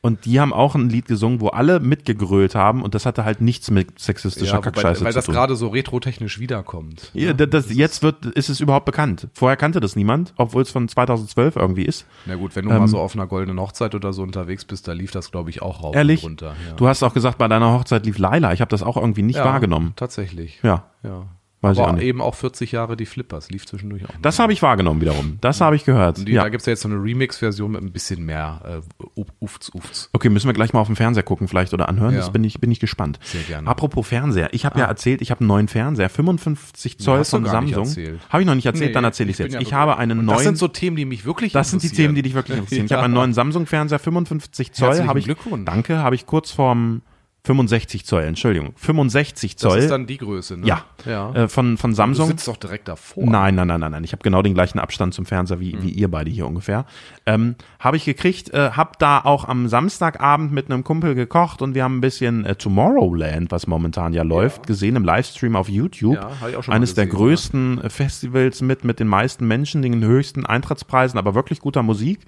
Und 0.00 0.24
die 0.24 0.40
haben 0.40 0.52
auch 0.52 0.74
ein 0.74 0.88
Lied 0.88 1.06
gesungen, 1.06 1.40
wo 1.40 1.48
alle 1.48 1.80
mitgegrölt 1.80 2.54
haben 2.54 2.82
und 2.82 2.94
das 2.94 3.06
hatte 3.06 3.24
halt 3.24 3.40
nichts 3.40 3.70
mit 3.70 3.98
sexistischer 3.98 4.56
ja, 4.56 4.60
Kackscheiße 4.60 5.04
weil 5.04 5.12
zu 5.12 5.18
das 5.18 5.24
tun. 5.26 5.34
gerade 5.34 5.56
so 5.56 5.68
retrotechnisch 5.68 6.38
wiederkommt. 6.38 7.10
Ja, 7.14 7.32
das, 7.32 7.48
das, 7.50 7.74
jetzt 7.74 8.02
wird, 8.02 8.26
ist 8.26 8.48
es 8.48 8.60
überhaupt 8.60 8.86
bekannt. 8.86 9.28
Vorher 9.32 9.56
kannte 9.56 9.80
das 9.80 9.96
niemand, 9.96 10.34
obwohl 10.36 10.62
es 10.62 10.70
von 10.70 10.88
2012 10.88 11.56
irgendwie 11.56 11.84
ist. 11.84 12.06
Na 12.26 12.36
gut, 12.36 12.56
wenn 12.56 12.64
du 12.64 12.70
Ähm, 12.70 12.78
mal 12.78 12.88
so 12.88 12.98
auf 12.98 13.14
einer 13.14 13.26
goldenen 13.26 13.60
Hochzeit 13.60 13.94
oder 13.94 14.12
so 14.12 14.22
unterwegs 14.22 14.64
bist, 14.64 14.86
da 14.88 14.92
lief 14.92 15.10
das, 15.10 15.30
glaube 15.30 15.50
ich, 15.50 15.62
auch 15.62 15.82
rauf 15.82 15.94
Ehrlich? 15.94 16.22
und 16.22 16.30
runter. 16.30 16.56
Ja. 16.68 16.74
Du 16.74 16.88
hast 16.88 17.02
auch 17.02 17.14
gesagt, 17.14 17.38
bei 17.38 17.48
deiner 17.48 17.72
Hochzeit 17.72 18.04
lief 18.06 18.18
Laila. 18.18 18.52
Ich 18.52 18.60
habe 18.60 18.70
das 18.70 18.82
auch 18.82 18.96
irgendwie 18.96 19.22
nicht 19.22 19.36
ja, 19.36 19.44
wahrgenommen. 19.44 19.92
Tatsächlich. 19.96 20.60
Ja, 20.62 20.84
ja. 21.02 21.26
Weiß 21.62 21.76
Aber 21.78 22.00
eben 22.00 22.22
auch 22.22 22.34
40 22.34 22.72
Jahre 22.72 22.96
die 22.96 23.04
Flippers, 23.04 23.50
lief 23.50 23.66
zwischendurch 23.66 24.06
auch. 24.06 24.14
das 24.22 24.38
habe 24.38 24.52
ich 24.54 24.62
wahrgenommen 24.62 25.02
wiederum. 25.02 25.36
Das 25.42 25.60
habe 25.60 25.76
ich 25.76 25.84
gehört. 25.84 26.26
Die, 26.26 26.32
ja. 26.32 26.42
Da 26.44 26.48
gibt's 26.48 26.64
ja 26.64 26.70
jetzt 26.70 26.80
so 26.80 26.88
eine 26.88 26.96
Remix-Version 26.96 27.72
mit 27.72 27.82
ein 27.82 27.92
bisschen 27.92 28.24
mehr 28.24 28.82
äh, 29.16 29.22
Ufts, 29.40 29.70
Ufts. 29.74 30.08
Okay, 30.14 30.30
müssen 30.30 30.46
wir 30.46 30.54
gleich 30.54 30.72
mal 30.72 30.80
auf 30.80 30.86
dem 30.86 30.96
Fernseher 30.96 31.22
gucken 31.22 31.48
vielleicht 31.48 31.74
oder 31.74 31.90
anhören. 31.90 32.14
Ja. 32.14 32.20
Das 32.20 32.32
bin 32.32 32.44
ich, 32.44 32.60
bin 32.60 32.70
ich 32.70 32.80
gespannt. 32.80 33.18
Sehr 33.22 33.42
gerne. 33.42 33.68
Apropos 33.68 34.08
Fernseher. 34.08 34.48
Ich 34.54 34.64
habe 34.64 34.78
ja 34.78 34.86
erzählt, 34.86 35.20
ich 35.20 35.30
habe 35.30 35.40
einen 35.40 35.48
neuen 35.48 35.68
Fernseher, 35.68 36.08
55 36.08 36.98
Zoll 36.98 37.18
hast 37.18 37.30
von 37.30 37.44
Samsung. 37.44 37.86
Habe 38.30 38.42
ich 38.42 38.46
noch 38.46 38.54
nicht 38.54 38.66
erzählt, 38.66 38.88
Nee, 38.90 38.94
dann 38.94 39.04
erzähle 39.04 39.30
ich 39.30 39.36
jetzt. 39.38 39.52
ja 39.52 39.60
ich 39.60 39.74
habe 39.74 39.98
einen 39.98 40.24
neuen 40.24 40.36
Das 40.38 40.44
sind 40.44 40.56
so 40.56 40.68
Themen, 40.68 40.96
die 40.96 41.04
mich 41.04 41.26
wirklich 41.26 41.52
Das 41.52 41.70
sind 41.70 41.82
die 41.82 41.88
interessieren. 41.88 42.06
Themen, 42.06 42.14
die 42.14 42.22
dich 42.22 42.34
wirklich 42.34 42.56
interessieren. 42.58 42.86
Ich 42.86 42.92
habe 42.92 43.02
einen 43.02 43.12
neuen 43.14 43.34
Samsung-Fernseher, 43.34 43.98
55 43.98 44.72
Zoll. 44.72 44.88
Herzlichen 44.88 45.08
Habe 45.10 45.18
ich, 45.18 45.26
Glückwunsch. 45.26 45.66
Danke, 45.66 45.98
habe 45.98 46.14
ich 46.14 46.24
kurz 46.24 46.50
vorm 46.52 47.02
65 47.44 48.04
Zoll, 48.04 48.22
Entschuldigung. 48.24 48.72
65 48.76 49.56
Zoll. 49.56 49.76
Das 49.76 49.84
ist 49.84 49.90
dann 49.90 50.06
die 50.06 50.18
Größe, 50.18 50.58
ne? 50.58 50.66
ja, 50.66 50.84
ja. 51.06 51.32
Äh, 51.34 51.48
von, 51.48 51.78
von 51.78 51.92
du 51.92 51.94
Samsung. 51.96 52.28
sitzt 52.28 52.46
doch 52.48 52.58
direkt 52.58 52.86
davor. 52.88 53.24
Nein, 53.24 53.54
nein, 53.54 53.66
nein, 53.68 53.80
nein, 53.80 53.92
nein. 53.92 54.04
Ich 54.04 54.12
habe 54.12 54.22
genau 54.22 54.42
den 54.42 54.52
gleichen 54.52 54.78
Abstand 54.78 55.14
zum 55.14 55.24
Fernseher 55.24 55.58
wie, 55.58 55.74
Mhm. 55.74 55.82
wie 55.82 55.88
ihr 55.90 56.10
beide 56.10 56.30
hier 56.30 56.46
ungefähr. 56.46 56.84
Ähm, 57.24 57.54
habe 57.78 57.96
ich 57.96 58.04
gekriegt, 58.04 58.52
äh, 58.52 58.72
habe 58.72 58.92
da 58.98 59.20
auch 59.20 59.46
am 59.46 59.68
Samstagabend 59.68 60.52
mit 60.52 60.70
einem 60.70 60.84
Kumpel 60.84 61.14
gekocht 61.14 61.62
und 61.62 61.74
wir 61.74 61.82
haben 61.84 61.96
ein 61.98 62.00
bisschen 62.02 62.44
äh, 62.44 62.56
Tomorrowland, 62.56 63.50
was 63.50 63.66
momentan 63.66 64.12
ja 64.12 64.22
läuft, 64.22 64.66
gesehen 64.66 64.96
im 64.96 65.04
Livestream 65.04 65.56
auf 65.56 65.68
YouTube. 65.68 66.16
Ja, 66.16 66.30
ich 66.48 66.56
auch 66.56 66.62
schon 66.64 66.74
Eines 66.74 66.94
der 66.94 67.06
gesehen, 67.06 67.16
größten 67.18 67.80
äh, 67.82 67.90
Festivals 67.90 68.60
mit 68.60 68.84
mit 68.84 69.00
den 69.00 69.08
meisten 69.08 69.46
Menschen, 69.48 69.80
den 69.82 70.04
höchsten 70.04 70.44
Eintrittspreisen, 70.44 71.18
aber 71.18 71.34
wirklich 71.34 71.60
guter 71.60 71.82
Musik. 71.82 72.20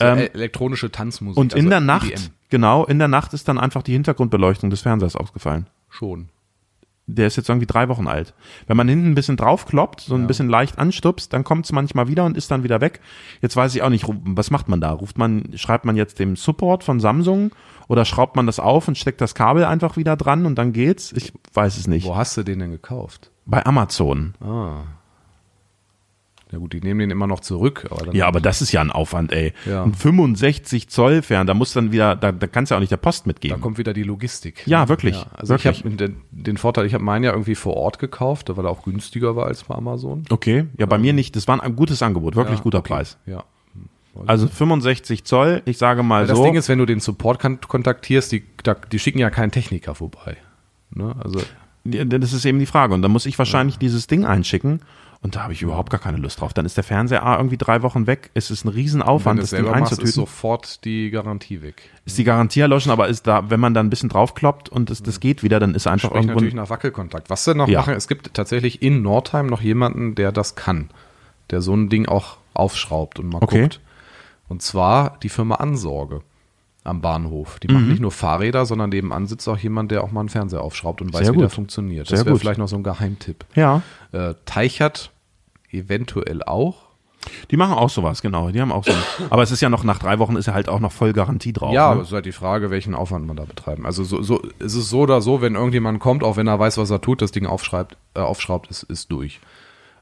Ja. 0.00 0.12
Ähm, 0.12 0.18
e- 0.18 0.26
elektronische 0.32 0.90
Tanzmusik. 0.90 1.38
und 1.38 1.52
in 1.52 1.58
also 1.66 1.70
der 1.70 1.80
Nacht, 1.80 2.10
EDM. 2.10 2.22
Genau, 2.50 2.84
in 2.84 2.98
der 2.98 3.08
Nacht 3.08 3.32
ist 3.34 3.48
dann 3.48 3.58
einfach 3.58 3.82
die 3.82 3.92
Hintergrundbeleuchtung 3.92 4.70
des 4.70 4.82
Fernsehers 4.82 5.16
ausgefallen. 5.16 5.68
Schon. 5.88 6.28
Der 7.06 7.26
ist 7.26 7.36
jetzt 7.36 7.50
irgendwie 7.50 7.66
drei 7.66 7.90
Wochen 7.90 8.06
alt. 8.08 8.32
Wenn 8.66 8.78
man 8.78 8.88
hinten 8.88 9.10
ein 9.10 9.14
bisschen 9.14 9.36
draufkloppt, 9.36 10.00
so 10.00 10.14
ein 10.14 10.26
bisschen 10.26 10.48
leicht 10.48 10.78
anstupst, 10.78 11.34
dann 11.34 11.44
kommt 11.44 11.66
es 11.66 11.72
manchmal 11.72 12.08
wieder 12.08 12.24
und 12.24 12.36
ist 12.36 12.50
dann 12.50 12.64
wieder 12.64 12.80
weg. 12.80 13.00
Jetzt 13.42 13.56
weiß 13.56 13.74
ich 13.74 13.82
auch 13.82 13.90
nicht, 13.90 14.06
was 14.08 14.50
macht 14.50 14.68
man 14.68 14.80
da? 14.80 14.90
Ruft 14.92 15.18
man, 15.18 15.50
schreibt 15.54 15.84
man 15.84 15.96
jetzt 15.96 16.18
dem 16.18 16.34
Support 16.34 16.82
von 16.82 17.00
Samsung 17.00 17.50
oder 17.88 18.06
schraubt 18.06 18.36
man 18.36 18.46
das 18.46 18.58
auf 18.58 18.88
und 18.88 18.96
steckt 18.96 19.20
das 19.20 19.34
Kabel 19.34 19.66
einfach 19.66 19.98
wieder 19.98 20.16
dran 20.16 20.46
und 20.46 20.54
dann 20.56 20.72
geht's? 20.72 21.12
Ich 21.12 21.34
weiß 21.52 21.76
es 21.76 21.86
nicht. 21.86 22.06
Wo 22.06 22.16
hast 22.16 22.38
du 22.38 22.42
den 22.42 22.60
denn 22.60 22.70
gekauft? 22.70 23.30
Bei 23.44 23.66
Amazon. 23.66 24.34
Ah. 24.40 24.84
Ja 26.54 26.60
gut, 26.60 26.72
die 26.72 26.80
nehmen 26.80 27.00
den 27.00 27.10
immer 27.10 27.26
noch 27.26 27.40
zurück. 27.40 27.88
Aber 27.90 28.14
Ja, 28.14 28.28
aber 28.28 28.40
das 28.40 28.62
ist 28.62 28.70
ja 28.70 28.80
ein 28.80 28.92
Aufwand, 28.92 29.32
ey. 29.32 29.52
Ja. 29.66 29.82
Ein 29.82 29.92
65 29.92 30.88
Zoll 30.88 31.20
Fern, 31.22 31.48
da 31.48 31.54
muss 31.54 31.72
dann 31.72 31.90
wieder, 31.90 32.14
da, 32.14 32.30
da 32.30 32.46
kannst 32.46 32.70
du 32.70 32.74
ja 32.74 32.76
auch 32.76 32.80
nicht 32.80 32.92
der 32.92 32.96
Post 32.96 33.24
Da 33.24 33.28
mitgeben. 33.30 33.60
kommt 33.60 33.76
wieder 33.76 33.92
die 33.92 34.04
Logistik. 34.04 34.64
Ja, 34.64 34.88
wirklich, 34.88 35.16
Ja, 35.16 35.26
also 35.34 35.54
wirklich. 35.54 35.78
ich 35.80 35.84
habe 35.84 35.96
den, 35.96 36.16
den 36.30 36.56
Vorteil, 36.56 36.86
ich 36.86 36.94
habe 36.94 37.02
meinen 37.02 37.24
ja 37.24 37.32
irgendwie 37.32 37.56
vor 37.56 37.76
Ort 37.76 37.98
gekauft, 37.98 38.56
weil 38.56 38.64
er 38.64 38.70
auch 38.70 38.84
günstiger 38.84 39.34
war 39.34 39.46
als 39.46 39.64
bei 39.64 39.74
Amazon. 39.74 40.22
Okay, 40.30 40.66
ja, 40.78 40.86
bei 40.86 40.98
mir 40.98 41.12
nicht. 41.12 41.34
Das 41.34 41.48
war 41.48 41.60
ein 41.60 41.74
gutes 41.74 42.00
Angebot, 42.02 42.36
wirklich 42.36 42.58
Ja, 42.58 42.62
guter 42.62 42.78
okay. 42.78 42.94
Preis. 42.94 43.18
Ja. 43.26 43.42
Also 44.26 44.46
65 44.46 45.24
Zoll, 45.24 45.62
ich 45.64 45.76
sage 45.76 46.04
mal 46.04 46.28
Das 46.28 46.38
so. 46.38 46.44
Ding 46.44 46.54
ist, 46.54 46.68
wenn 46.68 46.78
du 46.78 46.86
den 46.86 47.00
Support 47.00 47.40
kontaktierst, 47.66 48.30
die, 48.30 48.44
da, 48.62 48.74
die 48.74 49.00
schicken 49.00 49.18
ja 49.18 49.28
keinen 49.30 49.50
Techniker 49.50 49.96
vorbei. 49.96 50.36
Ne? 50.94 51.16
Also 51.18 51.40
Ja, 51.84 52.04
Das 52.04 52.32
ist 52.32 52.44
eben 52.44 52.60
die 52.60 52.66
Frage. 52.66 52.94
Und 52.94 53.02
dann 53.02 53.10
muss 53.10 53.26
ich 53.26 53.36
wahrscheinlich 53.40 53.76
dieses 53.78 54.06
Ding 54.06 54.24
einschicken. 54.24 54.80
Und 55.24 55.34
da 55.36 55.42
habe 55.42 55.54
ich 55.54 55.62
überhaupt 55.62 55.88
gar 55.88 55.98
keine 56.00 56.18
Lust 56.18 56.40
drauf. 56.40 56.52
Dann 56.52 56.66
ist 56.66 56.76
der 56.76 56.84
Fernseher 56.84 57.24
A 57.24 57.38
irgendwie 57.38 57.56
drei 57.56 57.80
Wochen 57.82 58.06
weg. 58.06 58.30
Es 58.34 58.50
ist 58.50 58.64
ein 58.64 58.68
Riesenaufwand, 58.68 59.40
das 59.42 59.50
Ding 59.50 59.62
machst, 59.64 59.74
ist 59.74 59.80
einzutüten. 59.92 60.12
sofort 60.12 60.84
die 60.84 61.10
Garantie 61.10 61.62
weg. 61.62 61.90
Ist 62.04 62.18
die 62.18 62.24
Garantie 62.24 62.60
erloschen, 62.60 62.92
aber 62.92 63.08
ist 63.08 63.26
da, 63.26 63.48
wenn 63.48 63.58
man 63.58 63.72
da 63.72 63.80
ein 63.80 63.88
bisschen 63.88 64.10
draufkloppt 64.10 64.68
und 64.68 64.90
es, 64.90 65.02
das 65.02 65.20
geht 65.20 65.42
wieder, 65.42 65.58
dann 65.60 65.74
ist 65.74 65.86
einfach 65.86 66.10
Sprich 66.10 66.16
irgendwo. 66.24 66.34
natürlich 66.34 66.54
nach 66.54 66.68
Wackelkontakt. 66.68 67.30
Was 67.30 67.44
sie 67.44 67.54
noch 67.54 67.68
Ja. 67.68 67.80
machen, 67.80 67.94
es 67.94 68.06
gibt 68.06 68.34
tatsächlich 68.34 68.82
in 68.82 69.00
Nordheim 69.00 69.46
noch 69.46 69.62
jemanden, 69.62 70.14
der 70.14 70.30
das 70.30 70.56
kann. 70.56 70.90
Der 71.50 71.62
so 71.62 71.74
ein 71.74 71.88
Ding 71.88 72.06
auch 72.06 72.36
aufschraubt 72.52 73.18
und 73.18 73.30
mal 73.30 73.38
Okay. 73.42 73.62
guckt. 73.62 73.80
Und 74.48 74.60
zwar 74.60 75.16
die 75.22 75.30
Firma 75.30 75.54
Ansorge 75.54 76.20
am 76.84 77.00
Bahnhof. 77.00 77.58
Die 77.60 77.68
Mhm. 77.68 77.74
machen 77.74 77.88
nicht 77.88 78.00
nur 78.02 78.12
Fahrräder, 78.12 78.66
sondern 78.66 78.90
nebenan 78.90 79.26
sitzt 79.26 79.48
auch 79.48 79.56
jemand, 79.56 79.90
der 79.90 80.04
auch 80.04 80.10
mal 80.12 80.20
einen 80.20 80.28
Fernseher 80.28 80.60
aufschraubt 80.60 81.00
und 81.00 81.14
weiß, 81.14 81.24
Sehr 81.24 81.34
wie 81.34 81.38
der 81.38 81.48
funktioniert. 81.48 82.12
Das 82.12 82.26
wäre 82.26 82.38
vielleicht 82.38 82.58
noch 82.58 82.68
so 82.68 82.76
ein 82.76 82.82
Geheimtipp. 82.82 83.46
ja, 83.54 83.80
Äh, 84.12 84.34
Teichert 84.44 85.10
eventuell 85.74 86.42
auch. 86.42 86.86
die 87.50 87.56
machen 87.56 87.74
auch 87.74 87.90
sowas, 87.90 88.22
genau. 88.22 88.50
Die 88.50 88.60
haben 88.60 88.72
auch 88.72 88.84
so. 88.84 88.92
aber 89.30 89.42
es 89.42 89.50
ist 89.50 89.60
ja 89.60 89.68
noch 89.68 89.84
nach 89.84 89.98
drei 89.98 90.18
Wochen 90.18 90.36
ist 90.36 90.46
ja 90.46 90.54
halt 90.54 90.68
auch 90.68 90.80
noch 90.80 90.92
voll 90.92 91.12
Garantie 91.12 91.52
drauf. 91.52 91.72
Ja, 91.72 91.86
aber 91.86 91.96
ne? 91.96 92.00
es 92.02 92.08
ist 92.08 92.14
halt 92.14 92.26
die 92.26 92.32
Frage, 92.32 92.70
welchen 92.70 92.94
Aufwand 92.94 93.26
man 93.26 93.36
da 93.36 93.44
betreiben. 93.44 93.86
Also 93.86 94.04
so, 94.04 94.22
so 94.22 94.42
es 94.58 94.74
ist 94.74 94.90
so 94.90 95.00
oder 95.00 95.20
so, 95.20 95.40
wenn 95.40 95.54
irgendjemand 95.54 96.00
kommt, 96.00 96.22
auch 96.22 96.36
wenn 96.36 96.46
er 96.46 96.58
weiß, 96.58 96.78
was 96.78 96.90
er 96.90 97.00
tut, 97.00 97.22
das 97.22 97.32
Ding 97.32 97.46
aufschreibt, 97.46 97.96
äh, 98.14 98.20
aufschraubt, 98.20 98.70
ist, 98.70 98.82
ist 98.84 99.10
durch. 99.10 99.40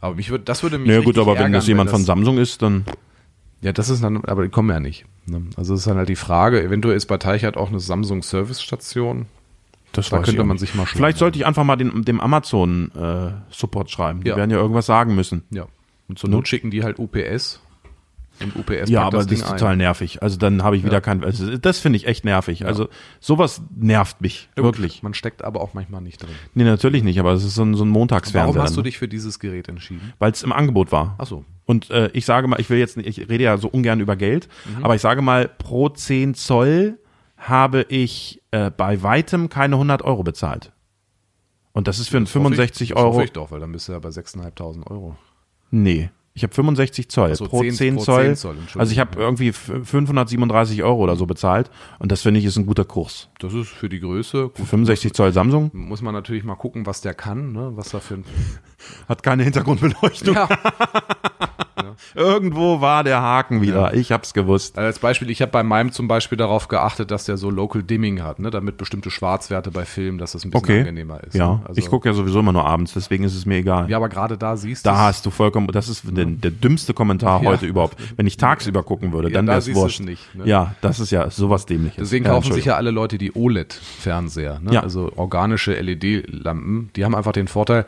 Aber 0.01 0.17
mich 0.17 0.31
würde, 0.31 0.45
das 0.45 0.63
würde 0.65 0.79
mich 0.79 0.89
Naja, 0.89 1.01
gut, 1.03 1.17
aber 1.17 1.33
wenn 1.33 1.37
ärgern, 1.37 1.53
das 1.53 1.67
jemand 1.69 1.91
von 1.91 2.01
das- 2.01 2.07
Samsung 2.07 2.39
ist, 2.39 2.61
dann. 2.63 2.85
Ja, 3.61 3.73
das 3.73 3.89
ist 3.89 4.03
dann, 4.03 4.25
aber 4.25 4.43
die 4.43 4.49
kommen 4.49 4.71
ja 4.71 4.81
nicht. 4.81 5.05
Ne? 5.27 5.43
Also 5.57 5.75
es 5.75 5.81
ist 5.81 5.87
dann 5.87 5.97
halt 5.99 6.09
die 6.09 6.17
Frage, 6.17 6.61
eventuell 6.61 6.97
ist 6.97 7.07
bei 7.07 7.19
Teichert 7.19 7.57
auch 7.57 7.69
eine 7.69 7.79
Samsung 7.79 8.23
Service 8.25 8.61
Station. 8.61 9.27
Das 9.93 10.09
Da 10.09 10.21
könnte 10.23 10.43
man 10.45 10.59
sich 10.59 10.75
mal 10.75 10.87
schlau 10.87 10.97
Vielleicht 10.99 11.19
sollte 11.19 11.39
ich 11.39 11.47
einfach 11.47 11.65
mal 11.65 11.77
den, 11.77 12.03
dem 12.05 12.21
Amazon 12.21 12.91
äh, 12.97 13.33
Support 13.51 13.91
schreiben. 13.91 14.23
Die 14.23 14.29
Ja. 14.31 14.37
werden 14.37 14.51
ja 14.51 14.57
irgendwas 14.57 14.87
sagen 14.87 15.15
müssen. 15.15 15.43
Ja. 15.51 15.67
Und 16.09 16.19
zur 16.19 16.31
Not 16.31 16.49
schicken 16.49 16.71
die 16.71 16.83
halt 16.83 16.99
UPS. 16.99 17.61
Und 18.43 18.57
UPS 18.57 18.89
Ja, 18.89 19.03
aber 19.03 19.19
das, 19.19 19.27
Ding 19.27 19.39
ist 19.39 19.45
ein. 19.45 19.59
total 19.59 19.77
nervig. 19.77 20.23
Also 20.23 20.37
dann 20.39 20.65
habe 20.65 20.77
ich 20.77 20.83
wieder 20.85 20.95
Ja. 20.95 21.01
kein. 21.03 21.23
Also 21.23 21.57
das 21.59 21.79
finde 21.79 21.99
ich 21.99 22.07
echt 22.07 22.25
nervig. 22.25 22.65
Also 22.67 22.89
sowas 23.21 23.63
nervt 23.77 24.21
mich 24.23 24.49
Ja, 24.57 24.63
gut, 24.63 24.75
wirklich. 24.79 25.03
Man 25.03 25.13
steckt 25.15 25.45
aber 25.45 25.61
auch 25.61 25.75
manchmal 25.75 26.01
nicht 26.01 26.23
drin. 26.23 26.31
Nee, 26.55 26.65
natürlich 26.65 27.05
nicht. 27.05 27.21
Aber 27.21 27.33
es 27.33 27.45
ist 27.45 27.55
so 27.55 27.63
ein, 27.63 27.75
so 27.75 27.85
ein 27.85 27.89
Montagsfernseher. 27.91 28.55
Warum 28.55 28.63
hast 28.67 28.77
du 28.77 28.83
dich 28.83 28.99
für 28.99 29.07
dieses 29.07 29.39
Gerät 29.39 29.69
entschieden? 29.69 30.13
Weil 30.19 30.33
es 30.33 30.43
im 30.43 30.51
Angebot 30.53 30.91
war. 30.91 31.15
Ach 31.19 31.27
so. 31.27 31.45
Und 31.67 31.91
äh, 31.91 32.11
ich 32.15 32.25
sage 32.25 32.49
mal, 32.49 32.59
ich 32.59 32.69
will 32.71 32.79
jetzt, 32.79 32.97
nicht, 32.97 33.07
ich 33.07 33.29
rede 33.29 33.45
ja 33.45 33.59
so 33.59 33.69
ungern 33.69 34.01
über 34.01 34.17
Geld, 34.17 34.49
Mhm. 34.77 34.85
aber 34.85 34.95
ich 34.97 35.03
sage 35.03 35.23
mal, 35.23 35.49
pro 35.49 35.89
10 35.91 36.35
Zoll 36.35 36.99
habe 37.49 37.83
ich 37.89 38.41
äh, 38.51 38.71
bei 38.71 39.03
weitem 39.03 39.49
keine 39.49 39.77
100 39.77 40.03
Euro 40.03 40.23
bezahlt. 40.23 40.73
Und 41.73 41.89
das 41.89 41.99
ist 41.99 42.09
für 42.09 42.17
einen 42.19 42.27
Das 42.27 42.35
hoffe 42.35 42.45
65 42.45 42.91
ich, 42.91 42.95
Das 42.95 43.03
Euro. 43.03 43.15
hoffe 43.15 43.25
ich 43.25 43.33
doch, 43.33 43.51
weil 43.51 43.61
dann 43.61 43.73
bist 43.73 43.89
du 43.89 43.93
ja 43.93 43.99
bei 43.99 44.11
6.500 44.11 44.87
Euro. 44.91 45.17
Nee. 45.71 46.11
Ich 46.35 46.43
habe 46.45 46.55
65 46.55 47.11
Zoll 47.11 47.35
so, 47.35 47.45
pro 47.47 47.61
10, 47.61 47.75
10 47.75 47.97
pro 47.97 48.03
Zoll. 48.05 48.25
10 48.25 48.37
Zoll, 48.37 48.57
also 48.79 48.91
ich 48.93 48.99
habe 48.99 49.19
irgendwie 49.21 49.49
f- 49.49 49.71
537 49.85 50.83
Euro 50.83 51.03
oder 51.03 51.15
so 51.15 51.27
bezahlt 51.27 51.71
und 51.99 52.11
das 52.11 52.23
finde 52.23 52.41
ich 52.41 52.47
ist 52.47 52.57
ein 52.57 52.65
guter 52.65 52.87
Kurs. 52.87 53.29
Das 53.39 53.53
ist 53.53 53.69
für 53.69 53.91
die 53.91 54.01
Größe. 54.01 54.51
Für 54.55 54.65
65 54.65 55.13
Zoll 55.13 55.33
Samsung 55.33 55.71
Muss 55.75 56.01
man 56.01 56.15
natürlich 56.15 56.43
mal 56.45 56.55
gucken, 56.55 56.87
was 56.87 57.03
der 57.03 57.13
kann, 57.13 57.53
ne? 57.53 57.73
was 57.75 57.91
da 57.91 58.01
für 58.01 58.15
ein. 58.15 58.25
hat 59.09 59.23
keine 59.23 59.43
Hintergrundbeleuchtung. 59.45 60.35
Ja. 60.35 60.49
Irgendwo 62.15 62.81
war 62.81 63.05
der 63.05 63.21
Haken 63.23 63.63
wieder. 63.63 63.95
Ich 63.95 64.13
hab's 64.13 64.35
gewusst. 64.35 64.77
Also 64.79 64.87
als 64.87 64.99
Beispiel, 64.99 65.31
ich 65.31 65.41
habe 65.43 65.53
bei 65.53 65.63
meinem 65.63 65.93
zum 65.93 66.09
Beispiel 66.09 66.39
darauf 66.39 66.69
geachtet, 66.69 67.11
dass 67.11 67.25
der 67.25 67.37
so 67.37 67.51
Local 67.51 67.83
Dimming 67.83 68.23
hat, 68.23 68.39
ne? 68.39 68.51
damit 68.51 68.77
bestimmte 68.77 69.11
Schwarzwerte 69.11 69.71
bei 69.71 69.85
Filmen, 69.85 70.19
dass 70.19 70.33
das 70.33 70.45
ein 70.45 70.51
bisschen 70.51 70.65
Okay. 70.65 70.79
angenehmer 70.81 71.23
ist. 71.25 71.35
Ja, 71.35 71.55
ne? 71.55 71.61
also, 71.67 71.79
ich 71.79 71.89
gucke 71.89 72.09
ja 72.09 72.15
sowieso 72.15 72.41
immer 72.41 72.53
nur 72.53 72.65
abends, 72.67 72.93
deswegen 72.95 73.25
ist 73.25 73.35
es 73.35 73.47
mir 73.47 73.57
egal. 73.57 73.89
Ja, 73.91 73.97
aber 73.97 74.09
gerade 74.09 74.37
da 74.39 74.57
siehst 74.57 74.85
Da 74.87 74.93
du's. 74.93 75.01
hast 75.01 75.27
du 75.27 75.31
vollkommen, 75.31 75.67
das 75.69 75.89
ist 75.89 76.05
der, 76.07 76.25
der 76.27 76.51
dümmste 76.51 76.95
Kommentar 76.95 77.43
Ja. 77.43 77.51
heute 77.51 77.67
überhaupt. 77.67 77.97
Wenn 78.17 78.27
ich 78.27 78.37
tagsüber 78.37 78.83
gucken 78.83 79.13
würde, 79.13 79.29
Ja, 79.29 79.35
dann 79.35 79.47
da 79.47 79.53
wäre 79.53 79.59
es 79.59 79.65
siehst 79.67 79.77
du's 79.77 79.83
wurscht. 79.83 80.01
nicht, 80.01 80.35
ne? 80.35 80.47
Ja, 80.47 80.75
das 80.81 81.01
ist 81.01 81.11
ja 81.11 81.31
sowas 81.31 81.67
dämliches. 81.67 81.97
Deswegen 81.99 82.25
ja, 82.25 82.31
kaufen 82.33 82.53
sich 82.53 82.65
ja 82.65 82.77
alle 82.77 82.91
Leute 82.91 83.19
die 83.19 83.35
OLED-Fernseher, 83.35 84.61
ne? 84.61 84.73
Ja. 84.75 84.81
also 84.83 85.13
organische 85.17 85.75
LED-Lampen. 85.75 86.91
Die 86.97 87.05
haben 87.05 87.15
einfach 87.15 87.33
den 87.33 87.49
Vorteil, 87.49 87.85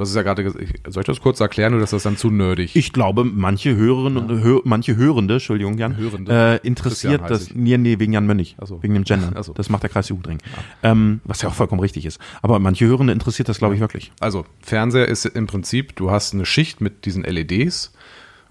du 0.00 0.02
hast 0.04 0.10
es 0.10 0.16
ja 0.16 0.22
gerade 0.22 0.42
gesagt, 0.42 0.64
soll 0.88 1.02
ich 1.02 1.06
das 1.06 1.20
kurz 1.20 1.40
erklären 1.40 1.74
oder 1.74 1.84
ist 1.84 1.92
das 1.92 2.02
dann 2.04 2.16
zu 2.16 2.30
nerdig? 2.30 2.74
Ich 2.74 2.92
glaube, 2.94 3.22
manche 3.24 3.76
Hörerinnen 3.76 4.16
und 4.30 4.42
Hör, 4.42 4.62
manche 4.64 4.96
Hörende, 4.96 5.34
Entschuldigung, 5.34 5.76
Jan, 5.76 5.96
Hörende. 5.98 6.60
äh, 6.62 6.66
interessiert 6.66 7.20
das, 7.28 7.54
nee, 7.54 7.76
nee, 7.76 7.98
wegen 7.98 8.12
Jan 8.14 8.26
Mönnig, 8.26 8.56
so. 8.64 8.82
wegen 8.82 8.94
dem 8.94 9.04
Gender. 9.04 9.42
So. 9.42 9.52
Das 9.52 9.68
macht 9.68 9.82
der 9.82 9.90
Kreis 9.90 10.08
Jugendring. 10.08 10.38
Ähm, 10.82 11.20
was 11.24 11.42
ja 11.42 11.48
auch 11.50 11.54
vollkommen 11.54 11.80
richtig 11.82 12.06
ist. 12.06 12.18
Aber 12.40 12.58
manche 12.58 12.86
Hörende 12.86 13.12
interessiert 13.12 13.48
das, 13.50 13.58
glaube 13.58 13.74
ich, 13.74 13.80
wirklich. 13.80 14.10
Also, 14.20 14.46
Fernseher 14.60 15.06
ist 15.06 15.26
im 15.26 15.46
Prinzip, 15.46 15.94
du 15.96 16.10
hast 16.10 16.32
eine 16.32 16.46
Schicht 16.46 16.80
mit 16.80 17.04
diesen 17.04 17.22
LEDs 17.24 17.92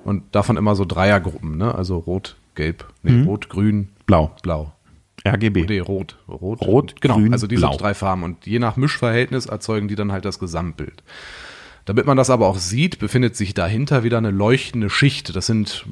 und 0.04 0.24
davon 0.34 0.56
immer 0.56 0.76
so 0.76 0.86
Dreiergruppen, 0.86 1.58
ne? 1.58 1.74
Also 1.74 1.98
rot, 1.98 2.36
gelb, 2.56 2.86
nee, 3.04 3.12
Mhm. 3.12 3.28
rot, 3.28 3.50
grün, 3.50 3.90
Blau. 4.06 4.32
blau. 4.44 4.74
RGB. 5.28 5.66
Nee, 5.68 5.80
rot. 5.80 6.18
Rot, 6.28 6.62
Rot, 6.62 7.02
genau. 7.02 7.16
grün, 7.16 7.34
also 7.34 7.48
diese 7.48 7.62
blau. 7.62 7.78
drei 7.78 7.94
Farben. 7.94 8.24
Und 8.24 8.46
je 8.46 8.60
nach 8.60 8.78
Mischverhältnis 8.78 9.46
erzeugen 9.46 9.88
die 9.88 9.96
dann 9.96 10.12
halt 10.12 10.26
das 10.26 10.40
Gesamtbild. 10.40 11.04
Damit 11.86 12.06
man 12.06 12.18
das 12.18 12.30
aber 12.30 12.46
auch 12.48 12.58
sieht, 12.60 13.00
befindet 13.00 13.36
sich 13.36 13.56
dahinter 13.56 14.04
wieder 14.04 14.20
eine 14.20 14.30
leuchtende 14.30 14.92
Schicht. 14.92 15.36
Das 15.36 15.48
sind, 15.48 15.86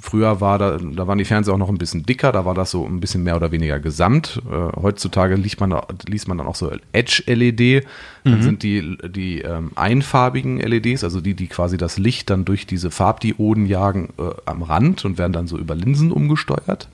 früher 0.00 0.40
war 0.40 0.58
da, 0.58 0.78
da 0.78 1.06
waren 1.06 1.18
die 1.18 1.26
Fernseher 1.26 1.52
auch 1.52 1.58
noch 1.58 1.68
ein 1.68 1.76
bisschen 1.76 2.04
dicker, 2.06 2.32
da 2.32 2.46
war 2.46 2.54
das 2.54 2.70
so 2.70 2.86
ein 2.86 3.00
bisschen 3.00 3.22
mehr 3.22 3.36
oder 3.36 3.52
weniger 3.52 3.78
gesamt. 3.78 4.40
Äh, 4.50 4.80
heutzutage 4.80 5.34
liest 5.34 5.60
man, 5.60 5.68
da- 5.70 5.86
liest 6.08 6.26
man 6.26 6.38
dann 6.38 6.46
auch 6.46 6.54
so 6.54 6.72
Edge-LED. 6.92 7.84
Dann 8.24 8.38
Mhm. 8.38 8.42
sind 8.42 8.62
die, 8.62 8.96
die 9.10 9.40
ähm, 9.42 9.72
einfarbigen 9.74 10.58
LEDs, 10.58 11.04
also 11.04 11.20
die, 11.20 11.34
die 11.34 11.48
quasi 11.48 11.76
das 11.76 11.98
Licht 11.98 12.30
dann 12.30 12.46
durch 12.46 12.66
diese 12.66 12.90
Farbdioden 12.90 13.66
jagen, 13.66 14.08
äh, 14.18 14.22
am 14.46 14.62
Rand 14.62 15.04
und 15.04 15.18
werden 15.18 15.34
dann 15.34 15.48
so 15.48 15.58
über 15.58 15.74
Linsen 15.74 16.12
umgesteuert. 16.12 16.88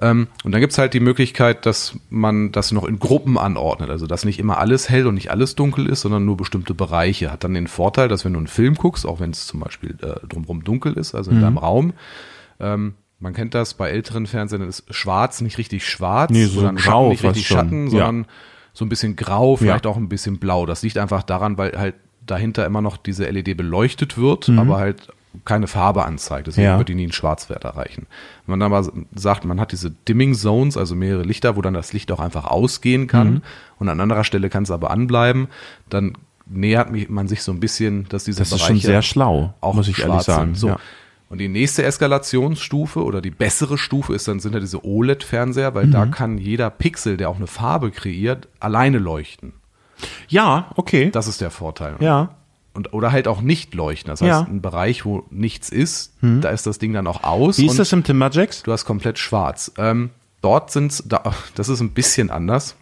Ähm, 0.00 0.28
und 0.44 0.52
dann 0.52 0.60
gibt's 0.60 0.78
halt 0.78 0.94
die 0.94 1.00
Möglichkeit, 1.00 1.66
dass 1.66 1.96
man 2.08 2.52
das 2.52 2.70
noch 2.70 2.84
in 2.84 2.98
Gruppen 3.00 3.36
anordnet. 3.36 3.90
Also 3.90 4.06
dass 4.06 4.24
nicht 4.24 4.38
immer 4.38 4.58
alles 4.58 4.88
hell 4.88 5.06
und 5.08 5.14
nicht 5.14 5.30
alles 5.30 5.56
dunkel 5.56 5.86
ist, 5.86 6.02
sondern 6.02 6.24
nur 6.24 6.36
bestimmte 6.36 6.72
Bereiche. 6.74 7.32
Hat 7.32 7.42
dann 7.42 7.54
den 7.54 7.66
Vorteil, 7.66 8.06
dass 8.08 8.24
wenn 8.24 8.32
du 8.34 8.38
einen 8.38 8.46
Film 8.46 8.74
guckst, 8.76 9.06
auch 9.06 9.18
wenn 9.18 9.30
es 9.30 9.46
zum 9.46 9.58
Beispiel 9.60 9.96
äh, 10.02 10.24
drumherum 10.28 10.62
dunkel 10.62 10.92
ist, 10.92 11.14
also 11.16 11.30
in 11.32 11.40
deinem 11.40 11.58
Raum, 11.58 11.94
ähm, 12.60 12.94
man 13.20 13.34
kennt 13.34 13.54
das 13.54 13.74
bei 13.74 13.90
älteren 13.90 14.26
Fernsehern, 14.26 14.62
ist 14.68 14.84
schwarz 14.94 15.40
nicht 15.40 15.58
richtig 15.58 15.84
schwarz, 15.88 16.30
Nee, 16.30 16.44
so 16.44 16.60
sondern 16.60 16.76
grau 16.76 16.90
Schatten 17.06 17.08
nicht 17.10 17.24
richtig 17.24 17.46
schon. 17.48 17.56
Schatten, 17.58 17.84
Ja. 17.86 17.90
sondern 17.90 18.26
so 18.72 18.84
ein 18.84 18.88
bisschen 18.88 19.16
grau, 19.16 19.56
vielleicht 19.56 19.84
Ja. 19.84 19.90
auch 19.90 19.96
ein 19.96 20.08
bisschen 20.08 20.38
blau. 20.38 20.64
Das 20.66 20.82
liegt 20.82 20.98
einfach 20.98 21.24
daran, 21.24 21.58
weil 21.58 21.76
halt 21.76 21.96
dahinter 22.24 22.64
immer 22.66 22.82
noch 22.82 22.96
diese 22.98 23.26
LED 23.28 23.56
beleuchtet 23.56 24.16
wird, 24.16 24.46
Mhm. 24.48 24.58
aber 24.60 24.76
halt 24.78 25.08
keine 25.44 25.66
Farbe 25.66 26.04
anzeigt. 26.04 26.46
Deswegen 26.46 26.66
Ja. 26.66 26.78
wird 26.78 26.88
die 26.88 26.94
nie 26.94 27.04
einen 27.04 27.12
Schwarzwert 27.12 27.64
erreichen. 27.64 28.06
Wenn 28.46 28.58
man 28.58 28.72
aber 28.72 28.90
sagt, 29.14 29.44
man 29.44 29.60
hat 29.60 29.72
diese 29.72 29.90
Dimming 29.90 30.34
Zones, 30.34 30.76
also 30.76 30.94
mehrere 30.94 31.22
Lichter, 31.22 31.56
wo 31.56 31.62
dann 31.62 31.74
das 31.74 31.92
Licht 31.92 32.10
auch 32.12 32.20
einfach 32.20 32.44
ausgehen 32.46 33.06
kann 33.06 33.34
Mhm. 33.34 33.42
und 33.78 33.88
an 33.88 34.00
anderer 34.00 34.24
Stelle 34.24 34.48
kann 34.50 34.62
es 34.64 34.70
aber 34.70 34.90
anbleiben, 34.90 35.48
dann 35.88 36.14
nähert 36.46 36.88
man 37.10 37.28
sich 37.28 37.42
so 37.42 37.52
ein 37.52 37.60
bisschen, 37.60 38.06
dass 38.08 38.24
diese 38.24 38.38
Das 38.38 38.48
ist 38.52 38.58
Bereiche 38.58 38.66
schon 38.74 38.80
sehr 38.80 39.02
schlau, 39.02 39.54
auch 39.60 39.74
muss 39.74 39.88
ich 39.88 39.98
ehrlich 39.98 40.22
sagen. 40.22 40.54
Sind. 40.54 40.58
So. 40.58 40.68
Ja. 40.68 40.76
Und 41.30 41.38
die 41.38 41.48
nächste 41.48 41.82
Eskalationsstufe 41.84 43.04
oder 43.04 43.20
die 43.20 43.30
bessere 43.30 43.76
Stufe 43.76 44.14
ist 44.14 44.26
dann 44.28 44.40
sind 44.40 44.54
ja 44.54 44.60
diese 44.60 44.82
OLED-Fernseher, 44.84 45.74
weil 45.74 45.88
da 45.88 46.06
Mhm. 46.06 46.10
kann 46.10 46.38
jeder 46.38 46.70
Pixel, 46.70 47.18
der 47.18 47.28
auch 47.28 47.36
eine 47.36 47.46
Farbe 47.46 47.90
kreiert, 47.90 48.48
alleine 48.60 48.96
leuchten. 48.98 49.52
Ja, 50.28 50.70
okay. 50.76 51.10
Das 51.10 51.26
ist 51.28 51.40
der 51.42 51.50
Vorteil. 51.50 51.96
ja. 52.00 52.30
Und, 52.74 52.92
oder 52.92 53.10
halt 53.10 53.26
auch 53.26 53.40
nicht 53.40 53.74
leuchten. 53.74 54.08
Das 54.10 54.20
heißt, 54.20 54.28
Ja. 54.28 54.40
Ein 54.42 54.60
Bereich, 54.60 55.04
wo 55.04 55.24
nichts 55.30 55.68
ist, 55.70 56.12
da 56.20 56.50
ist 56.50 56.66
das 56.66 56.78
Ding 56.78 56.92
dann 56.92 57.06
auch 57.06 57.24
aus. 57.24 57.58
Wie 57.58 57.62
und 57.64 57.70
ist 57.70 57.78
das 57.78 57.92
im 57.92 58.04
Timberjacks? 58.04 58.62
Du 58.62 58.72
hast 58.72 58.84
komplett 58.84 59.18
schwarz. 59.18 59.72
Ähm, 59.78 60.10
dort 60.42 60.70
sind's, 60.70 61.02
da, 61.06 61.22
das 61.56 61.68
ist 61.68 61.80
ein 61.80 61.90
bisschen 61.90 62.30
anders. 62.30 62.76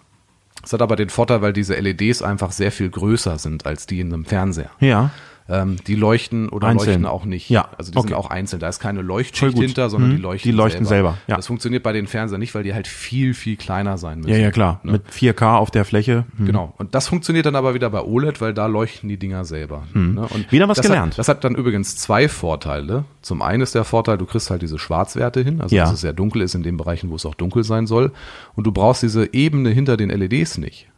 Das 0.62 0.72
hat 0.72 0.82
aber 0.82 0.96
den 0.96 1.08
Vorteil, 1.08 1.40
weil 1.42 1.52
diese 1.52 1.74
LEDs 1.76 2.20
einfach 2.22 2.50
sehr 2.52 2.72
viel 2.72 2.90
größer 2.90 3.38
sind 3.38 3.64
als 3.66 3.86
die 3.86 4.00
in 4.00 4.12
einem 4.12 4.24
Fernseher. 4.24 4.70
Ja. 4.80 5.10
Ähm, 5.48 5.76
die 5.86 5.94
leuchten 5.94 6.48
oder 6.48 6.66
Einzeln. 6.66 6.88
leuchten 6.88 7.06
auch 7.06 7.24
nicht. 7.24 7.48
Ja, 7.50 7.68
Also 7.78 7.92
die 7.92 7.98
okay. 7.98 8.08
sind 8.08 8.16
auch 8.16 8.30
einzeln. 8.30 8.58
Da 8.58 8.68
ist 8.68 8.80
keine 8.80 9.00
Leuchtschicht 9.02 9.56
hinter, 9.56 9.88
sondern 9.90 10.10
Mhm. 10.10 10.16
die 10.16 10.22
leuchten 10.22 10.50
Die 10.50 10.56
leuchten 10.56 10.84
selber, 10.86 11.18
ja. 11.28 11.36
Das 11.36 11.46
funktioniert 11.46 11.84
bei 11.84 11.92
den 11.92 12.08
Fernsehern 12.08 12.40
nicht, 12.40 12.52
weil 12.56 12.64
die 12.64 12.74
halt 12.74 12.88
viel, 12.88 13.32
viel 13.32 13.56
kleiner 13.56 13.96
sein 13.96 14.18
müssen. 14.18 14.30
Ja, 14.30 14.38
ja, 14.38 14.50
klar. 14.50 14.80
Ne? 14.82 14.92
Mit 14.92 15.02
4K 15.08 15.56
auf 15.58 15.70
der 15.70 15.84
Fläche. 15.84 16.24
Hm. 16.36 16.46
Genau. 16.46 16.74
Und 16.78 16.96
das 16.96 17.06
funktioniert 17.06 17.46
dann 17.46 17.54
aber 17.54 17.74
wieder 17.74 17.90
bei 17.90 18.00
OLED, 18.02 18.40
weil 18.40 18.54
da 18.54 18.66
leuchten 18.66 19.08
die 19.08 19.18
Dinger 19.18 19.44
selber. 19.44 19.84
Ne? 19.94 20.26
Und. 20.28 20.50
Wieder 20.50 20.68
was 20.68 20.78
das 20.78 20.86
gelernt. 20.86 21.12
Hat, 21.12 21.18
das 21.20 21.28
hat 21.28 21.44
dann 21.44 21.54
übrigens 21.54 21.96
zwei 21.96 22.28
Vorteile. 22.28 23.04
Zum 23.22 23.40
einen 23.40 23.62
ist 23.62 23.76
der 23.76 23.84
Vorteil, 23.84 24.18
du 24.18 24.26
kriegst 24.26 24.50
halt 24.50 24.62
diese 24.62 24.80
Schwarzwerte 24.80 25.42
hin, 25.42 25.60
also 25.60 25.76
Ja. 25.76 25.84
dass 25.84 25.92
es 25.92 26.00
sehr 26.00 26.12
dunkel 26.12 26.42
ist 26.42 26.56
in 26.56 26.64
den 26.64 26.76
Bereichen, 26.76 27.10
wo 27.10 27.14
es 27.14 27.24
auch 27.24 27.34
dunkel 27.36 27.62
sein 27.62 27.86
soll. 27.86 28.10
Und 28.56 28.66
du 28.66 28.72
brauchst 28.72 29.04
diese 29.04 29.32
Ebene 29.32 29.70
hinter 29.70 29.96
den 29.96 30.10
LEDs 30.10 30.58
nicht. 30.58 30.88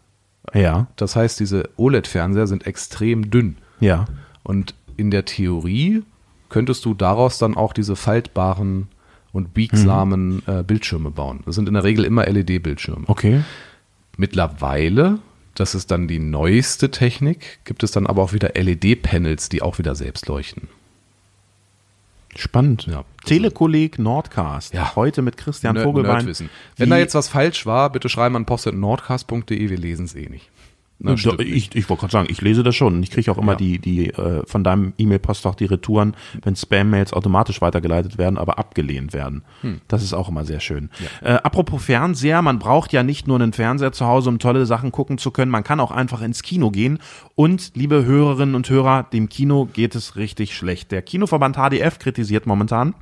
Ja. 0.55 0.87
Das 0.97 1.17
heißt, 1.17 1.39
diese 1.41 1.69
OLED-Fernseher 1.77 2.47
sind 2.47 2.67
extrem 2.67 3.31
dünn. 3.31 3.59
Ja. 3.81 4.07
Und 4.49 4.75
in 4.97 5.11
der 5.11 5.25
Theorie 5.27 6.03
könntest 6.49 6.85
du 6.87 6.95
daraus 6.95 7.37
dann 7.39 7.55
auch 7.57 7.73
diese 7.75 7.95
faltbaren 7.97 8.89
und 9.33 9.53
biegsamen 9.53 10.37
Mhm. 10.37 10.43
äh, 10.47 10.63
Bildschirme 10.63 11.11
bauen. 11.11 11.41
Das 11.45 11.55
sind 11.55 11.69
in 11.69 11.75
der 11.75 11.85
Regel 11.85 12.05
immer 12.07 12.25
LED-Bildschirme. 12.27 13.05
Okay. 13.09 13.43
Mittlerweile, 14.17 15.19
das 15.55 15.75
ist 15.75 15.91
dann 15.91 16.09
die 16.09 16.19
neueste 16.19 16.91
Technik, 16.91 17.59
gibt 17.65 17.83
es 17.83 17.91
dann 17.91 18.07
aber 18.07 18.23
auch 18.23 18.33
wieder 18.33 18.53
LED-Panels, 18.57 19.51
die 19.51 19.61
auch 19.61 19.79
wieder 19.79 19.95
selbst 19.95 20.27
leuchten. 20.29 20.69
Spannend. 22.35 22.87
Ja. 22.87 23.05
Telekolleg 23.25 23.99
Nordcast. 23.99 24.73
Ja. 24.75 24.95
Heute 24.97 25.23
mit 25.23 25.37
Christian 25.37 25.75
Nerd- 25.75 25.85
Vogelbein. 25.85 26.17
Nerdwissen. 26.17 26.51
Wenn 26.77 26.91
da 26.91 26.99
jetzt 26.99 27.15
was 27.15 27.29
falsch 27.29 27.67
war, 27.67 27.91
bitte 27.91 28.09
schreiben 28.09 28.37
an 28.37 28.47
post.nordcast.de, 28.47 29.71
wir 29.71 29.79
lesen 29.79 30.05
es 30.07 30.15
eh 30.15 30.29
nicht. 30.29 30.49
Na, 31.01 31.13
ich 31.15 31.75
ich 31.77 31.89
wollte 31.89 32.01
gerade 32.01 32.11
sagen, 32.13 32.29
ich 32.29 32.41
lese 32.41 32.65
das 32.65 32.75
schon. 32.75 32.95
Und 32.97 33.03
Ich 33.05 33.11
kriege 33.13 33.31
auch 33.31 33.39
immer 33.39 33.53
Ja. 33.53 33.59
die, 33.59 33.79
die 33.79 34.09
äh, 34.11 34.43
von 34.47 34.65
deinem 34.65 34.95
E-Mail-Postfach 34.99 35.55
die 35.55 35.67
Retouren, 35.67 36.15
wenn 36.43 36.57
Spam-Mails 36.57 37.13
automatisch 37.13 37.61
weitergeleitet 37.61 38.19
werden, 38.19 38.37
aber 38.37 38.59
abgelehnt 38.59 39.13
werden. 39.13 39.43
Hm. 39.61 39.81
Das 39.87 40.03
ist 40.03 40.13
auch 40.13 40.29
immer 40.29 40.45
sehr 40.45 40.59
schön. 40.59 40.91
Äh, 41.23 41.35
apropos 41.35 41.85
Fernseher, 41.85 42.43
man 42.43 42.59
braucht 42.59 42.93
ja 42.93 43.05
nicht 43.05 43.29
nur 43.29 43.41
einen 43.41 43.53
Fernseher 43.53 43.93
zu 43.93 44.07
Hause, 44.07 44.29
um 44.29 44.41
tolle 44.41 44.67
Sachen 44.67 44.91
gucken 44.91 45.19
zu 45.19 45.31
können. 45.31 45.53
Man 45.53 45.63
kann 45.63 45.79
auch 45.79 45.93
einfach 45.93 46.21
ins 46.21 46.43
Kino 46.43 46.71
gehen. 46.73 46.99
Und, 47.37 47.73
liebe 47.77 48.05
Hörerinnen 48.05 48.57
und 48.57 48.69
Hörer, 48.69 49.05
dem 49.05 49.29
Kino 49.29 49.67
geht 49.73 49.95
es 49.95 50.17
richtig 50.17 50.57
schlecht. 50.57 50.91
Der 50.91 51.03
Kinoverband 51.03 51.57
HDF 51.57 52.01
kritisiert 52.01 52.47
momentan, 52.47 52.95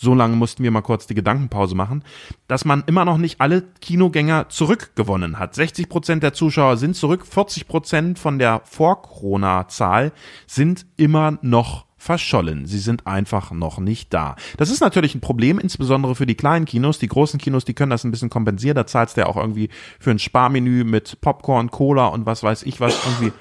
so 0.00 0.14
lange 0.14 0.36
mussten 0.36 0.62
wir 0.62 0.70
mal 0.70 0.82
kurz 0.82 1.08
die 1.08 1.14
Gedankenpause 1.14 1.74
machen, 1.74 2.04
dass 2.46 2.64
man 2.64 2.84
immer 2.86 3.04
noch 3.04 3.18
nicht 3.18 3.40
alle 3.40 3.62
Kinogänger 3.80 4.48
zurückgewonnen 4.48 5.40
hat. 5.40 5.56
60 5.56 5.88
Prozent 5.88 6.22
der 6.22 6.32
Zuschauer 6.32 6.76
sind 6.76 6.94
zurück, 6.94 7.26
40 7.26 7.66
Prozent 7.66 8.18
von 8.18 8.38
der 8.38 8.62
Vor-Corona-Zahl 8.64 10.12
sind 10.46 10.86
immer 10.96 11.38
noch 11.42 11.88
verschollen. 11.96 12.64
Sie 12.66 12.78
sind 12.78 13.08
einfach 13.08 13.50
noch 13.50 13.78
nicht 13.80 14.14
da. 14.14 14.36
Das 14.56 14.70
ist 14.70 14.80
natürlich 14.80 15.16
ein 15.16 15.20
Problem, 15.20 15.58
insbesondere 15.58 16.14
für 16.14 16.26
die 16.26 16.36
kleinen 16.36 16.64
Kinos. 16.64 17.00
Die 17.00 17.08
großen 17.08 17.40
Kinos, 17.40 17.64
die 17.64 17.74
können 17.74 17.90
das 17.90 18.04
ein 18.04 18.12
bisschen 18.12 18.30
kompensieren. 18.30 18.76
Da 18.76 18.86
zahlst 18.86 19.16
du 19.16 19.22
ja 19.22 19.26
auch 19.26 19.36
irgendwie 19.36 19.68
für 19.98 20.12
ein 20.12 20.20
Sparmenü 20.20 20.84
mit 20.84 21.20
Popcorn, 21.20 21.72
Cola 21.72 22.06
und 22.06 22.24
was 22.24 22.44
weiß 22.44 22.62
ich 22.62 22.80
was, 22.80 22.96
irgendwie 23.04 23.32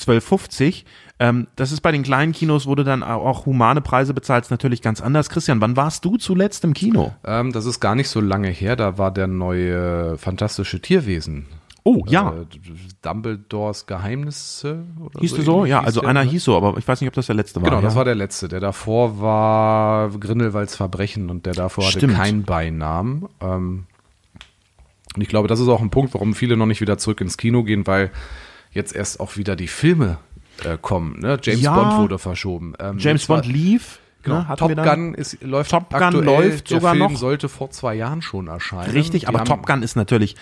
12,50. 0.00 0.84
Ähm, 1.18 1.48
das 1.56 1.70
ist 1.72 1.80
bei 1.80 1.92
den 1.92 2.02
kleinen 2.02 2.32
Kinos, 2.32 2.66
wo 2.66 2.74
du 2.74 2.82
dann 2.82 3.02
auch 3.02 3.46
humane 3.46 3.80
Preise 3.80 4.14
bezahlst, 4.14 4.50
natürlich 4.50 4.80
ganz 4.80 5.00
anders. 5.00 5.28
Christian, 5.28 5.60
wann 5.60 5.76
warst 5.76 6.04
du 6.04 6.16
zuletzt 6.16 6.64
im 6.64 6.72
Kino? 6.72 7.12
Ähm, 7.24 7.52
das 7.52 7.66
ist 7.66 7.80
gar 7.80 7.94
nicht 7.94 8.08
so 8.08 8.20
lange 8.20 8.48
her, 8.48 8.76
da 8.76 8.96
war 8.96 9.10
der 9.10 9.26
neue 9.26 10.16
fantastische 10.16 10.80
Tierwesen. 10.80 11.46
Oh, 11.82 12.04
ja. 12.06 12.32
Äh, 12.32 12.46
Dumbledores 13.02 13.86
Geheimnisse. 13.86 14.84
Oder 15.02 15.20
hieß 15.20 15.34
du 15.34 15.42
so? 15.42 15.64
Ja, 15.64 15.80
also 15.80 16.02
einer 16.02 16.24
ne? 16.24 16.30
hieß 16.30 16.44
so, 16.44 16.56
aber 16.56 16.76
ich 16.76 16.86
weiß 16.86 17.00
nicht, 17.00 17.08
ob 17.08 17.14
das 17.14 17.26
der 17.26 17.34
letzte 17.34 17.60
war. 17.62 17.70
Genau, 17.70 17.80
das 17.80 17.94
ja. 17.94 17.98
war 17.98 18.04
der 18.04 18.14
letzte. 18.14 18.48
Der 18.48 18.60
davor 18.60 19.20
war 19.20 20.10
Grindelwalds 20.10 20.76
Verbrechen 20.76 21.30
und 21.30 21.46
der 21.46 21.54
davor 21.54 21.84
Stimmt. 21.84 22.14
hatte 22.14 22.22
keinen 22.22 22.42
Beinamen. 22.44 23.26
Ähm, 23.40 23.86
und 25.16 25.22
ich 25.22 25.28
glaube, 25.28 25.48
das 25.48 25.58
ist 25.58 25.68
auch 25.68 25.80
ein 25.80 25.90
Punkt, 25.90 26.14
warum 26.14 26.34
viele 26.34 26.56
noch 26.56 26.66
nicht 26.66 26.80
wieder 26.80 26.98
zurück 26.98 27.20
ins 27.20 27.36
Kino 27.36 27.64
gehen, 27.64 27.86
weil 27.86 28.10
jetzt 28.72 28.94
erst 28.94 29.20
auch 29.20 29.36
wieder 29.36 29.56
die 29.56 29.68
Filme 29.68 30.18
äh, 30.64 30.76
kommen. 30.80 31.20
Ne? 31.20 31.38
James 31.42 31.62
Ja. 31.62 31.74
Bond 31.74 32.02
wurde 32.02 32.18
verschoben. 32.18 32.74
Ähm, 32.78 32.98
James 32.98 33.26
Bond 33.26 33.46
lief. 33.46 33.99
Genau, 34.22 34.40
ne, 34.40 34.54
Top. 34.56 34.76
Gun 34.76 35.14
ist, 35.14 35.42
läuft 35.42 35.70
Top 35.70 35.90
Gun 35.90 36.02
aktuell. 36.02 36.24
läuft 36.24 36.70
der 36.70 36.78
sogar 36.80 36.94
Film 36.94 37.12
noch. 37.12 37.18
sollte 37.18 37.48
vor 37.48 37.70
zwei 37.70 37.94
Jahren 37.94 38.22
schon 38.22 38.48
erscheinen. 38.48 38.90
Richtig, 38.90 39.22
Die 39.22 39.26
aber 39.28 39.44
Top 39.44 39.66
Gun 39.66 39.82
ist 39.82 39.96
natürlich, 39.96 40.36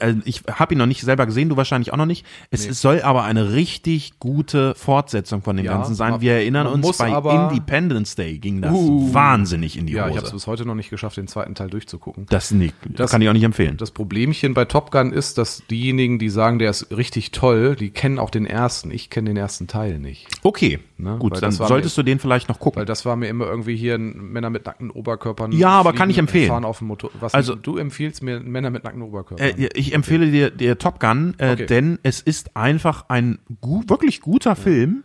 äh, 0.00 0.14
ich 0.24 0.42
habe 0.50 0.74
ihn 0.74 0.78
noch 0.78 0.86
nicht 0.86 1.00
selber 1.02 1.26
gesehen, 1.26 1.48
du 1.48 1.56
wahrscheinlich 1.56 1.92
auch 1.92 1.96
noch 1.96 2.06
nicht. 2.06 2.24
Es 2.50 2.66
es 2.66 2.80
soll 2.80 3.02
aber 3.02 3.24
eine 3.24 3.52
richtig 3.52 4.18
gute 4.20 4.74
Fortsetzung 4.74 5.42
von 5.42 5.56
dem 5.56 5.66
Ja, 5.66 5.72
Ganzen 5.72 5.94
sein. 5.94 6.20
Wir 6.20 6.34
erinnern 6.34 6.66
uns, 6.66 6.96
bei 6.98 7.08
Independence 7.08 8.14
Day 8.14 8.38
ging 8.38 8.62
das 8.62 8.72
Uh. 8.72 9.12
wahnsinnig 9.12 9.76
in 9.76 9.86
die 9.86 9.92
Ja, 9.94 10.06
ich 10.08 10.16
habe 10.16 10.18
es 10.26 10.32
Hose. 10.32 10.34
bis 10.34 10.46
heute 10.46 10.64
noch 10.66 10.74
nicht 10.74 10.90
geschafft, 10.90 11.16
den 11.16 11.28
zweiten 11.28 11.54
Teil 11.54 11.68
durchzugucken. 11.70 12.26
Das, 12.30 12.50
nicht, 12.50 12.74
das 12.88 13.10
kann 13.10 13.20
ich 13.22 13.28
auch 13.28 13.32
nicht 13.32 13.42
empfehlen. 13.44 13.76
Das 13.76 13.90
Problemchen 13.90 14.54
bei 14.54 14.64
Top 14.64 14.90
Gun 14.90 15.12
ist, 15.12 15.38
dass 15.38 15.62
diejenigen, 15.70 16.18
die 16.18 16.28
sagen, 16.28 16.58
der 16.58 16.70
ist 16.70 16.96
richtig 16.96 17.30
toll, 17.32 17.76
die 17.76 17.90
kennen 17.90 18.18
auch 18.18 18.30
den 18.30 18.46
ersten. 18.46 18.90
Ich 18.90 19.10
kenne 19.10 19.30
den 19.30 19.36
ersten 19.36 19.66
Teil 19.66 19.98
nicht. 19.98 20.26
Okay, 20.42 20.78
Ne, 20.96 21.16
gut, 21.18 21.32
weil 21.32 21.40
dann 21.40 21.50
solltest 21.50 21.98
du 21.98 22.04
den 22.04 22.20
vielleicht 22.20 22.48
noch 22.48 22.60
gucken. 22.60 22.78
Weil 22.78 22.86
das 22.86 23.04
war 23.04 23.16
mir 23.16 23.23
immer 23.28 23.46
irgendwie 23.46 23.76
hier 23.76 23.98
Männer 23.98 24.50
mit 24.50 24.66
nackten 24.66 24.90
Oberkörpern. 24.90 25.52
Ja, 25.52 25.70
aber 25.70 25.92
kann 25.92 26.10
ich 26.10 26.18
empfehlen. 26.18 26.48
Fahren 26.48 26.64
auf 26.64 26.78
dem 26.78 26.88
Motor. 26.88 27.10
Was, 27.20 27.34
Also- 27.34 27.54
du 27.54 27.76
empfiehlst 27.78 28.22
mir 28.22 28.40
Männer 28.40 28.70
mit 28.70 28.84
nackten 28.84 29.02
Oberkörpern. 29.02 29.46
Äh, 29.58 29.68
ich 29.74 29.94
empfehle 29.94 30.30
dir, 30.30 30.50
dir 30.50 30.78
Top 30.78 31.00
Gun, 31.00 31.34
äh, 31.38 31.52
Okay. 31.52 31.66
denn 31.66 31.98
es 32.02 32.20
ist 32.20 32.56
einfach 32.56 33.06
ein 33.08 33.38
gu 33.60 33.82
wirklich 33.86 34.20
guter 34.20 34.56
Film. 34.56 35.04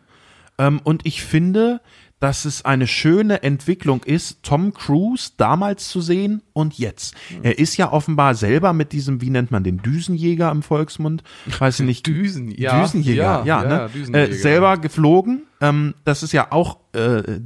Ähm, 0.57 0.81
und 0.83 1.05
ich 1.05 1.23
finde, 1.23 1.79
dass 2.19 2.45
es 2.45 2.65
eine 2.65 2.87
schöne 2.87 3.43
Entwicklung 3.43 4.03
ist, 4.03 4.43
Tom 4.43 4.73
Cruise 4.73 5.31
damals 5.37 5.87
zu 5.87 6.01
sehen 6.01 6.41
und 6.53 6.77
jetzt. 6.77 7.15
Hm. 7.29 7.39
Er 7.43 7.59
ist 7.59 7.77
ja 7.77 7.91
offenbar 7.91 8.35
selber 8.35 8.73
mit 8.73 8.91
diesem, 8.91 9.21
wie 9.21 9.29
nennt 9.29 9.51
man 9.51 9.63
den, 9.63 9.81
Düsenjäger 9.81 10.51
im 10.51 10.61
Volksmund? 10.61 11.23
Weiß 11.59 11.79
ich 11.79 11.85
nicht. 11.85 12.05
Düsen, 12.07 12.51
ja. 12.51 12.81
Düsenjäger, 12.81 13.43
ja, 13.45 13.45
ja, 13.45 13.63
ne? 13.63 13.69
ja, 13.69 13.87
Düsenjäger. 13.87 14.29
Äh, 14.29 14.33
selber 14.33 14.77
geflogen. 14.77 15.43
Ähm, 15.61 15.93
das 16.03 16.23
ist 16.23 16.31
ja 16.33 16.51
auch 16.51 16.77
äh, 16.93 17.39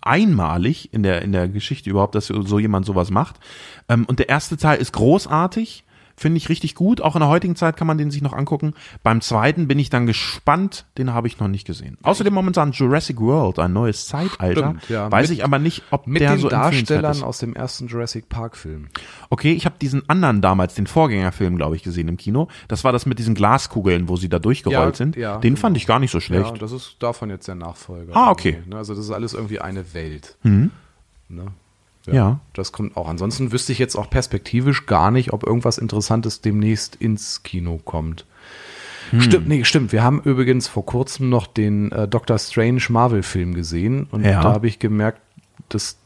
einmalig 0.00 0.92
in 0.92 1.02
der, 1.02 1.22
in 1.22 1.32
der 1.32 1.48
Geschichte 1.48 1.88
überhaupt, 1.88 2.14
dass 2.14 2.26
so 2.26 2.58
jemand 2.58 2.86
sowas 2.86 3.10
macht. 3.10 3.36
Ähm, 3.88 4.04
und 4.06 4.18
der 4.18 4.28
erste 4.28 4.56
Teil 4.56 4.80
ist 4.80 4.92
großartig. 4.92 5.84
Finde 6.16 6.36
ich 6.38 6.48
richtig 6.48 6.74
gut. 6.74 7.00
Auch 7.00 7.16
in 7.16 7.20
der 7.20 7.28
heutigen 7.28 7.56
Zeit 7.56 7.76
kann 7.76 7.86
man 7.86 7.98
den 7.98 8.10
sich 8.10 8.22
noch 8.22 8.32
angucken. 8.32 8.74
Beim 9.02 9.20
zweiten 9.20 9.66
bin 9.68 9.78
ich 9.78 9.90
dann 9.90 10.06
gespannt. 10.06 10.84
Den 10.98 11.12
habe 11.14 11.26
ich 11.26 11.38
noch 11.40 11.48
nicht 11.48 11.66
gesehen. 11.66 11.98
Außerdem 12.02 12.32
momentan 12.34 12.72
Jurassic 12.72 13.20
World, 13.20 13.58
ein 13.58 13.72
neues 13.72 14.06
Zeitalter. 14.06 14.60
Stimmt, 14.78 14.88
ja. 14.88 15.10
Weiß 15.10 15.28
Mit- 15.30 15.38
ich 15.38 15.44
aber 15.44 15.58
nicht, 15.58 15.82
ob 15.90 16.06
mit 16.06 16.20
der 16.22 16.32
den 16.32 16.38
so 16.40 16.48
Darstellern 16.48 17.12
ist. 17.12 17.22
aus 17.22 17.38
dem 17.38 17.54
ersten 17.54 17.86
Jurassic 17.88 18.28
Park 18.28 18.56
Film. 18.56 18.88
Okay, 19.30 19.52
ich 19.52 19.64
habe 19.66 19.76
diesen 19.80 20.08
anderen 20.08 20.40
damals, 20.40 20.74
den 20.74 20.86
Vorgängerfilm, 20.86 21.56
glaube 21.56 21.76
ich, 21.76 21.82
gesehen 21.82 22.08
im 22.08 22.16
Kino. 22.16 22.48
Das 22.68 22.84
war 22.84 22.92
das 22.92 23.06
mit 23.06 23.18
diesen 23.18 23.34
Glaskugeln, 23.34 24.08
wo 24.08 24.16
sie 24.16 24.28
da 24.28 24.38
durchgerollt 24.38 24.94
Ja, 24.94 24.94
sind. 24.94 25.16
ja, 25.16 25.38
den 25.38 25.54
genau. 25.54 25.60
fand 25.60 25.76
ich 25.76 25.86
gar 25.86 25.98
nicht 25.98 26.10
so 26.10 26.20
schlecht. 26.20 26.46
Ja, 26.50 26.52
das 26.58 26.72
ist 26.72 26.96
davon 27.00 27.30
jetzt 27.30 27.48
der 27.48 27.54
Nachfolger. 27.54 28.14
Ah, 28.16 28.30
okay. 28.30 28.62
Ne, 28.66 28.76
Also 28.76 28.94
das 28.94 29.04
ist 29.04 29.10
alles 29.10 29.34
irgendwie 29.34 29.60
eine 29.60 29.94
Welt. 29.94 30.36
Mhm. 30.42 30.70
Ne? 31.28 31.46
Ja. 32.06 32.40
Das 32.52 32.72
kommt 32.72 32.96
auch. 32.96 33.08
Ansonsten 33.08 33.52
wüsste 33.52 33.72
ich 33.72 33.78
jetzt 33.78 33.96
auch 33.96 34.10
perspektivisch 34.10 34.86
gar 34.86 35.10
nicht, 35.10 35.32
ob 35.32 35.44
irgendwas 35.46 35.78
Interessantes 35.78 36.40
demnächst 36.40 36.96
ins 36.96 37.42
Kino 37.42 37.80
kommt. 37.84 38.26
Hm. 39.10 39.20
Stimmt, 39.20 39.48
nee, 39.48 39.64
stimmt. 39.64 39.92
Wir 39.92 40.02
haben 40.02 40.20
übrigens 40.22 40.68
vor 40.68 40.86
kurzem 40.86 41.28
noch 41.28 41.46
den 41.46 41.92
äh, 41.92 42.08
Doctor 42.08 42.38
Strange 42.38 42.82
Marvel-Film 42.88 43.54
gesehen 43.54 44.06
und 44.10 44.24
Ja. 44.24 44.42
da 44.42 44.52
habe 44.52 44.66
ich 44.66 44.78
gemerkt, 44.78 45.20
dass 45.68 45.96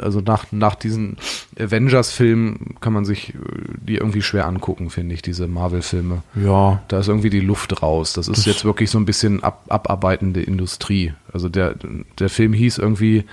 also 0.00 0.20
nach, 0.20 0.46
nach 0.52 0.74
diesen 0.74 1.18
Avengers-Filmen 1.58 2.76
kann 2.80 2.94
man 2.94 3.04
sich 3.04 3.34
äh, 3.34 3.38
die 3.86 3.96
irgendwie 3.96 4.22
schwer 4.22 4.46
angucken, 4.46 4.88
finde 4.88 5.14
ich, 5.14 5.20
diese 5.22 5.46
Marvel-Filme. 5.48 6.22
Ja. 6.34 6.82
Da 6.88 7.00
ist 7.00 7.08
irgendwie 7.08 7.30
die 7.30 7.40
Luft 7.40 7.82
raus. 7.82 8.14
Das 8.14 8.28
ist 8.28 8.46
jetzt 8.46 8.64
wirklich 8.64 8.90
so 8.90 8.98
ein 8.98 9.04
bisschen 9.04 9.42
ab, 9.42 9.64
abarbeitende 9.68 10.42
Industrie. 10.42 11.12
Also 11.32 11.48
der, 11.50 11.74
der 12.18 12.30
Film 12.30 12.54
hieß 12.54 12.78
irgendwie 12.78 13.24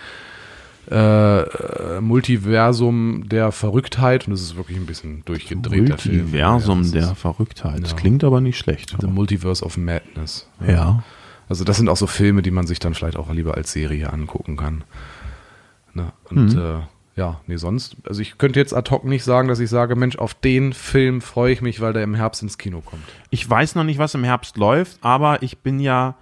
äh, 0.91 2.01
Multiversum 2.01 3.27
der 3.29 3.51
Verrücktheit 3.51 4.27
und 4.27 4.31
das 4.31 4.41
ist 4.41 4.55
wirklich 4.57 4.77
ein 4.77 4.85
bisschen 4.85 5.23
durchgedreht. 5.25 5.89
der 5.89 5.97
Film. 5.97 6.17
Multiversum 6.17 6.77
Ja, 6.79 6.83
das 6.83 6.91
der 7.07 7.15
Verrücktheit. 7.15 7.83
Das 7.83 7.91
Ja. 7.91 7.97
klingt 7.97 8.23
aber 8.23 8.41
nicht 8.41 8.57
schlecht. 8.57 8.95
The 8.99 9.07
Multiverse 9.07 9.63
of 9.63 9.77
Madness. 9.77 10.47
Ja. 10.65 11.03
Also 11.47 11.63
das 11.63 11.77
sind 11.77 11.89
auch 11.89 11.97
so 11.97 12.07
Filme, 12.07 12.41
die 12.41 12.51
man 12.51 12.67
sich 12.67 12.79
dann 12.79 12.93
vielleicht 12.93 13.17
auch 13.17 13.31
lieber 13.31 13.55
als 13.55 13.71
Serie 13.71 14.11
angucken 14.13 14.55
kann. 14.57 14.83
Ne? 15.93 16.11
Und 16.29 16.53
Mhm. 16.55 16.59
äh, 16.59 16.79
ja, 17.15 17.41
nee, 17.47 17.57
sonst, 17.57 17.97
also 18.07 18.21
ich 18.21 18.37
könnte 18.37 18.59
jetzt 18.59 18.73
ad 18.73 18.89
hoc 18.91 19.03
nicht 19.03 19.23
sagen, 19.23 19.47
dass 19.47 19.59
ich 19.59 19.69
sage, 19.69 19.95
Mensch, 19.95 20.15
auf 20.17 20.33
den 20.35 20.73
Film 20.73 21.21
freue 21.21 21.51
ich 21.51 21.61
mich, 21.61 21.81
weil 21.81 21.91
der 21.93 22.03
im 22.03 22.15
Herbst 22.15 22.41
ins 22.43 22.57
Kino 22.57 22.81
kommt. 22.81 23.03
Ich 23.29 23.47
weiß 23.49 23.75
noch 23.75 23.83
nicht, 23.83 23.97
was 23.99 24.13
im 24.15 24.23
Herbst 24.23 24.57
läuft, 24.57 24.99
aber 25.01 25.43
ich 25.43 25.57
bin 25.57 25.79
ja 25.79 26.15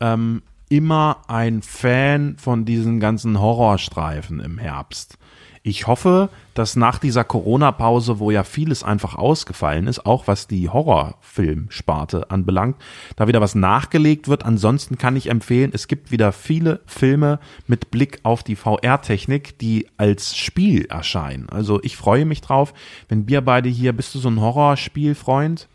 ähm, 0.00 0.42
immer 0.70 1.18
ein 1.28 1.60
Fan 1.60 2.36
von 2.38 2.64
diesen 2.64 3.00
ganzen 3.00 3.38
Horrorstreifen 3.40 4.40
im 4.40 4.56
Herbst. 4.56 5.18
Ich 5.62 5.86
hoffe, 5.86 6.30
dass 6.54 6.74
nach 6.74 6.98
dieser 6.98 7.22
Corona-Pause, 7.22 8.18
wo 8.18 8.30
ja 8.30 8.44
vieles 8.44 8.82
einfach 8.82 9.14
ausgefallen 9.16 9.88
ist, 9.88 10.06
auch 10.06 10.26
was 10.26 10.46
die 10.46 10.70
Horrorfilmsparte 10.70 12.30
anbelangt, 12.30 12.76
da 13.16 13.28
wieder 13.28 13.42
was 13.42 13.54
nachgelegt 13.54 14.28
wird. 14.28 14.46
Ansonsten 14.46 14.96
kann 14.96 15.16
ich 15.16 15.28
empfehlen, 15.28 15.72
es 15.74 15.86
gibt 15.86 16.12
wieder 16.12 16.32
viele 16.32 16.80
Filme 16.86 17.40
mit 17.66 17.90
Blick 17.90 18.20
auf 18.22 18.42
die 18.42 18.56
VR-Technik, 18.56 19.58
die 19.58 19.86
als 19.98 20.34
Spiel 20.34 20.86
erscheinen. 20.86 21.50
Also 21.50 21.78
ich 21.82 21.96
freue 21.98 22.24
mich 22.24 22.40
drauf, 22.40 22.72
wenn 23.08 23.28
wir 23.28 23.42
beide 23.42 23.68
hier, 23.68 23.92
bist 23.92 24.14
du 24.14 24.18
so 24.18 24.30
ein 24.30 24.40
Horrorspielfreund? 24.40 25.68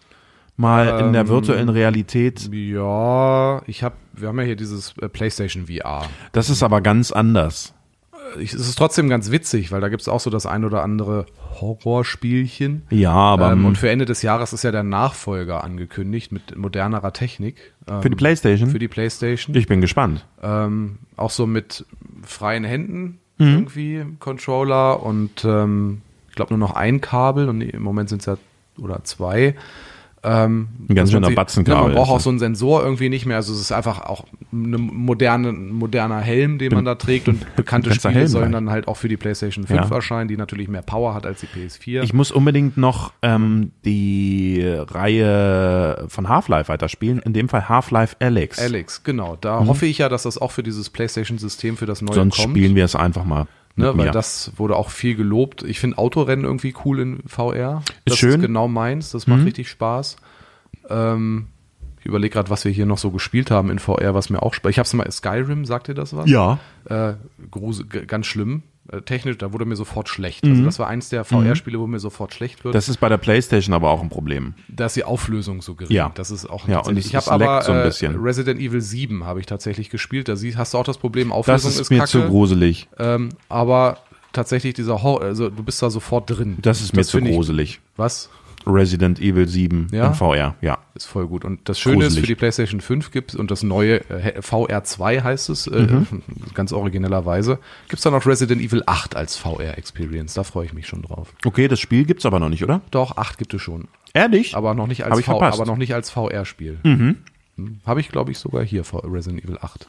Mal 0.58 1.00
in 1.06 1.12
der 1.14 1.24
Ähm, 1.24 1.28
virtuellen 1.28 1.70
Realität. 1.70 2.50
Ja, 2.54 3.62
ich 3.68 3.84
habe, 3.84 3.96
wir 4.14 4.30
haben 4.30 4.40
ja 4.40 4.46
hier 4.46 4.56
dieses 4.56 4.94
äh, 5.02 5.10
PlayStation 5.10 5.68
VR. 5.68 6.06
Das 6.32 6.50
ist 6.50 6.64
aber 6.64 6.82
ganz 6.82 7.12
anders. 7.12 7.74
Ich, 8.40 8.54
es 8.54 8.62
ist 8.68 8.76
trotzdem 8.78 9.08
ganz 9.10 9.32
witzig, 9.32 9.72
weil 9.72 9.82
da 9.82 9.90
gibt 9.90 10.02
es 10.02 10.08
auch 10.08 10.20
so 10.20 10.30
das 10.30 10.46
ein 10.46 10.66
oder 10.66 10.82
andere 10.84 11.26
Horrorspielchen. 11.62 12.84
Ja, 12.90 13.12
aber 13.14 13.52
ähm, 13.52 13.60
ähm, 13.60 13.66
und 13.66 13.78
für 13.78 13.90
Ende 13.90 14.06
des 14.06 14.22
Jahres 14.22 14.54
ist 14.54 14.64
ja 14.64 14.72
der 14.72 14.84
Nachfolger 14.84 15.64
angekündigt 15.64 16.32
mit 16.32 16.56
modernerer 16.58 17.14
Technik. 17.14 17.74
Ähm, 17.88 18.02
für 18.02 18.10
die 18.10 18.16
Playstation? 18.16 18.70
Für 18.70 18.80
die 18.80 18.88
PlayStation. 18.88 19.56
ich 19.56 19.68
bin 19.68 19.82
gespannt. 19.82 20.26
Ähm, 20.42 20.98
auch 21.18 21.32
so 21.32 21.46
mit 21.48 21.86
freien 22.24 22.64
Händen 22.64 23.20
Mhm. 23.38 23.48
irgendwie, 23.48 24.06
Controller 24.20 25.04
und 25.04 25.44
ähm, 25.44 26.02
ich 26.30 26.36
glaube 26.36 26.54
nur 26.54 26.58
noch 26.70 26.74
ein 26.74 27.02
Kabel 27.02 27.50
und 27.50 27.60
im 27.60 27.82
Moment 27.84 28.08
sind 28.08 28.20
es 28.20 28.28
ja 28.28 28.38
oder 28.78 29.04
zwei. 29.04 29.56
Ähm, 30.28 30.68
Ein 30.90 30.96
ganz 30.96 31.12
schöner 31.12 31.30
Batzenkabel 31.32 31.82
Ne, 31.84 31.88
man 31.90 31.96
braucht 31.96 32.10
auch 32.12 32.20
so 32.20 32.30
einen 32.32 32.40
Sensor 32.40 32.84
irgendwie 32.84 33.10
nicht 33.10 33.26
mehr. 33.26 33.38
Also 33.38 33.54
es 33.54 33.60
ist 33.60 33.72
einfach 33.72 34.02
auch 34.02 34.26
eine 34.52 34.78
moderne, 34.78 35.50
ein 35.50 35.72
moderner 35.72 36.20
Helm, 36.22 36.58
den 36.58 36.74
man 36.74 36.84
da 36.86 36.96
trägt 36.96 37.28
und 37.28 37.46
bekannte 37.56 37.94
Spiele 37.94 38.14
Helm 38.14 38.28
sollen 38.28 38.44
gleich. 38.50 38.54
dann 38.54 38.70
halt 38.72 38.88
auch 38.88 38.98
für 38.98 39.08
die 39.08 39.18
PlayStation 39.18 39.66
5 39.68 39.90
Ja. 39.90 39.96
erscheinen, 39.96 40.28
die 40.28 40.38
natürlich 40.38 40.68
mehr 40.68 40.82
Power 40.82 41.14
hat 41.14 41.26
als 41.26 41.42
die 41.42 41.48
PS4. 41.48 42.02
Ich 42.04 42.14
muss 42.14 42.32
unbedingt 42.32 42.78
noch 42.78 43.14
ähm, 43.22 43.72
die 43.86 44.64
Reihe 44.66 46.06
von 46.08 46.30
Half-Life 46.30 46.70
weiterspielen. 46.70 47.20
In 47.20 47.34
dem 47.34 47.50
Fall 47.50 47.70
Half-Life 47.70 48.16
Alex. 48.20 48.60
Alex, 48.60 49.04
genau. 49.04 49.38
Da 49.40 49.66
hoffe 49.66 49.86
ich 49.86 49.98
ja, 50.00 50.10
dass 50.10 50.24
das 50.24 50.38
auch 50.38 50.52
für 50.52 50.64
dieses 50.64 50.90
PlayStation-System 50.90 51.78
für 51.78 51.86
das 51.86 52.02
neue 52.02 52.16
Sonst 52.16 52.38
kommt. 52.38 52.50
spielen 52.52 52.76
wir 52.76 52.86
es 52.86 52.96
einfach 52.96 53.26
mal. 53.26 53.48
Ne, 53.78 53.98
weil 53.98 54.12
das 54.12 54.54
wurde 54.56 54.78
auch 54.78 54.90
viel 54.90 55.16
gelobt. 55.16 55.64
Ich 55.64 55.80
finde 55.80 55.98
Autorennen 55.98 56.46
irgendwie 56.46 56.74
cool 56.86 57.00
in 57.02 57.20
VR. 57.28 57.84
das 58.06 58.18
schön. 58.18 58.36
ist 58.36 58.42
genau 58.42 58.70
meins. 58.70 59.12
Das 59.12 59.28
macht 59.28 59.46
richtig 59.46 59.70
Spaß. 59.70 60.16
Ähm, 60.90 61.48
ich 62.00 62.06
überlege 62.06 62.34
gerade, 62.34 62.50
was 62.50 62.64
wir 62.64 62.72
hier 62.72 62.86
noch 62.86 63.00
so 63.00 63.12
gespielt 63.12 63.52
haben 63.52 63.70
in 63.70 63.80
VR, 63.80 64.14
was 64.14 64.30
mir 64.30 64.44
auch 64.44 64.54
Spaß. 64.54 64.70
Ich 64.70 64.78
habe 64.78 64.86
es 64.86 64.94
mal 64.94 65.12
Skyrim, 65.12 65.66
sagt 65.66 65.90
ihr 65.90 65.96
das 65.96 66.16
was? 66.16 66.30
ja. 66.30 66.60
Äh, 66.86 67.16
ganz 68.08 68.28
schlimm. 68.28 68.64
Äh, 68.92 69.02
technisch, 69.02 69.38
da 69.40 69.52
wurde 69.52 69.66
mir 69.66 69.76
sofort 69.76 70.10
schlecht. 70.10 70.46
Mhm. 70.46 70.52
Also 70.52 70.64
das 70.66 70.80
war 70.80 70.88
eins 70.88 71.10
der 71.10 71.24
VR-Spiele, 71.26 71.80
wo 71.80 71.88
mir 71.88 72.00
sofort 72.00 72.34
schlecht 72.36 72.64
wird. 72.64 72.76
Das 72.76 72.88
ist 72.88 72.98
bei 72.98 73.10
der 73.10 73.18
Playstation 73.18 73.74
aber 73.74 73.90
auch 73.90 74.02
ein 74.02 74.10
Problem. 74.10 74.54
da 74.68 74.86
ist 74.86 74.96
die 74.96 75.04
Auflösung 75.04 75.62
so 75.64 75.74
gering. 75.76 75.92
Ja. 75.96 76.12
Das 76.14 76.30
ist 76.30 76.46
auch 76.48 76.68
Ja, 76.68 76.80
und 76.80 76.96
es- 76.98 77.08
ich 77.08 77.16
habe 77.16 77.32
aber 77.32 77.64
so 77.64 77.72
ein 77.72 77.80
äh, 77.80 77.84
bisschen. 77.86 78.16
Resident 78.22 78.60
Evil 78.62 78.82
7 78.82 79.26
habe 79.26 79.40
ich 79.40 79.48
tatsächlich 79.48 79.90
gespielt. 79.90 80.28
Da 80.30 80.36
hast 80.36 80.74
du 80.74 80.78
auch 80.78 80.84
das 80.84 80.98
Problem, 81.00 81.30
Das 81.30 81.38
Auflösung 81.38 81.72
ist, 81.72 81.80
ist, 81.80 81.90
mir 81.90 81.98
kacke. 82.00 82.12
zu 82.12 82.22
gruselig. 82.28 82.88
Ähm, 83.00 83.30
aber 83.50 83.98
tatsächlich 84.34 84.74
dieser 84.76 85.02
Horror, 85.02 85.22
also 85.24 85.50
du 85.50 85.64
bist 85.64 85.82
da 85.82 85.90
sofort 85.90 86.30
drin. 86.30 86.58
Das 86.62 86.82
ist 86.82 86.96
mir 86.96 87.04
zu 87.04 87.18
finde 87.18 87.32
ich- 87.32 87.36
gruselig. 87.38 87.80
Was? 87.98 88.30
Resident 88.66 89.20
Evil 89.20 89.48
7 89.48 89.88
Ja? 89.92 90.08
in 90.08 90.14
VR, 90.14 90.56
ja. 90.62 90.78
Ist 90.96 91.06
voll 91.06 91.28
gut. 91.28 91.46
Und 91.46 91.68
das 91.70 91.80
Schöne 91.80 91.98
ist, 92.06 92.14
Gruselig. 92.14 92.22
für 92.22 92.28
die 92.28 92.36
PlayStation 92.36 92.82
5 92.82 93.12
gibt 93.12 93.36
und 93.36 93.52
das 93.52 93.64
neue 93.64 94.02
äh, 94.10 94.40
VR2 94.40 95.22
heißt 95.24 95.50
es, 95.50 95.68
äh, 95.68 95.82
Mhm. 95.82 96.08
ganz 96.54 96.72
originellerweise, 96.74 97.60
gibt 97.88 98.00
es 98.00 98.02
dann 98.04 98.14
auch 98.14 98.26
Resident 98.26 98.62
Evil 98.62 98.84
8 98.86 99.16
als 99.16 99.36
VR-Experience. 99.38 100.34
Da 100.34 100.44
freue 100.44 100.66
ich 100.66 100.74
mich 100.74 100.88
schon 100.88 101.02
drauf. 101.02 101.34
Okay, 101.46 101.68
das 101.68 101.80
Spiel 101.80 102.06
gibt's 102.06 102.26
aber 102.26 102.40
noch 102.40 102.50
nicht, 102.50 102.64
oder? 102.64 102.82
Doch, 102.92 103.18
8 103.18 103.38
gibt 103.38 103.54
es 103.54 103.62
schon. 103.62 103.88
Ehrlich? 104.14 104.56
Aber 104.56 104.74
noch 104.74 104.88
nicht 104.88 105.04
als, 105.06 105.20
ich 105.20 105.26
v 105.26 105.42
aber 105.42 105.66
noch 105.66 105.78
nicht 105.78 105.94
als 105.94 106.10
VR-Spiel. 106.10 106.80
Mhm. 106.84 107.18
Habe 107.86 108.00
ich, 108.00 108.10
glaube 108.10 108.32
ich, 108.32 108.38
sogar 108.38 108.64
hier, 108.64 108.84
vor 108.84 109.04
Resident 109.04 109.44
Evil 109.44 109.58
8. 109.62 109.88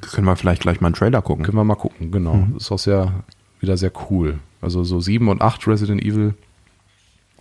Können 0.00 0.26
wir 0.26 0.36
vielleicht 0.36 0.62
gleich 0.62 0.80
mal 0.80 0.88
einen 0.88 0.94
Trailer 0.94 1.22
gucken. 1.22 1.44
Können 1.44 1.56
wir 1.58 1.64
mal 1.64 1.74
gucken, 1.74 2.10
genau. 2.12 2.34
Mhm. 2.34 2.56
Ist 2.56 2.70
auch 2.70 2.78
sehr, 2.78 3.24
wieder 3.60 3.76
sehr 3.76 3.92
cool. 4.10 4.38
Also 4.60 4.84
so 4.84 5.00
7 5.00 5.28
und 5.28 5.42
8 5.42 5.66
Resident 5.66 6.02
Evil 6.02 6.34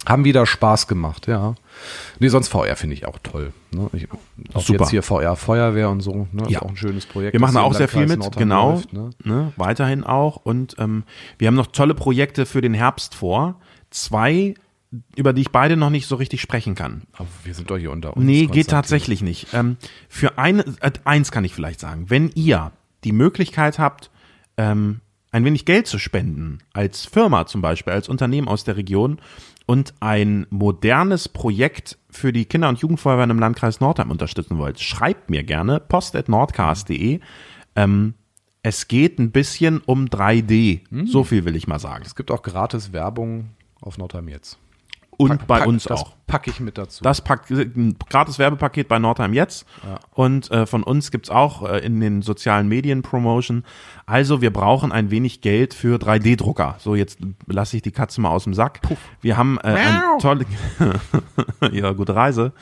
haben 0.07 0.25
wieder 0.25 0.45
Spaß 0.45 0.87
gemacht, 0.87 1.27
ja. 1.27 1.55
Nee, 2.19 2.29
sonst 2.29 2.47
VR 2.47 2.75
finde 2.75 2.95
ich 2.95 3.05
auch 3.05 3.19
toll. 3.21 3.53
Ne? 3.71 3.89
Ich, 3.93 4.07
auch 4.53 4.61
Super. 4.61 4.83
jetzt 4.83 4.89
hier 4.89 5.03
VR 5.03 5.35
Feuerwehr 5.35 5.89
und 5.89 6.01
so, 6.01 6.27
ne? 6.31 6.43
Ja. 6.47 6.59
Ist 6.59 6.61
auch 6.63 6.69
ein 6.69 6.77
schönes 6.77 7.05
Projekt. 7.05 7.33
Wir 7.33 7.39
machen 7.39 7.57
auch 7.57 7.73
sehr 7.73 7.87
viel 7.87 8.07
mit, 8.07 8.35
genau, 8.35 8.73
läuft, 8.73 8.93
ne? 8.93 9.11
ne, 9.23 9.53
weiterhin 9.57 10.03
auch. 10.03 10.37
Und 10.37 10.75
ähm, 10.79 11.03
wir 11.37 11.47
haben 11.47 11.55
noch 11.55 11.67
tolle 11.67 11.93
Projekte 11.93 12.45
für 12.45 12.61
den 12.61 12.73
Herbst 12.73 13.15
vor. 13.15 13.59
Zwei, 13.89 14.55
über 15.15 15.33
die 15.33 15.41
ich 15.41 15.51
beide 15.51 15.77
noch 15.77 15.89
nicht 15.89 16.07
so 16.07 16.15
richtig 16.15 16.41
sprechen 16.41 16.75
kann. 16.75 17.03
Aber 17.13 17.27
wir 17.43 17.53
sind 17.53 17.69
doch 17.69 17.77
hier 17.77 17.91
unter 17.91 18.15
uns. 18.15 18.25
Nee, 18.25 18.47
geht 18.47 18.69
tatsächlich 18.69 19.21
nicht. 19.21 19.53
Ähm, 19.53 19.77
für 20.09 20.37
eine, 20.37 20.63
äh, 20.81 20.91
eins 21.03 21.31
kann 21.31 21.43
ich 21.43 21.53
vielleicht 21.53 21.79
sagen. 21.79 22.09
Wenn 22.09 22.29
ihr 22.35 22.71
die 23.03 23.13
Möglichkeit 23.13 23.79
habt, 23.79 24.09
ähm, 24.57 25.01
ein 25.31 25.45
wenig 25.45 25.65
Geld 25.65 25.87
zu 25.87 25.97
spenden, 25.97 26.59
als 26.73 27.05
Firma 27.05 27.45
zum 27.45 27.61
Beispiel, 27.61 27.93
als 27.93 28.09
Unternehmen 28.09 28.47
aus 28.47 28.63
der 28.63 28.75
Region 28.75 29.19
und 29.65 29.93
ein 29.99 30.47
modernes 30.49 31.29
Projekt 31.29 31.97
für 32.09 32.33
die 32.33 32.45
Kinder- 32.45 32.69
und 32.69 32.79
Jugendfeuerwehren 32.79 33.29
im 33.29 33.39
Landkreis 33.39 33.79
Nordheim 33.79 34.11
unterstützen 34.11 34.57
wollt, 34.57 34.79
schreibt 34.79 35.29
mir 35.29 35.43
gerne 35.43 35.79
post.nordcast.de. 35.79 37.19
Ähm, 37.75 38.13
es 38.63 38.87
geht 38.87 39.19
ein 39.19 39.31
bisschen 39.31 39.79
um 39.79 40.05
3D. 40.05 40.81
Hm. 40.89 41.07
So 41.07 41.23
viel 41.23 41.45
will 41.45 41.55
ich 41.55 41.67
mal 41.67 41.79
sagen. 41.79 42.03
Es 42.05 42.15
gibt 42.15 42.31
auch 42.31 42.43
gratis 42.43 42.93
Werbung 42.93 43.49
auf 43.81 43.97
Nordheim 43.97 44.27
jetzt. 44.27 44.59
Und 45.21 45.29
Pack- 45.29 45.47
bei 45.47 45.59
pack- 45.59 45.67
uns 45.67 45.83
das 45.85 46.01
auch. 46.01 46.11
packe 46.27 46.49
ich 46.49 46.59
mit 46.59 46.77
dazu. 46.77 47.03
Das 47.03 47.21
packt 47.21 47.49
ein 47.51 47.95
gratis 48.09 48.39
Werbepaket 48.39 48.87
bei 48.87 48.99
Nordheim 48.99 49.33
jetzt. 49.33 49.65
Und 50.11 50.49
äh, 50.51 50.65
von 50.65 50.83
uns 50.83 51.11
gibt's 51.11 51.29
auch 51.29 51.67
äh, 51.69 51.79
in 51.79 51.99
den 51.99 52.21
sozialen 52.21 52.67
Medien 52.67 53.01
Promotion. 53.01 53.63
Also 54.05 54.41
wir 54.41 54.51
brauchen 54.51 54.91
ein 54.91 55.11
wenig 55.11 55.41
Geld 55.41 55.73
für 55.73 55.97
3D-Drucker. 55.97 56.75
So, 56.79 56.95
jetzt 56.95 57.19
lasse 57.47 57.75
ich 57.77 57.81
die 57.81 57.91
Katze 57.91 58.21
mal 58.21 58.29
aus 58.29 58.43
dem 58.45 58.53
Sack. 58.53 58.79
Wir 59.21 59.37
haben 59.37 59.57
äh, 59.59 59.67
ein 59.67 60.01
tolle 60.19 60.45
ja, 61.71 61.91
gute 61.93 62.15
Reise, 62.15 62.53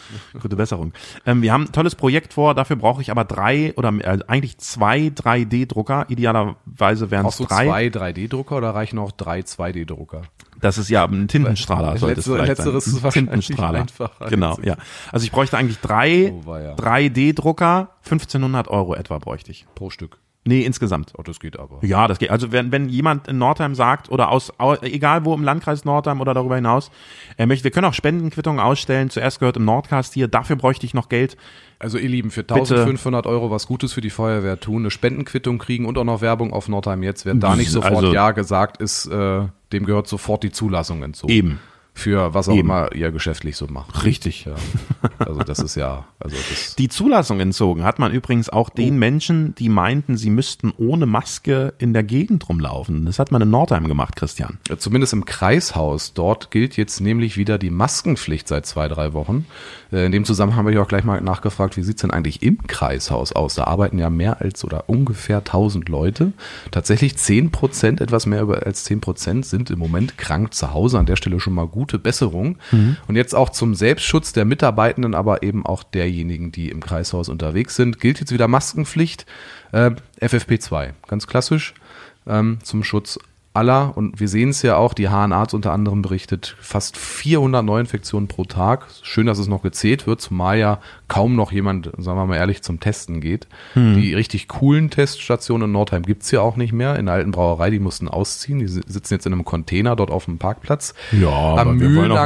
gute 0.42 0.56
Besserung. 0.56 0.94
Ähm, 1.26 1.42
wir 1.42 1.54
haben 1.54 1.64
ein 1.66 1.72
tolles 1.72 1.96
Projekt 1.96 2.34
vor, 2.34 2.56
dafür 2.56 2.76
brauche 2.76 3.02
ich 3.02 3.12
aber 3.12 3.24
drei 3.26 3.74
oder 3.78 3.90
äh, 4.00 4.20
eigentlich 4.28 4.58
zwei 4.58 5.08
3D-Drucker. 5.16 6.06
Idealerweise 6.10 7.12
wären 7.12 7.26
es 7.28 7.38
so 7.38 7.46
drei. 7.46 7.66
zwei 7.66 7.88
3D-Drucker 7.88 8.58
oder 8.58 8.76
reichen 8.76 9.00
auch 9.00 9.12
drei 9.12 9.40
2D-Drucker? 9.42 10.22
Das 10.62 10.78
ist 10.78 10.90
ja 10.90 11.06
ein 11.06 11.28
Tintenstrahler. 11.28 11.92
Weil 11.94 11.98
sollte 12.00 12.20
es 12.20 12.26
vielleicht 12.26 12.48
letzteres 12.48 12.86
sein. 12.86 13.04
ist 13.06 13.14
Tintenstrahler. 13.14 13.86
Genau, 14.30 14.58
ja. 14.64 14.76
Also 15.12 15.24
ich 15.24 15.32
bräuchte 15.32 15.58
eigentlich 15.58 15.80
drei 15.80 16.32
Oh, 16.34 16.46
weia. 16.46 16.76
3D-Drucker, 16.76 17.90
1500 18.06 18.68
Euro 18.68 18.96
etwa 18.96 19.18
bräuchte 19.20 19.52
ich. 19.52 19.66
Pro 19.76 19.90
Stück. 19.90 20.18
Nee, 20.46 20.62
insgesamt. 20.62 21.14
Oh, 21.18 21.22
das 21.22 21.40
geht 21.40 21.60
aber. 21.60 21.80
Ja, 21.86 22.08
das 22.08 22.18
geht. 22.18 22.32
Also 22.32 22.52
wenn, 22.54 22.72
wenn 22.72 22.88
jemand 22.88 23.28
in 23.28 23.38
Nordheim 23.38 23.76
sagt 23.76 24.10
oder 24.10 24.30
aus, 24.32 24.54
au- 24.58 24.76
egal 24.82 25.26
wo 25.26 25.34
im 25.36 25.44
Landkreis 25.44 25.84
Nordheim 25.84 26.22
oder 26.22 26.34
darüber 26.34 26.56
hinaus, 26.56 26.92
er 27.36 27.46
möchte, 27.46 27.66
wir 27.66 27.72
können 27.72 27.86
auch 27.86 27.94
Spendenquittungen 27.94 28.60
ausstellen. 28.60 29.10
Zuerst 29.10 29.40
gehört 29.40 29.58
im 29.58 29.66
Nordcast 29.66 30.14
hier. 30.14 30.28
Dafür 30.30 30.56
bräuchte 30.56 30.86
ich 30.86 30.94
noch 30.94 31.10
Geld. 31.10 31.36
Also 31.78 31.98
ihr 31.98 32.10
Lieben, 32.10 32.32
für 32.32 32.42
Bitte. 32.44 32.56
1500 32.56 33.28
Euro 33.28 33.52
was 33.52 33.68
Gutes 33.68 33.94
für 33.94 34.02
die 34.02 34.10
Feuerwehr 34.10 34.60
tun, 34.60 34.84
eine 34.84 34.92
Spendenquittung 34.92 35.58
kriegen 35.60 35.86
und 35.86 35.98
auch 35.98 36.04
noch 36.06 36.22
Werbung 36.22 36.52
auf 36.54 36.68
Nordheim 36.70 37.04
jetzt. 37.04 37.26
Wer 37.26 37.36
da 37.36 37.56
nicht 37.56 37.70
sofort 37.70 37.96
Also- 37.98 38.14
Ja 38.14 38.32
gesagt 38.32 38.82
ist, 38.82 39.08
äh, 39.08 39.42
dem 39.72 39.86
gehört 39.86 40.08
sofort 40.08 40.44
die 40.44 40.52
Zulassung 40.52 41.04
entzogen. 41.04 41.34
Eben. 41.34 41.60
Für 42.00 42.34
was 42.34 42.48
auch 42.50 42.54
Eben. 42.54 42.62
immer 42.68 42.94
ihr 42.96 43.12
geschäftlich 43.12 43.56
so 43.58 43.68
macht. 43.68 44.04
Richtig. 44.04 44.46
Ja. 44.46 44.56
Also 45.20 45.42
das 45.44 45.60
ist 45.60 45.76
ja, 45.76 46.06
also 46.20 46.36
das. 46.50 46.76
Die 46.76 46.90
Zulassung 46.90 47.40
entzogen 47.40 47.84
hat 47.84 48.00
man 48.00 48.12
übrigens 48.12 48.50
auch 48.50 48.70
den 48.70 48.96
Oh. 48.96 48.98
Menschen, 48.98 49.54
die 49.56 49.70
meinten, 49.70 50.18
sie 50.18 50.30
müssten 50.30 50.74
ohne 50.78 51.06
Maske 51.06 51.74
in 51.78 51.94
der 51.94 52.04
Gegend 52.04 52.48
rumlaufen. 52.50 53.06
Das 53.06 53.20
hat 53.20 53.32
man 53.32 53.42
in 53.42 53.50
Nordheim 53.50 53.88
gemacht, 53.88 54.16
Christian. 54.16 54.58
Zumindest 54.78 55.14
im 55.14 55.26
Kreishaus. 55.26 56.14
Dort 56.14 56.52
gilt 56.52 56.78
jetzt 56.78 57.00
nämlich 57.02 57.38
wieder 57.38 57.58
die 57.58 57.70
Maskenpflicht 57.70 58.48
seit 58.48 58.66
zwei, 58.66 58.88
drei 58.88 59.14
Wochen. 59.14 59.46
Äh, 59.92 60.06
In 60.06 60.12
dem 60.12 60.26
Zusammenhang 60.26 60.60
habe 60.60 60.72
ich 60.72 60.78
auch 60.80 60.88
gleich 60.88 61.04
mal 61.04 61.22
nachgefragt, 61.22 61.76
wie 61.78 61.84
sieht's 61.84 62.02
denn 62.02 62.12
eigentlich 62.12 62.42
im 62.42 62.66
Kreishaus 62.68 63.34
aus? 63.34 63.56
Da 63.56 63.66
arbeiten 63.66 64.00
ja 64.00 64.10
mehr 64.10 64.42
als 64.42 64.64
oder 64.64 64.90
ungefähr 64.90 65.38
1000 65.40 65.90
Leute. 65.90 66.32
Tatsächlich 66.72 67.18
10 67.18 67.52
Prozent, 67.52 68.02
etwas 68.02 68.26
mehr 68.26 68.48
als 68.48 68.84
10 68.86 69.02
Prozent 69.02 69.46
sind 69.46 69.70
im 69.70 69.80
Moment 69.80 70.18
krank 70.18 70.54
zu 70.54 70.74
Hause. 70.74 71.00
An 71.00 71.06
der 71.06 71.16
Stelle 71.16 71.40
schon 71.40 71.54
mal 71.54 71.68
gute 71.90 72.00
Besserung. 72.00 72.58
Und 73.08 73.16
jetzt 73.16 73.34
auch 73.34 73.50
zum 73.50 73.74
Selbstschutz 73.74 74.32
der 74.32 74.46
Mitarbeitenden, 74.46 75.16
aber 75.16 75.42
eben 75.42 75.66
auch 75.66 75.84
derjenigen, 75.84 76.52
die 76.52 76.70
im 76.70 76.82
Kreishaus 76.82 77.30
unterwegs 77.30 77.76
sind, 77.76 78.00
gilt 78.00 78.20
jetzt 78.20 78.32
wieder 78.32 78.48
Maskenpflicht. 78.48 79.26
Äh, 79.72 79.92
FFP2, 80.22 80.92
ganz 81.08 81.26
klassisch 81.28 81.74
ähm, 82.28 82.60
zum 82.64 82.84
Schutz 82.84 83.20
aller. 83.60 83.96
Und 83.98 84.20
wir 84.20 84.28
sehen 84.28 84.50
es 84.50 84.62
ja 84.62 84.78
auch, 84.78 84.94
die 84.94 85.10
HNA 85.10 85.40
hat 85.40 85.54
unter 85.54 85.72
anderem 85.74 86.02
berichtet, 86.02 86.56
fast 86.60 86.98
400 86.98 87.64
Neuinfektionen 87.64 88.28
pro 88.28 88.46
Tag. 88.46 88.86
Schön, 89.04 89.28
dass 89.28 89.38
es 89.38 89.48
noch 89.48 89.62
gezählt 89.62 90.08
wird, 90.08 90.22
zumal 90.22 90.58
ja 90.58 90.80
kaum 91.08 91.36
noch 91.36 91.52
jemand, 91.52 91.92
sagen 91.98 92.18
wir 92.18 92.26
mal 92.26 92.36
ehrlich, 92.38 92.62
zum 92.62 92.80
Testen 92.80 93.20
geht. 93.20 93.48
Die 93.76 94.14
richtig 94.14 94.48
coolen 94.48 94.90
Teststationen 94.90 95.66
in 95.66 95.72
Nordheim 95.72 96.04
gibt's 96.04 96.32
ja 96.32 96.42
auch 96.42 96.56
nicht 96.56 96.72
mehr. 96.72 96.98
In 96.98 97.08
der 97.08 97.16
alten 97.16 97.32
Brauerei, 97.32 97.70
die 97.72 97.80
mussten 97.80 98.08
ausziehen. 98.08 98.60
Die 98.60 98.68
si- 98.68 98.82
sitzen 98.88 99.16
jetzt 99.16 99.26
in 99.26 99.34
einem 99.34 99.44
Container 99.46 99.96
dort 99.96 100.12
auf 100.12 100.26
dem 100.26 100.38
Parkplatz. 100.38 100.94
am 101.58 101.78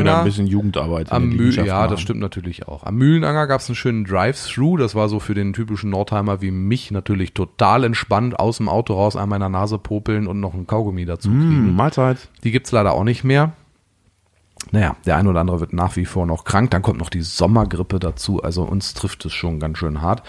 Mühlenanger, 0.04 0.24
Jugendarbeit. 0.48 1.12
am 1.12 1.30
Mühl, 1.30 1.52
ja, 1.68 1.88
das 1.88 2.02
stimmt 2.02 2.20
natürlich 2.20 2.68
auch. 2.68 2.84
Am 2.84 2.96
Mühlenanger 2.96 3.48
gab 3.48 3.62
es 3.62 3.70
einen 3.70 3.76
schönen 3.76 4.04
Drive-Thru. 4.06 4.78
Das 4.78 4.96
war 4.96 5.08
so 5.10 5.20
für 5.20 5.34
den 5.34 5.54
typischen 5.54 5.90
Nordheimer 5.90 6.42
wie 6.42 6.52
mich 6.52 6.92
natürlich 6.92 7.34
total 7.34 7.84
entspannt. 7.86 8.38
Aus 8.40 8.58
dem 8.58 8.68
Auto 8.70 8.94
raus, 8.96 9.16
einmal 9.16 9.38
in 9.38 9.42
der 9.42 9.50
Nase 9.50 9.78
popeln 9.78 10.28
und 10.28 10.40
noch 10.40 10.54
ein 10.54 10.68
Kaugummi 10.68 11.06
dazu 11.06 11.23
kriegen. 11.30 11.68
Hm, 11.68 11.76
Mahlzeit. 11.76 12.18
Die 12.44 12.52
gibt's 12.52 12.72
leider 12.72 12.94
auch 12.94 13.04
nicht 13.04 13.24
mehr. 13.24 13.54
Naja, 14.72 14.96
der 15.06 15.18
ein 15.18 15.28
oder 15.28 15.42
andere 15.42 15.60
wird 15.60 15.74
nach 15.74 15.96
wie 15.98 16.06
vor 16.06 16.26
noch 16.26 16.46
krank. 16.46 16.72
Dann 16.72 16.82
kommt 16.82 17.00
noch 17.00 17.10
die 17.10 17.22
Sommergrippe 17.22 18.00
dazu. 18.00 18.42
Also 18.42 18.64
uns 18.64 18.94
trifft 18.94 19.26
es 19.26 19.34
schon 19.34 19.60
ganz 19.60 19.78
schön 19.78 20.02
hart. 20.02 20.24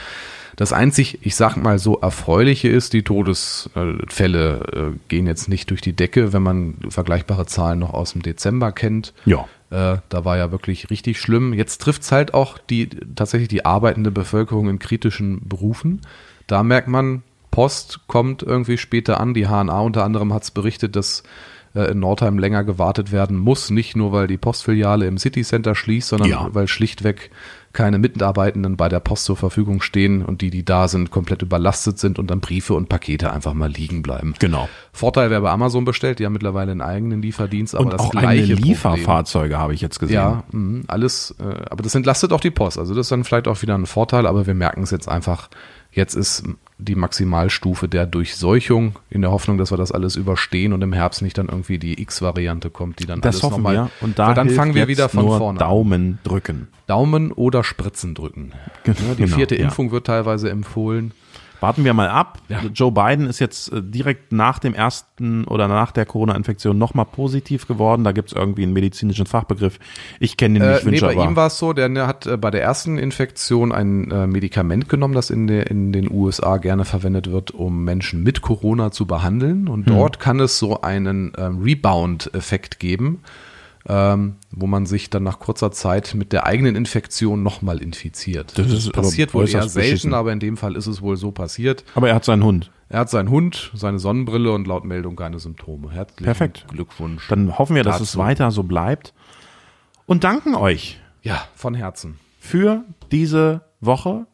Das 0.57 0.73
einzig, 0.73 1.19
ich 1.23 1.35
sag 1.35 1.57
mal 1.57 1.79
so, 1.79 1.99
erfreuliche 1.99 2.69
ist, 2.69 2.93
die 2.93 3.03
Todesfälle 3.03 4.93
äh, 4.95 4.99
gehen 5.09 5.27
jetzt 5.27 5.49
nicht 5.49 5.71
durch 5.71 5.81
die 5.81 5.95
Decke, 5.95 6.33
wenn 6.33 6.43
man 6.43 6.77
vergleichbare 6.89 7.47
Zahlen 7.47 7.81
noch 7.81 7.93
aus 7.93 8.13
dem 8.13 8.23
Dezember 8.23 8.71
kennt. 8.71 9.15
Ja. 9.25 9.47
Äh, 9.71 9.99
da 10.09 10.25
war 10.25 10.37
ja 10.37 10.53
wirklich 10.53 10.91
richtig 10.91 11.21
schlimm. 11.21 11.55
Jetzt 11.55 11.79
trifft's 11.81 12.13
halt 12.13 12.35
auch 12.35 12.59
die 12.59 12.89
tatsächlich 13.17 13.49
die 13.49 13.65
arbeitende 13.65 14.11
Bevölkerung 14.11 14.69
in 14.69 14.79
kritischen 14.79 15.49
Berufen. 15.49 16.03
Da 16.47 16.63
merkt 16.63 16.89
man, 16.89 17.23
Post 17.55 18.01
kommt 18.09 18.43
irgendwie 18.43 18.79
später 18.79 19.21
an. 19.21 19.33
Die 19.33 19.47
HNA 19.47 19.81
unter 19.81 20.05
anderem 20.05 20.35
hat's 20.35 20.51
berichtet, 20.51 20.97
dass 20.97 21.23
äh, 21.77 21.91
in 21.93 22.01
Nordheim 22.01 22.39
länger 22.39 22.65
gewartet 22.65 23.13
werden 23.13 23.39
muss. 23.39 23.71
Nicht 23.71 23.95
nur, 23.95 24.11
weil 24.13 24.27
die 24.27 24.39
Postfiliale 24.39 25.07
im 25.07 25.19
City 25.19 25.43
Center 25.43 25.75
schließt, 25.77 26.09
sondern 26.09 26.29
Ja. 26.29 26.49
weil 26.53 26.67
schlichtweg 26.67 27.31
keine 27.73 27.99
Mitarbeitenden 27.99 28.77
bei 28.77 28.89
der 28.89 29.01
Post 29.01 29.25
zur 29.25 29.37
Verfügung 29.37 29.83
stehen 29.83 30.25
und 30.25 30.41
die, 30.43 30.51
die 30.51 30.65
da 30.65 30.87
sind, 30.89 31.11
komplett 31.11 31.43
überlastet 31.43 31.99
sind 31.99 32.19
und 32.21 32.31
dann 32.31 32.39
Briefe 32.41 32.75
und 32.75 32.89
Pakete 32.89 33.33
einfach 33.33 33.53
mal 33.55 33.69
liegen 33.71 34.03
bleiben. 34.03 34.35
Genau. 34.39 34.69
Vorteil, 34.93 35.31
wer 35.31 35.41
bei 35.41 35.51
Amazon 35.51 35.85
bestellt, 35.85 36.19
die 36.21 36.27
haben 36.27 36.33
mittlerweile 36.35 36.71
einen 36.73 36.81
eigenen 36.81 37.21
Lieferdienst, 37.23 37.75
aber 37.75 37.85
Und 37.87 37.93
das 37.93 38.01
auch 38.01 38.11
gleiche 38.11 38.53
eigene. 38.53 38.61
Lieferfahrzeuge 38.61 39.59
habe 39.59 39.75
ich 39.75 39.81
jetzt 39.81 39.99
gesehen. 39.99 40.15
Ja, 40.15 40.45
mh, 40.53 40.85
alles, 40.87 41.35
äh, 41.41 41.65
aber 41.71 41.83
das 41.83 41.95
entlastet 41.97 42.33
auch 42.33 42.41
die 42.41 42.53
Post. 42.53 42.79
Also 42.79 42.95
das 42.95 43.07
ist 43.07 43.11
dann 43.13 43.25
vielleicht 43.25 43.49
auch 43.49 43.61
wieder 43.63 43.75
ein 43.77 43.87
Vorteil, 43.87 44.27
aber 44.29 44.47
wir 44.47 44.55
merken 44.55 44.85
es 44.85 44.93
jetzt 44.93 45.09
einfach, 45.09 45.49
jetzt 45.91 46.15
ist 46.15 46.45
die 46.79 46.97
Maximalstufe 46.97 47.89
der 47.89 48.05
Durchseuchung 48.07 48.97
in 49.09 49.23
der 49.23 49.31
Hoffnung, 49.31 49.59
dass 49.59 49.71
wir 49.73 49.77
das 49.77 49.93
alles 49.93 50.17
überstehen 50.17 50.73
und 50.73 50.83
im 50.83 50.93
Herbst 50.93 51.23
nicht 51.23 51.39
dann 51.39 51.49
irgendwie 51.49 51.79
die 51.79 52.01
X-Variante 52.03 52.69
kommt, 52.71 52.99
die 52.99 53.07
dann 53.07 53.21
Das 53.21 53.37
alles 53.37 53.43
hoffen 53.45 53.63
nochmal. 53.63 53.75
wir. 53.77 53.91
Und 54.01 54.19
da 54.19 54.35
dann 54.35 54.51
fangen 54.51 54.75
wir 54.75 54.89
wieder 54.89 55.09
von 55.09 55.25
vorne 55.27 55.47
an. 55.51 55.57
Daumen 55.59 56.19
drücken. 56.25 56.69
Daumen 56.87 57.31
oder 57.33 57.63
Spritzen 57.63 58.15
drücken. 58.15 58.53
Ja, 58.87 58.93
die 59.15 59.23
Genau, 59.23 59.37
vierte 59.37 59.57
ja. 59.57 59.65
Impfung 59.65 59.93
wird 59.93 60.07
teilweise 60.07 60.51
empfohlen. 60.51 61.13
Warten 61.65 61.83
wir 61.85 61.95
mal 61.95 62.09
ab. 62.11 62.39
Ja. 62.51 62.61
Joe 62.75 62.93
Biden 62.93 63.27
ist 63.27 63.39
jetzt 63.39 63.73
äh, 63.73 63.81
direkt 63.83 64.33
nach 64.33 64.59
dem 64.59 64.75
ersten 64.75 65.45
oder 65.47 65.67
nach 65.67 65.93
der 65.93 66.05
Corona-Infektion 66.05 66.77
nochmal 66.77 67.07
positiv 67.07 67.67
geworden. 67.67 68.05
Da 68.05 68.13
gibt 68.13 68.29
es 68.29 68.37
irgendwie 68.37 68.65
einen 68.65 68.75
medizinischen 68.75 69.25
Fachbegriff. 69.25 69.79
Ich 70.21 70.37
kenne 70.37 70.59
den 70.59 70.69
Äh, 70.69 70.73
nicht, 70.75 70.85
nee, 70.85 70.91
wünsche 70.93 71.07
bei 71.07 71.13
aber. 71.13 71.25
ihm 71.25 71.37
war 71.37 71.47
es 71.47 71.59
so, 71.59 71.73
der 71.73 72.07
hat 72.07 72.27
äh, 72.27 72.37
bei 72.37 72.51
der 72.51 72.63
ersten 72.63 72.99
Infektion 72.99 73.73
ein 73.73 74.11
äh, 74.11 74.27
Medikament 74.27 74.91
genommen, 74.91 75.15
das 75.15 75.31
in, 75.31 75.47
der, 75.47 75.71
in 75.71 75.91
den 75.93 76.11
USA 76.11 76.59
gerne 76.59 76.85
verwendet 76.85 77.31
wird, 77.33 77.53
um 77.53 77.83
Menschen 77.85 78.23
mit 78.23 78.43
Corona 78.43 78.91
zu 78.91 79.07
behandeln. 79.07 79.67
Und 79.67 79.87
Hm. 79.87 79.95
dort 79.95 80.21
kann 80.21 80.41
es 80.41 80.59
so 80.59 80.83
einen 80.83 81.33
ähm, 81.39 81.63
Rebound-Effekt 81.63 82.79
geben, 82.79 83.21
ähm, 83.87 84.37
wo 84.51 84.67
man 84.67 84.87
sich 84.87 85.11
dann 85.11 85.23
nach 85.25 85.39
kurzer 85.39 85.71
Zeit 85.73 86.15
mit 86.15 86.33
der 86.33 86.47
eigenen 86.47 86.75
Infektion 86.77 87.43
nochmal 87.43 87.83
infiziert. 87.83 88.59
Das 88.59 88.71
ist 88.71 88.89
aber 88.89 89.03
passiert 89.03 89.35
wohl 89.35 89.43
eher 89.49 89.69
selten, 89.69 89.75
beschissen. 89.91 90.15
aber 90.15 90.33
in 90.33 90.41
dem 90.41 90.57
Fall 90.57 90.77
ist 90.77 90.87
es 90.87 91.03
wohl 91.03 91.17
so 91.17 91.33
passiert. 91.33 91.85
aber 91.95 92.09
er 92.09 92.15
hat 92.15 92.25
seinen 92.25 92.45
Hund. 92.45 92.71
Er 92.89 93.01
hat 93.01 93.11
seinen 93.11 93.29
Hund, 93.31 93.73
seine 93.75 93.99
Sonnenbrille 93.99 94.53
und 94.53 94.67
laut 94.67 94.85
Meldung 94.85 95.17
keine 95.17 95.39
Symptome. 95.39 95.91
Herzlichen 95.91 96.25
Perfekt. 96.25 96.67
Glückwunsch. 96.69 97.27
Dann 97.29 97.59
hoffen 97.59 97.75
wir, 97.77 97.83
dass 97.83 98.01
es 98.01 98.13
dazu. 98.13 98.19
weiter 98.21 98.51
so 98.51 98.63
bleibt. 98.63 99.13
Und 100.07 100.23
danken 100.25 100.55
euch 100.55 101.01
Ja, 101.23 101.43
von 101.55 101.75
Herzen. 101.75 102.19
für 102.39 102.85
diese 103.11 103.63
Woche, 103.81 104.27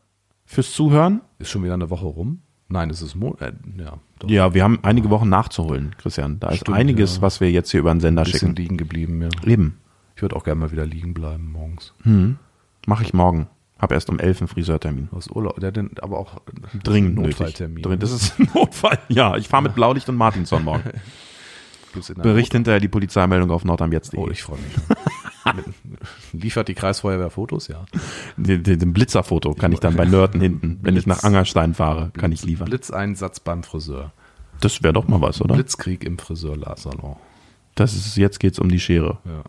fürs 0.44 0.72
Zuhören. 0.72 1.22
Ist 1.38 1.50
schon 1.50 1.62
wieder 1.62 1.74
eine 1.74 1.90
Woche 1.90 2.06
rum? 2.06 2.42
Nein, 2.72 2.88
es 2.90 3.02
ist 3.02 3.14
Mo 3.16 3.36
äh, 3.40 3.52
ja, 3.76 3.98
doch. 4.20 4.28
Ja, 4.30 4.54
wir 4.54 4.62
haben 4.62 4.78
einige 4.82 5.10
Wochen 5.10 5.28
nachzuholen, 5.28 5.94
Christian. 5.98 6.38
Da 6.40 6.50
ist 6.50 6.60
Stimmt, 6.60 6.76
einiges, 6.78 7.16
ja. 7.16 7.22
was 7.22 7.40
wir 7.40 7.50
jetzt 7.50 7.70
hier 7.70 7.80
über 7.80 7.92
den 7.92 8.00
Sender 8.00 8.22
ein 8.22 8.24
bisschen 8.24 8.38
schicken. 8.50 8.56
liegen 8.56 8.76
geblieben, 8.76 9.22
ja. 9.22 9.28
Eben. 9.44 9.78
Ich 10.16 10.22
würde 10.22 10.36
auch 10.36 10.44
gerne 10.44 10.60
mal 10.60 10.70
wieder 10.70 10.86
liegen 10.86 11.12
bleiben 11.14 11.50
morgens. 11.50 11.94
Mache 12.86 13.02
ich 13.04 13.12
morgen. 13.12 13.48
Hab 13.78 13.92
erst 13.92 14.10
um 14.10 14.18
11 14.18 14.42
einen 14.42 14.48
Friseurtermin. 14.48 15.08
Aus 15.10 15.28
Urlaub, 15.30 15.58
der 15.58 15.72
denn 15.72 15.90
aber 16.02 16.18
auch 16.18 16.42
Dringend 16.84 17.14
Notfalltermin. 17.16 17.76
nötig. 17.76 17.84
Dringend. 17.84 18.02
Das 18.02 18.12
ist 18.12 18.38
ein 18.38 18.48
Notfall. 18.54 18.98
Ja, 19.08 19.36
ich 19.36 19.48
fahre 19.48 19.62
mit 19.62 19.74
Blaulicht 19.74 20.08
und 20.10 20.16
Martinson 20.16 20.64
morgen. 20.64 20.82
Bericht 22.22 22.52
hinterher 22.52 22.78
die 22.78 22.88
Polizeimeldung 22.88 23.50
auf 23.50 23.64
nordamjetzt.de. 23.64 24.20
Oh, 24.20 24.28
ich 24.30 24.42
freue 24.42 24.58
mich. 24.58 24.96
Liefert 26.32 26.68
die 26.68 26.74
Kreisfeuerwehr 26.74 27.30
Fotos, 27.30 27.68
ja. 27.68 27.84
Den, 28.36 28.62
den, 28.62 28.92
Blitzerfoto 28.92 29.54
kann 29.54 29.72
ich 29.72 29.80
dann 29.80 29.96
bei 29.96 30.04
Nörten 30.04 30.40
hinten, 30.40 30.78
wenn 30.82 30.96
ich 30.96 31.06
nach 31.06 31.22
Angerstein 31.22 31.74
fahre, 31.74 32.10
kann 32.16 32.32
ich 32.32 32.44
liefern. 32.44 32.68
Blitzeinsatz 32.68 33.40
beim 33.40 33.62
Friseur. 33.62 34.12
Das 34.60 34.82
wäre 34.82 34.92
doch 34.92 35.08
mal 35.08 35.20
was, 35.20 35.40
oder? 35.40 35.54
Blitzkrieg 35.54 36.04
im 36.04 36.18
Friseursalon. 36.18 37.16
Das 37.74 37.94
ist, 37.94 38.16
jetzt 38.16 38.40
geht's 38.40 38.58
um 38.58 38.68
die 38.68 38.80
Schere. 38.80 39.18
Ja. 39.24 39.44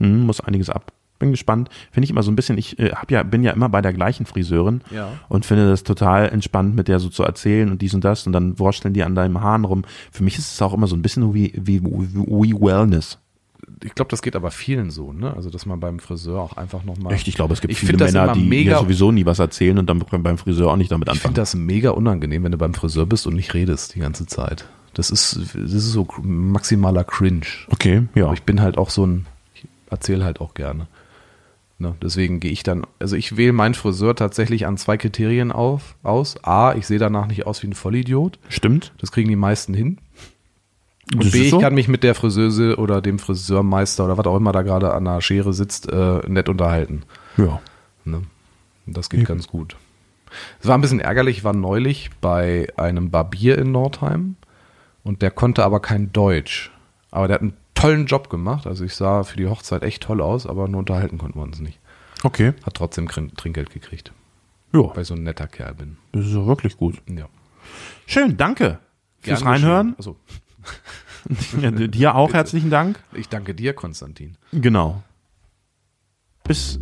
Hm, 0.00 0.26
muss 0.26 0.40
einiges 0.40 0.70
ab. 0.70 0.92
Bin 1.18 1.30
gespannt. 1.30 1.68
Finde 1.92 2.04
ich 2.04 2.10
immer 2.10 2.22
so 2.22 2.30
ein 2.30 2.36
bisschen, 2.36 2.58
ich 2.58 2.78
äh, 2.78 2.90
hab 2.90 3.10
ja, 3.10 3.22
bin 3.22 3.44
ja 3.44 3.52
immer 3.52 3.68
bei 3.68 3.80
der 3.80 3.92
gleichen 3.92 4.26
Friseurin 4.26 4.80
Ja. 4.90 5.12
und 5.28 5.46
finde 5.46 5.68
das 5.68 5.84
total 5.84 6.28
entspannt, 6.28 6.74
mit 6.74 6.88
der 6.88 6.98
so 6.98 7.08
zu 7.08 7.22
erzählen 7.22 7.70
und 7.70 7.82
dies 7.82 7.94
und 7.94 8.04
das 8.04 8.26
und 8.26 8.32
dann 8.32 8.58
wursteln 8.58 8.94
die 8.94 9.04
an 9.04 9.14
deinem 9.14 9.40
Haaren 9.40 9.64
rum. 9.64 9.84
Für 10.10 10.24
mich 10.24 10.38
ist 10.38 10.52
es 10.52 10.62
auch 10.62 10.74
immer 10.74 10.86
so 10.86 10.96
ein 10.96 11.02
bisschen 11.02 11.32
wie, 11.34 11.52
wie, 11.56 11.82
wie 11.82 12.54
Wellness. 12.54 13.18
Ich 13.82 13.94
glaube, 13.94 14.10
das 14.10 14.22
geht 14.22 14.36
aber 14.36 14.50
vielen 14.50 14.90
so, 14.90 15.12
ne? 15.12 15.34
Also, 15.34 15.50
dass 15.50 15.66
man 15.66 15.80
beim 15.80 15.98
Friseur 15.98 16.40
auch 16.40 16.56
einfach 16.56 16.84
nochmal. 16.84 17.12
Echt, 17.12 17.26
ich 17.28 17.34
glaube, 17.34 17.54
es 17.54 17.60
gibt 17.60 17.72
Ich 17.72 17.78
viele 17.80 17.96
Männer, 17.98 18.32
die 18.32 18.44
mega- 18.44 18.72
mir 18.74 18.78
sowieso 18.78 19.10
nie 19.12 19.26
was 19.26 19.38
erzählen 19.38 19.78
und 19.78 19.86
dann 19.90 19.98
beim 19.98 20.38
Friseur 20.38 20.70
auch 20.72 20.76
nicht 20.76 20.92
damit 20.92 21.08
Ich 21.08 21.12
anfangen. 21.12 21.30
finde 21.34 21.40
das 21.40 21.54
mega 21.54 21.90
unangenehm, 21.90 22.44
wenn 22.44 22.52
du 22.52 22.58
beim 22.58 22.74
Friseur 22.74 23.06
bist 23.06 23.26
und 23.26 23.34
nicht 23.34 23.52
redest 23.54 23.94
die 23.94 24.00
ganze 24.00 24.26
Zeit. 24.26 24.66
Das 24.94 25.10
ist, 25.10 25.40
das 25.54 25.72
ist 25.72 25.90
so 25.92 26.06
maximaler 26.22 27.02
Cringe. 27.04 27.46
Okay, 27.70 28.04
ja. 28.14 28.24
Aber 28.26 28.34
ich 28.34 28.44
bin 28.44 28.60
halt 28.60 28.78
auch 28.78 28.90
so 28.90 29.04
ein, 29.06 29.26
ich 29.54 29.66
erzähle 29.90 30.24
halt 30.24 30.40
auch 30.40 30.54
gerne. 30.54 30.86
Ne, 31.80 31.96
deswegen 32.00 32.38
gehe 32.38 32.52
ich 32.52 32.62
dann, 32.62 32.86
also 33.00 33.16
ich 33.16 33.36
wähle 33.36 33.52
meinen 33.52 33.74
Friseur 33.74 34.14
tatsächlich 34.14 34.64
an 34.66 34.76
zwei 34.76 34.96
Kriterien 34.96 35.50
auf, 35.50 35.96
aus. 36.04 36.36
A, 36.44 36.72
ich 36.76 36.86
sehe 36.86 37.00
danach 37.00 37.26
nicht 37.26 37.46
aus 37.46 37.64
wie 37.64 37.66
ein 37.66 37.72
Vollidiot. 37.72 38.38
Stimmt. 38.48 38.92
Das 38.98 39.10
kriegen 39.10 39.28
die 39.28 39.34
meisten 39.34 39.74
hin. 39.74 39.98
Und 41.12 41.24
Das 41.24 41.32
B, 41.32 41.42
ich 41.42 41.50
so. 41.50 41.58
kann 41.58 41.74
mich 41.74 41.86
mit 41.88 42.02
der 42.02 42.14
Friseuse 42.14 42.76
oder 42.78 43.02
dem 43.02 43.18
Friseurmeister 43.18 44.04
oder 44.06 44.16
was 44.16 44.26
auch 44.26 44.36
immer 44.36 44.52
da 44.52 44.62
gerade 44.62 44.94
an 44.94 45.04
der 45.04 45.20
Schere 45.20 45.52
sitzt, 45.52 45.90
äh, 45.92 46.20
nett 46.28 46.48
unterhalten. 46.48 47.02
Ja. 47.36 47.60
Ne? 48.04 48.22
Das 48.86 49.10
geht 49.10 49.26
ganz 49.26 49.46
gut. 49.48 49.76
Es 50.60 50.66
war 50.66 50.76
ein 50.76 50.80
bisschen 50.80 51.00
ärgerlich, 51.00 51.38
ich 51.38 51.44
war 51.44 51.52
neulich 51.52 52.10
bei 52.20 52.66
einem 52.76 53.10
Barbier 53.10 53.58
in 53.58 53.70
Nordheim 53.72 54.36
und 55.04 55.22
der 55.22 55.30
konnte 55.30 55.64
aber 55.64 55.80
kein 55.80 56.12
Deutsch. 56.12 56.72
Aber 57.10 57.28
der 57.28 57.34
hat 57.34 57.42
einen 57.42 57.54
tollen 57.74 58.06
Job 58.06 58.30
gemacht. 58.30 58.66
Also 58.66 58.84
ich 58.84 58.94
sah 58.94 59.22
für 59.24 59.36
die 59.36 59.46
Hochzeit 59.46 59.82
echt 59.82 60.02
toll 60.02 60.20
aus, 60.20 60.46
aber 60.46 60.66
nur 60.68 60.80
unterhalten 60.80 61.18
konnten 61.18 61.38
wir 61.38 61.42
uns 61.44 61.60
nicht. 61.60 61.78
Okay. 62.24 62.54
Hat 62.64 62.74
trotzdem 62.74 63.08
Trin- 63.08 63.32
Trinkgeld 63.36 63.70
gekriegt, 63.70 64.12
Ja, 64.72 64.80
weil 64.94 65.02
ich 65.02 65.08
so 65.08 65.14
ein 65.14 65.22
netter 65.22 65.46
Kerl 65.46 65.74
bin. 65.74 65.98
das 66.12 66.26
ist 66.26 66.32
ja 66.34 66.46
wirklich 66.46 66.76
gut. 66.78 67.00
Ja. 67.06 67.26
Schön, 68.06 68.36
danke 68.36 68.78
fürs 69.20 69.44
Reinhören. 69.44 69.94
Also, 69.98 70.16
Ja, 71.60 71.70
dir 71.70 72.14
auch 72.16 72.34
herzlichen 72.34 72.70
Dank. 72.70 72.98
Ich 73.14 73.28
danke 73.28 73.54
dir, 73.54 73.72
Konstantin. 73.72 74.36
Genau. 74.52 75.02
Bis 76.46 76.78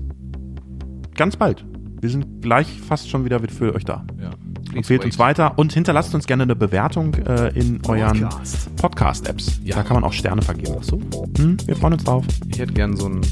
ganz 1.14 1.36
bald. 1.36 1.64
Wir 2.00 2.10
sind 2.10 2.42
gleich 2.42 2.80
fast 2.80 3.08
schon 3.08 3.24
wieder 3.24 3.38
für 3.48 3.74
euch 3.74 3.84
da. 3.84 4.04
Ja. 4.20 4.30
Empfehlt 4.74 5.04
uns 5.04 5.18
weiter 5.20 5.56
und 5.56 5.72
hinterlasst 5.72 6.14
uns 6.16 6.26
gerne 6.26 6.42
eine 6.42 6.56
Bewertung 6.56 7.14
äh, 7.14 7.56
in 7.56 7.80
euren 7.86 8.22
Podcast. 8.22 8.76
Podcast-Apps. 8.76 9.60
Ja. 9.62 9.76
Da 9.76 9.82
kann 9.84 9.94
man 9.94 10.02
auch 10.02 10.12
Sterne 10.12 10.42
vergeben. 10.42 10.74
Ach 10.80 10.82
so. 10.82 11.00
Hm, 11.38 11.56
wir 11.64 11.76
freuen 11.76 11.92
uns 11.92 12.02
drauf. 12.02 12.24
Ich 12.48 12.58
hätte 12.58 12.72
gern 12.72 12.96
so 12.96 13.06
einen 13.06 13.22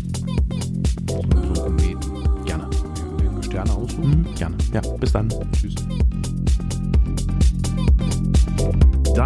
so. 1.08 1.24
Gerne. 2.44 2.70
Sterne 3.42 3.72
aussuchen. 3.72 4.26
Hm, 4.26 4.34
gerne. 4.36 4.56
Ja, 4.72 4.80
bis 5.00 5.12
dann. 5.12 5.28
Tschüss. 5.52 5.74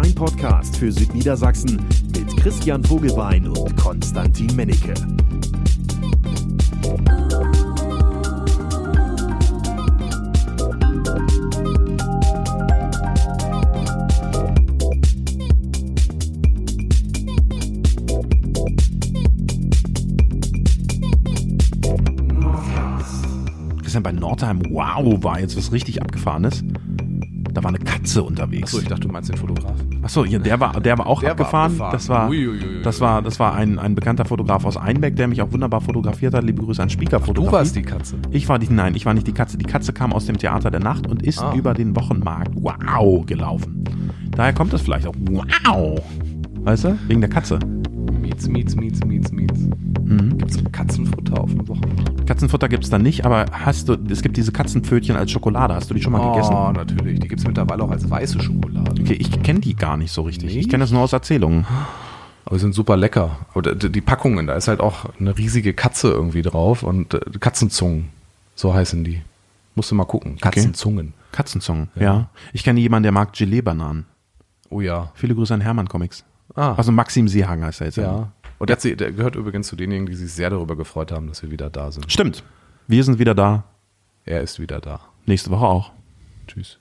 Dein 0.01 0.13
Podcast 0.13 0.75
für 0.75 0.91
Südniedersachsen 0.91 1.79
mit 2.13 2.35
Christian 2.35 2.83
Vogelbein 2.83 3.47
und 3.47 3.77
Konstantin 3.77 4.53
Mennecke. 4.53 4.93
Christian, 23.81 24.03
bei 24.03 24.11
Nordheim, 24.11 24.61
wow, 24.71 25.23
war 25.23 25.39
jetzt 25.39 25.55
was 25.55 25.71
richtig 25.71 26.01
Abgefahrenes. 26.01 26.65
War 28.05 28.21
Katze 28.21 28.23
unterwegs. 28.23 28.63
Achso, 28.69 28.79
ich 28.81 28.87
dachte, 28.87 29.01
du 29.01 29.07
meinst 29.09 29.29
den 29.29 29.37
Fotografen. 29.37 29.99
Achso, 30.03 30.25
ja, 30.25 30.39
der 30.39 30.59
war, 30.59 30.79
der 30.79 30.97
war 30.97 31.07
auch 31.07 31.19
Der 31.21 31.29
war 31.29 31.31
abgefahren. 31.31 31.71
abgefahren. 31.71 31.91
Das 31.91 32.09
war, 32.09 32.29
Uiuiui. 32.29 32.81
das 32.83 33.01
war, 33.01 33.21
das 33.21 33.39
war 33.39 33.53
ein, 33.55 33.79
ein 33.79 33.95
bekannter 33.95 34.25
Fotograf 34.25 34.65
aus 34.65 34.77
Einbeck, 34.77 35.15
der 35.15 35.27
mich 35.27 35.41
auch 35.41 35.51
wunderbar 35.51 35.81
fotografiert 35.81 36.33
hat. 36.33 36.43
Liebe 36.43 36.61
Grüße 36.63 36.81
an 36.83 36.89
Spiekerfotografie. 36.89 37.51
Du 37.51 37.57
warst 37.57 37.75
die 37.75 37.81
Katze. 37.81 38.15
Ich 38.31 38.47
war 38.49 38.59
die, 38.59 38.71
nein, 38.71 38.95
ich 38.95 39.05
war 39.05 39.13
nicht 39.13 39.27
die 39.27 39.33
Katze. 39.33 39.57
Die 39.57 39.65
Katze 39.65 39.93
kam 39.93 40.13
aus 40.13 40.25
dem 40.25 40.37
Theater 40.37 40.71
der 40.71 40.81
Nacht 40.81 41.07
und 41.07 41.23
ist 41.23 41.39
Ah. 41.41 41.53
über 41.55 41.73
den 41.73 41.95
Wochenmarkt, 41.95 42.51
wow, 42.55 43.25
gelaufen. 43.25 43.83
Daher 44.31 44.53
kommt 44.53 44.73
es 44.73 44.81
vielleicht 44.81 45.07
auch, 45.07 45.15
wow. 45.29 45.99
Weißt 46.61 46.83
du? 46.85 46.97
Wegen 47.07 47.21
der 47.21 47.29
Katze. 47.29 47.59
Miets, 48.21 48.47
Miets, 48.47 48.75
Miets, 48.75 49.03
Miets, 49.05 49.31
Miets. 49.31 49.69
Mhm. 50.05 50.37
Gibt's 50.37 50.57
Katzenfutter 50.71 51.39
auf 51.41 51.49
dem 51.49 51.67
Wochenmarkt? 51.67 52.27
Katzenfutter 52.27 52.69
gibt's 52.69 52.89
da 52.89 52.97
nicht, 52.99 53.25
aber 53.25 53.45
hast 53.51 53.89
du, 53.89 53.97
es 54.09 54.21
gibt 54.21 54.37
diese 54.37 54.51
Katzenpfötchen 54.51 55.15
als 55.15 55.31
Schokolade. 55.31 55.73
Hast 55.75 55.89
du 55.89 55.93
die 55.93 56.01
schon 56.01 56.13
mal 56.13 56.31
gegessen? 56.31 56.53
Oh, 56.53 56.71
natürlich. 56.71 57.19
Die 57.19 57.27
gibt's 57.27 57.45
mittlerweile 57.45 57.83
auch 57.83 57.91
als 57.91 58.09
weiße 58.09 58.39
Schokolade. 58.41 59.01
Okay, 59.01 59.13
ich 59.13 59.41
kenne 59.43 59.59
die 59.59 59.75
gar 59.75 59.97
nicht 59.97 60.11
so 60.11 60.21
richtig. 60.23 60.49
Ich 60.51 60.55
Nicht? 60.57 60.69
kenne 60.69 60.83
das 60.83 60.91
nur 60.91 61.01
aus 61.01 61.13
Erzählungen. 61.13 61.65
Aber 62.45 62.55
die 62.57 62.61
sind 62.61 62.73
super 62.75 62.95
lecker. 62.97 63.37
Oder 63.55 63.73
die 63.73 64.01
Packungen, 64.01 64.45
da 64.47 64.53
ist 64.55 64.67
halt 64.67 64.79
auch 64.79 65.05
eine 65.19 65.35
riesige 65.37 65.73
Katze 65.73 66.09
irgendwie 66.11 66.43
drauf 66.43 66.83
und 66.83 67.13
äh, 67.15 67.19
Katzenzungen, 67.39 68.09
so 68.55 68.73
heißen 68.73 69.03
die. 69.03 69.21
Musst 69.73 69.89
du 69.91 69.95
mal 69.95 70.05
gucken. 70.05 70.37
Katzenzungen. 70.37 71.13
Katzenzungen, 71.31 71.89
ja. 71.95 72.29
Ich 72.53 72.63
kenne 72.63 72.79
jemanden, 72.79 73.03
der 73.03 73.11
mag 73.11 73.33
Gelee-Bananen. 73.33 74.05
Oh 74.69 74.79
ja. 74.81 75.11
Viele 75.15 75.35
Grüße 75.35 75.53
an 75.53 75.61
Hermann 75.61 75.87
Comics. 75.89 76.23
Ah, 76.55 76.73
Also 76.75 76.91
Maxim 76.91 77.27
Seehagen 77.27 77.65
heißt 77.65 77.81
er 77.81 77.87
jetzt. 77.87 77.97
ja. 77.97 78.31
Und 78.57 78.69
sie- 78.81 78.95
der 78.95 79.11
gehört 79.11 79.35
übrigens 79.35 79.67
zu 79.67 79.75
denjenigen, 79.75 80.05
die 80.07 80.15
sich 80.15 80.31
sehr 80.31 80.49
darüber 80.49 80.75
gefreut 80.75 81.11
haben, 81.11 81.27
dass 81.27 81.41
wir 81.43 81.51
wieder 81.51 81.69
da 81.69 81.91
sind. 81.91 82.11
Stimmt. 82.11 82.43
Wir 82.87 83.03
sind 83.03 83.19
wieder 83.19 83.35
da. 83.35 83.65
Er 84.23 84.41
ist 84.41 84.59
wieder 84.59 84.79
da. 84.79 85.01
Nächste 85.25 85.49
Woche 85.49 85.65
auch. 85.65 85.91
Tschüss. 86.47 86.79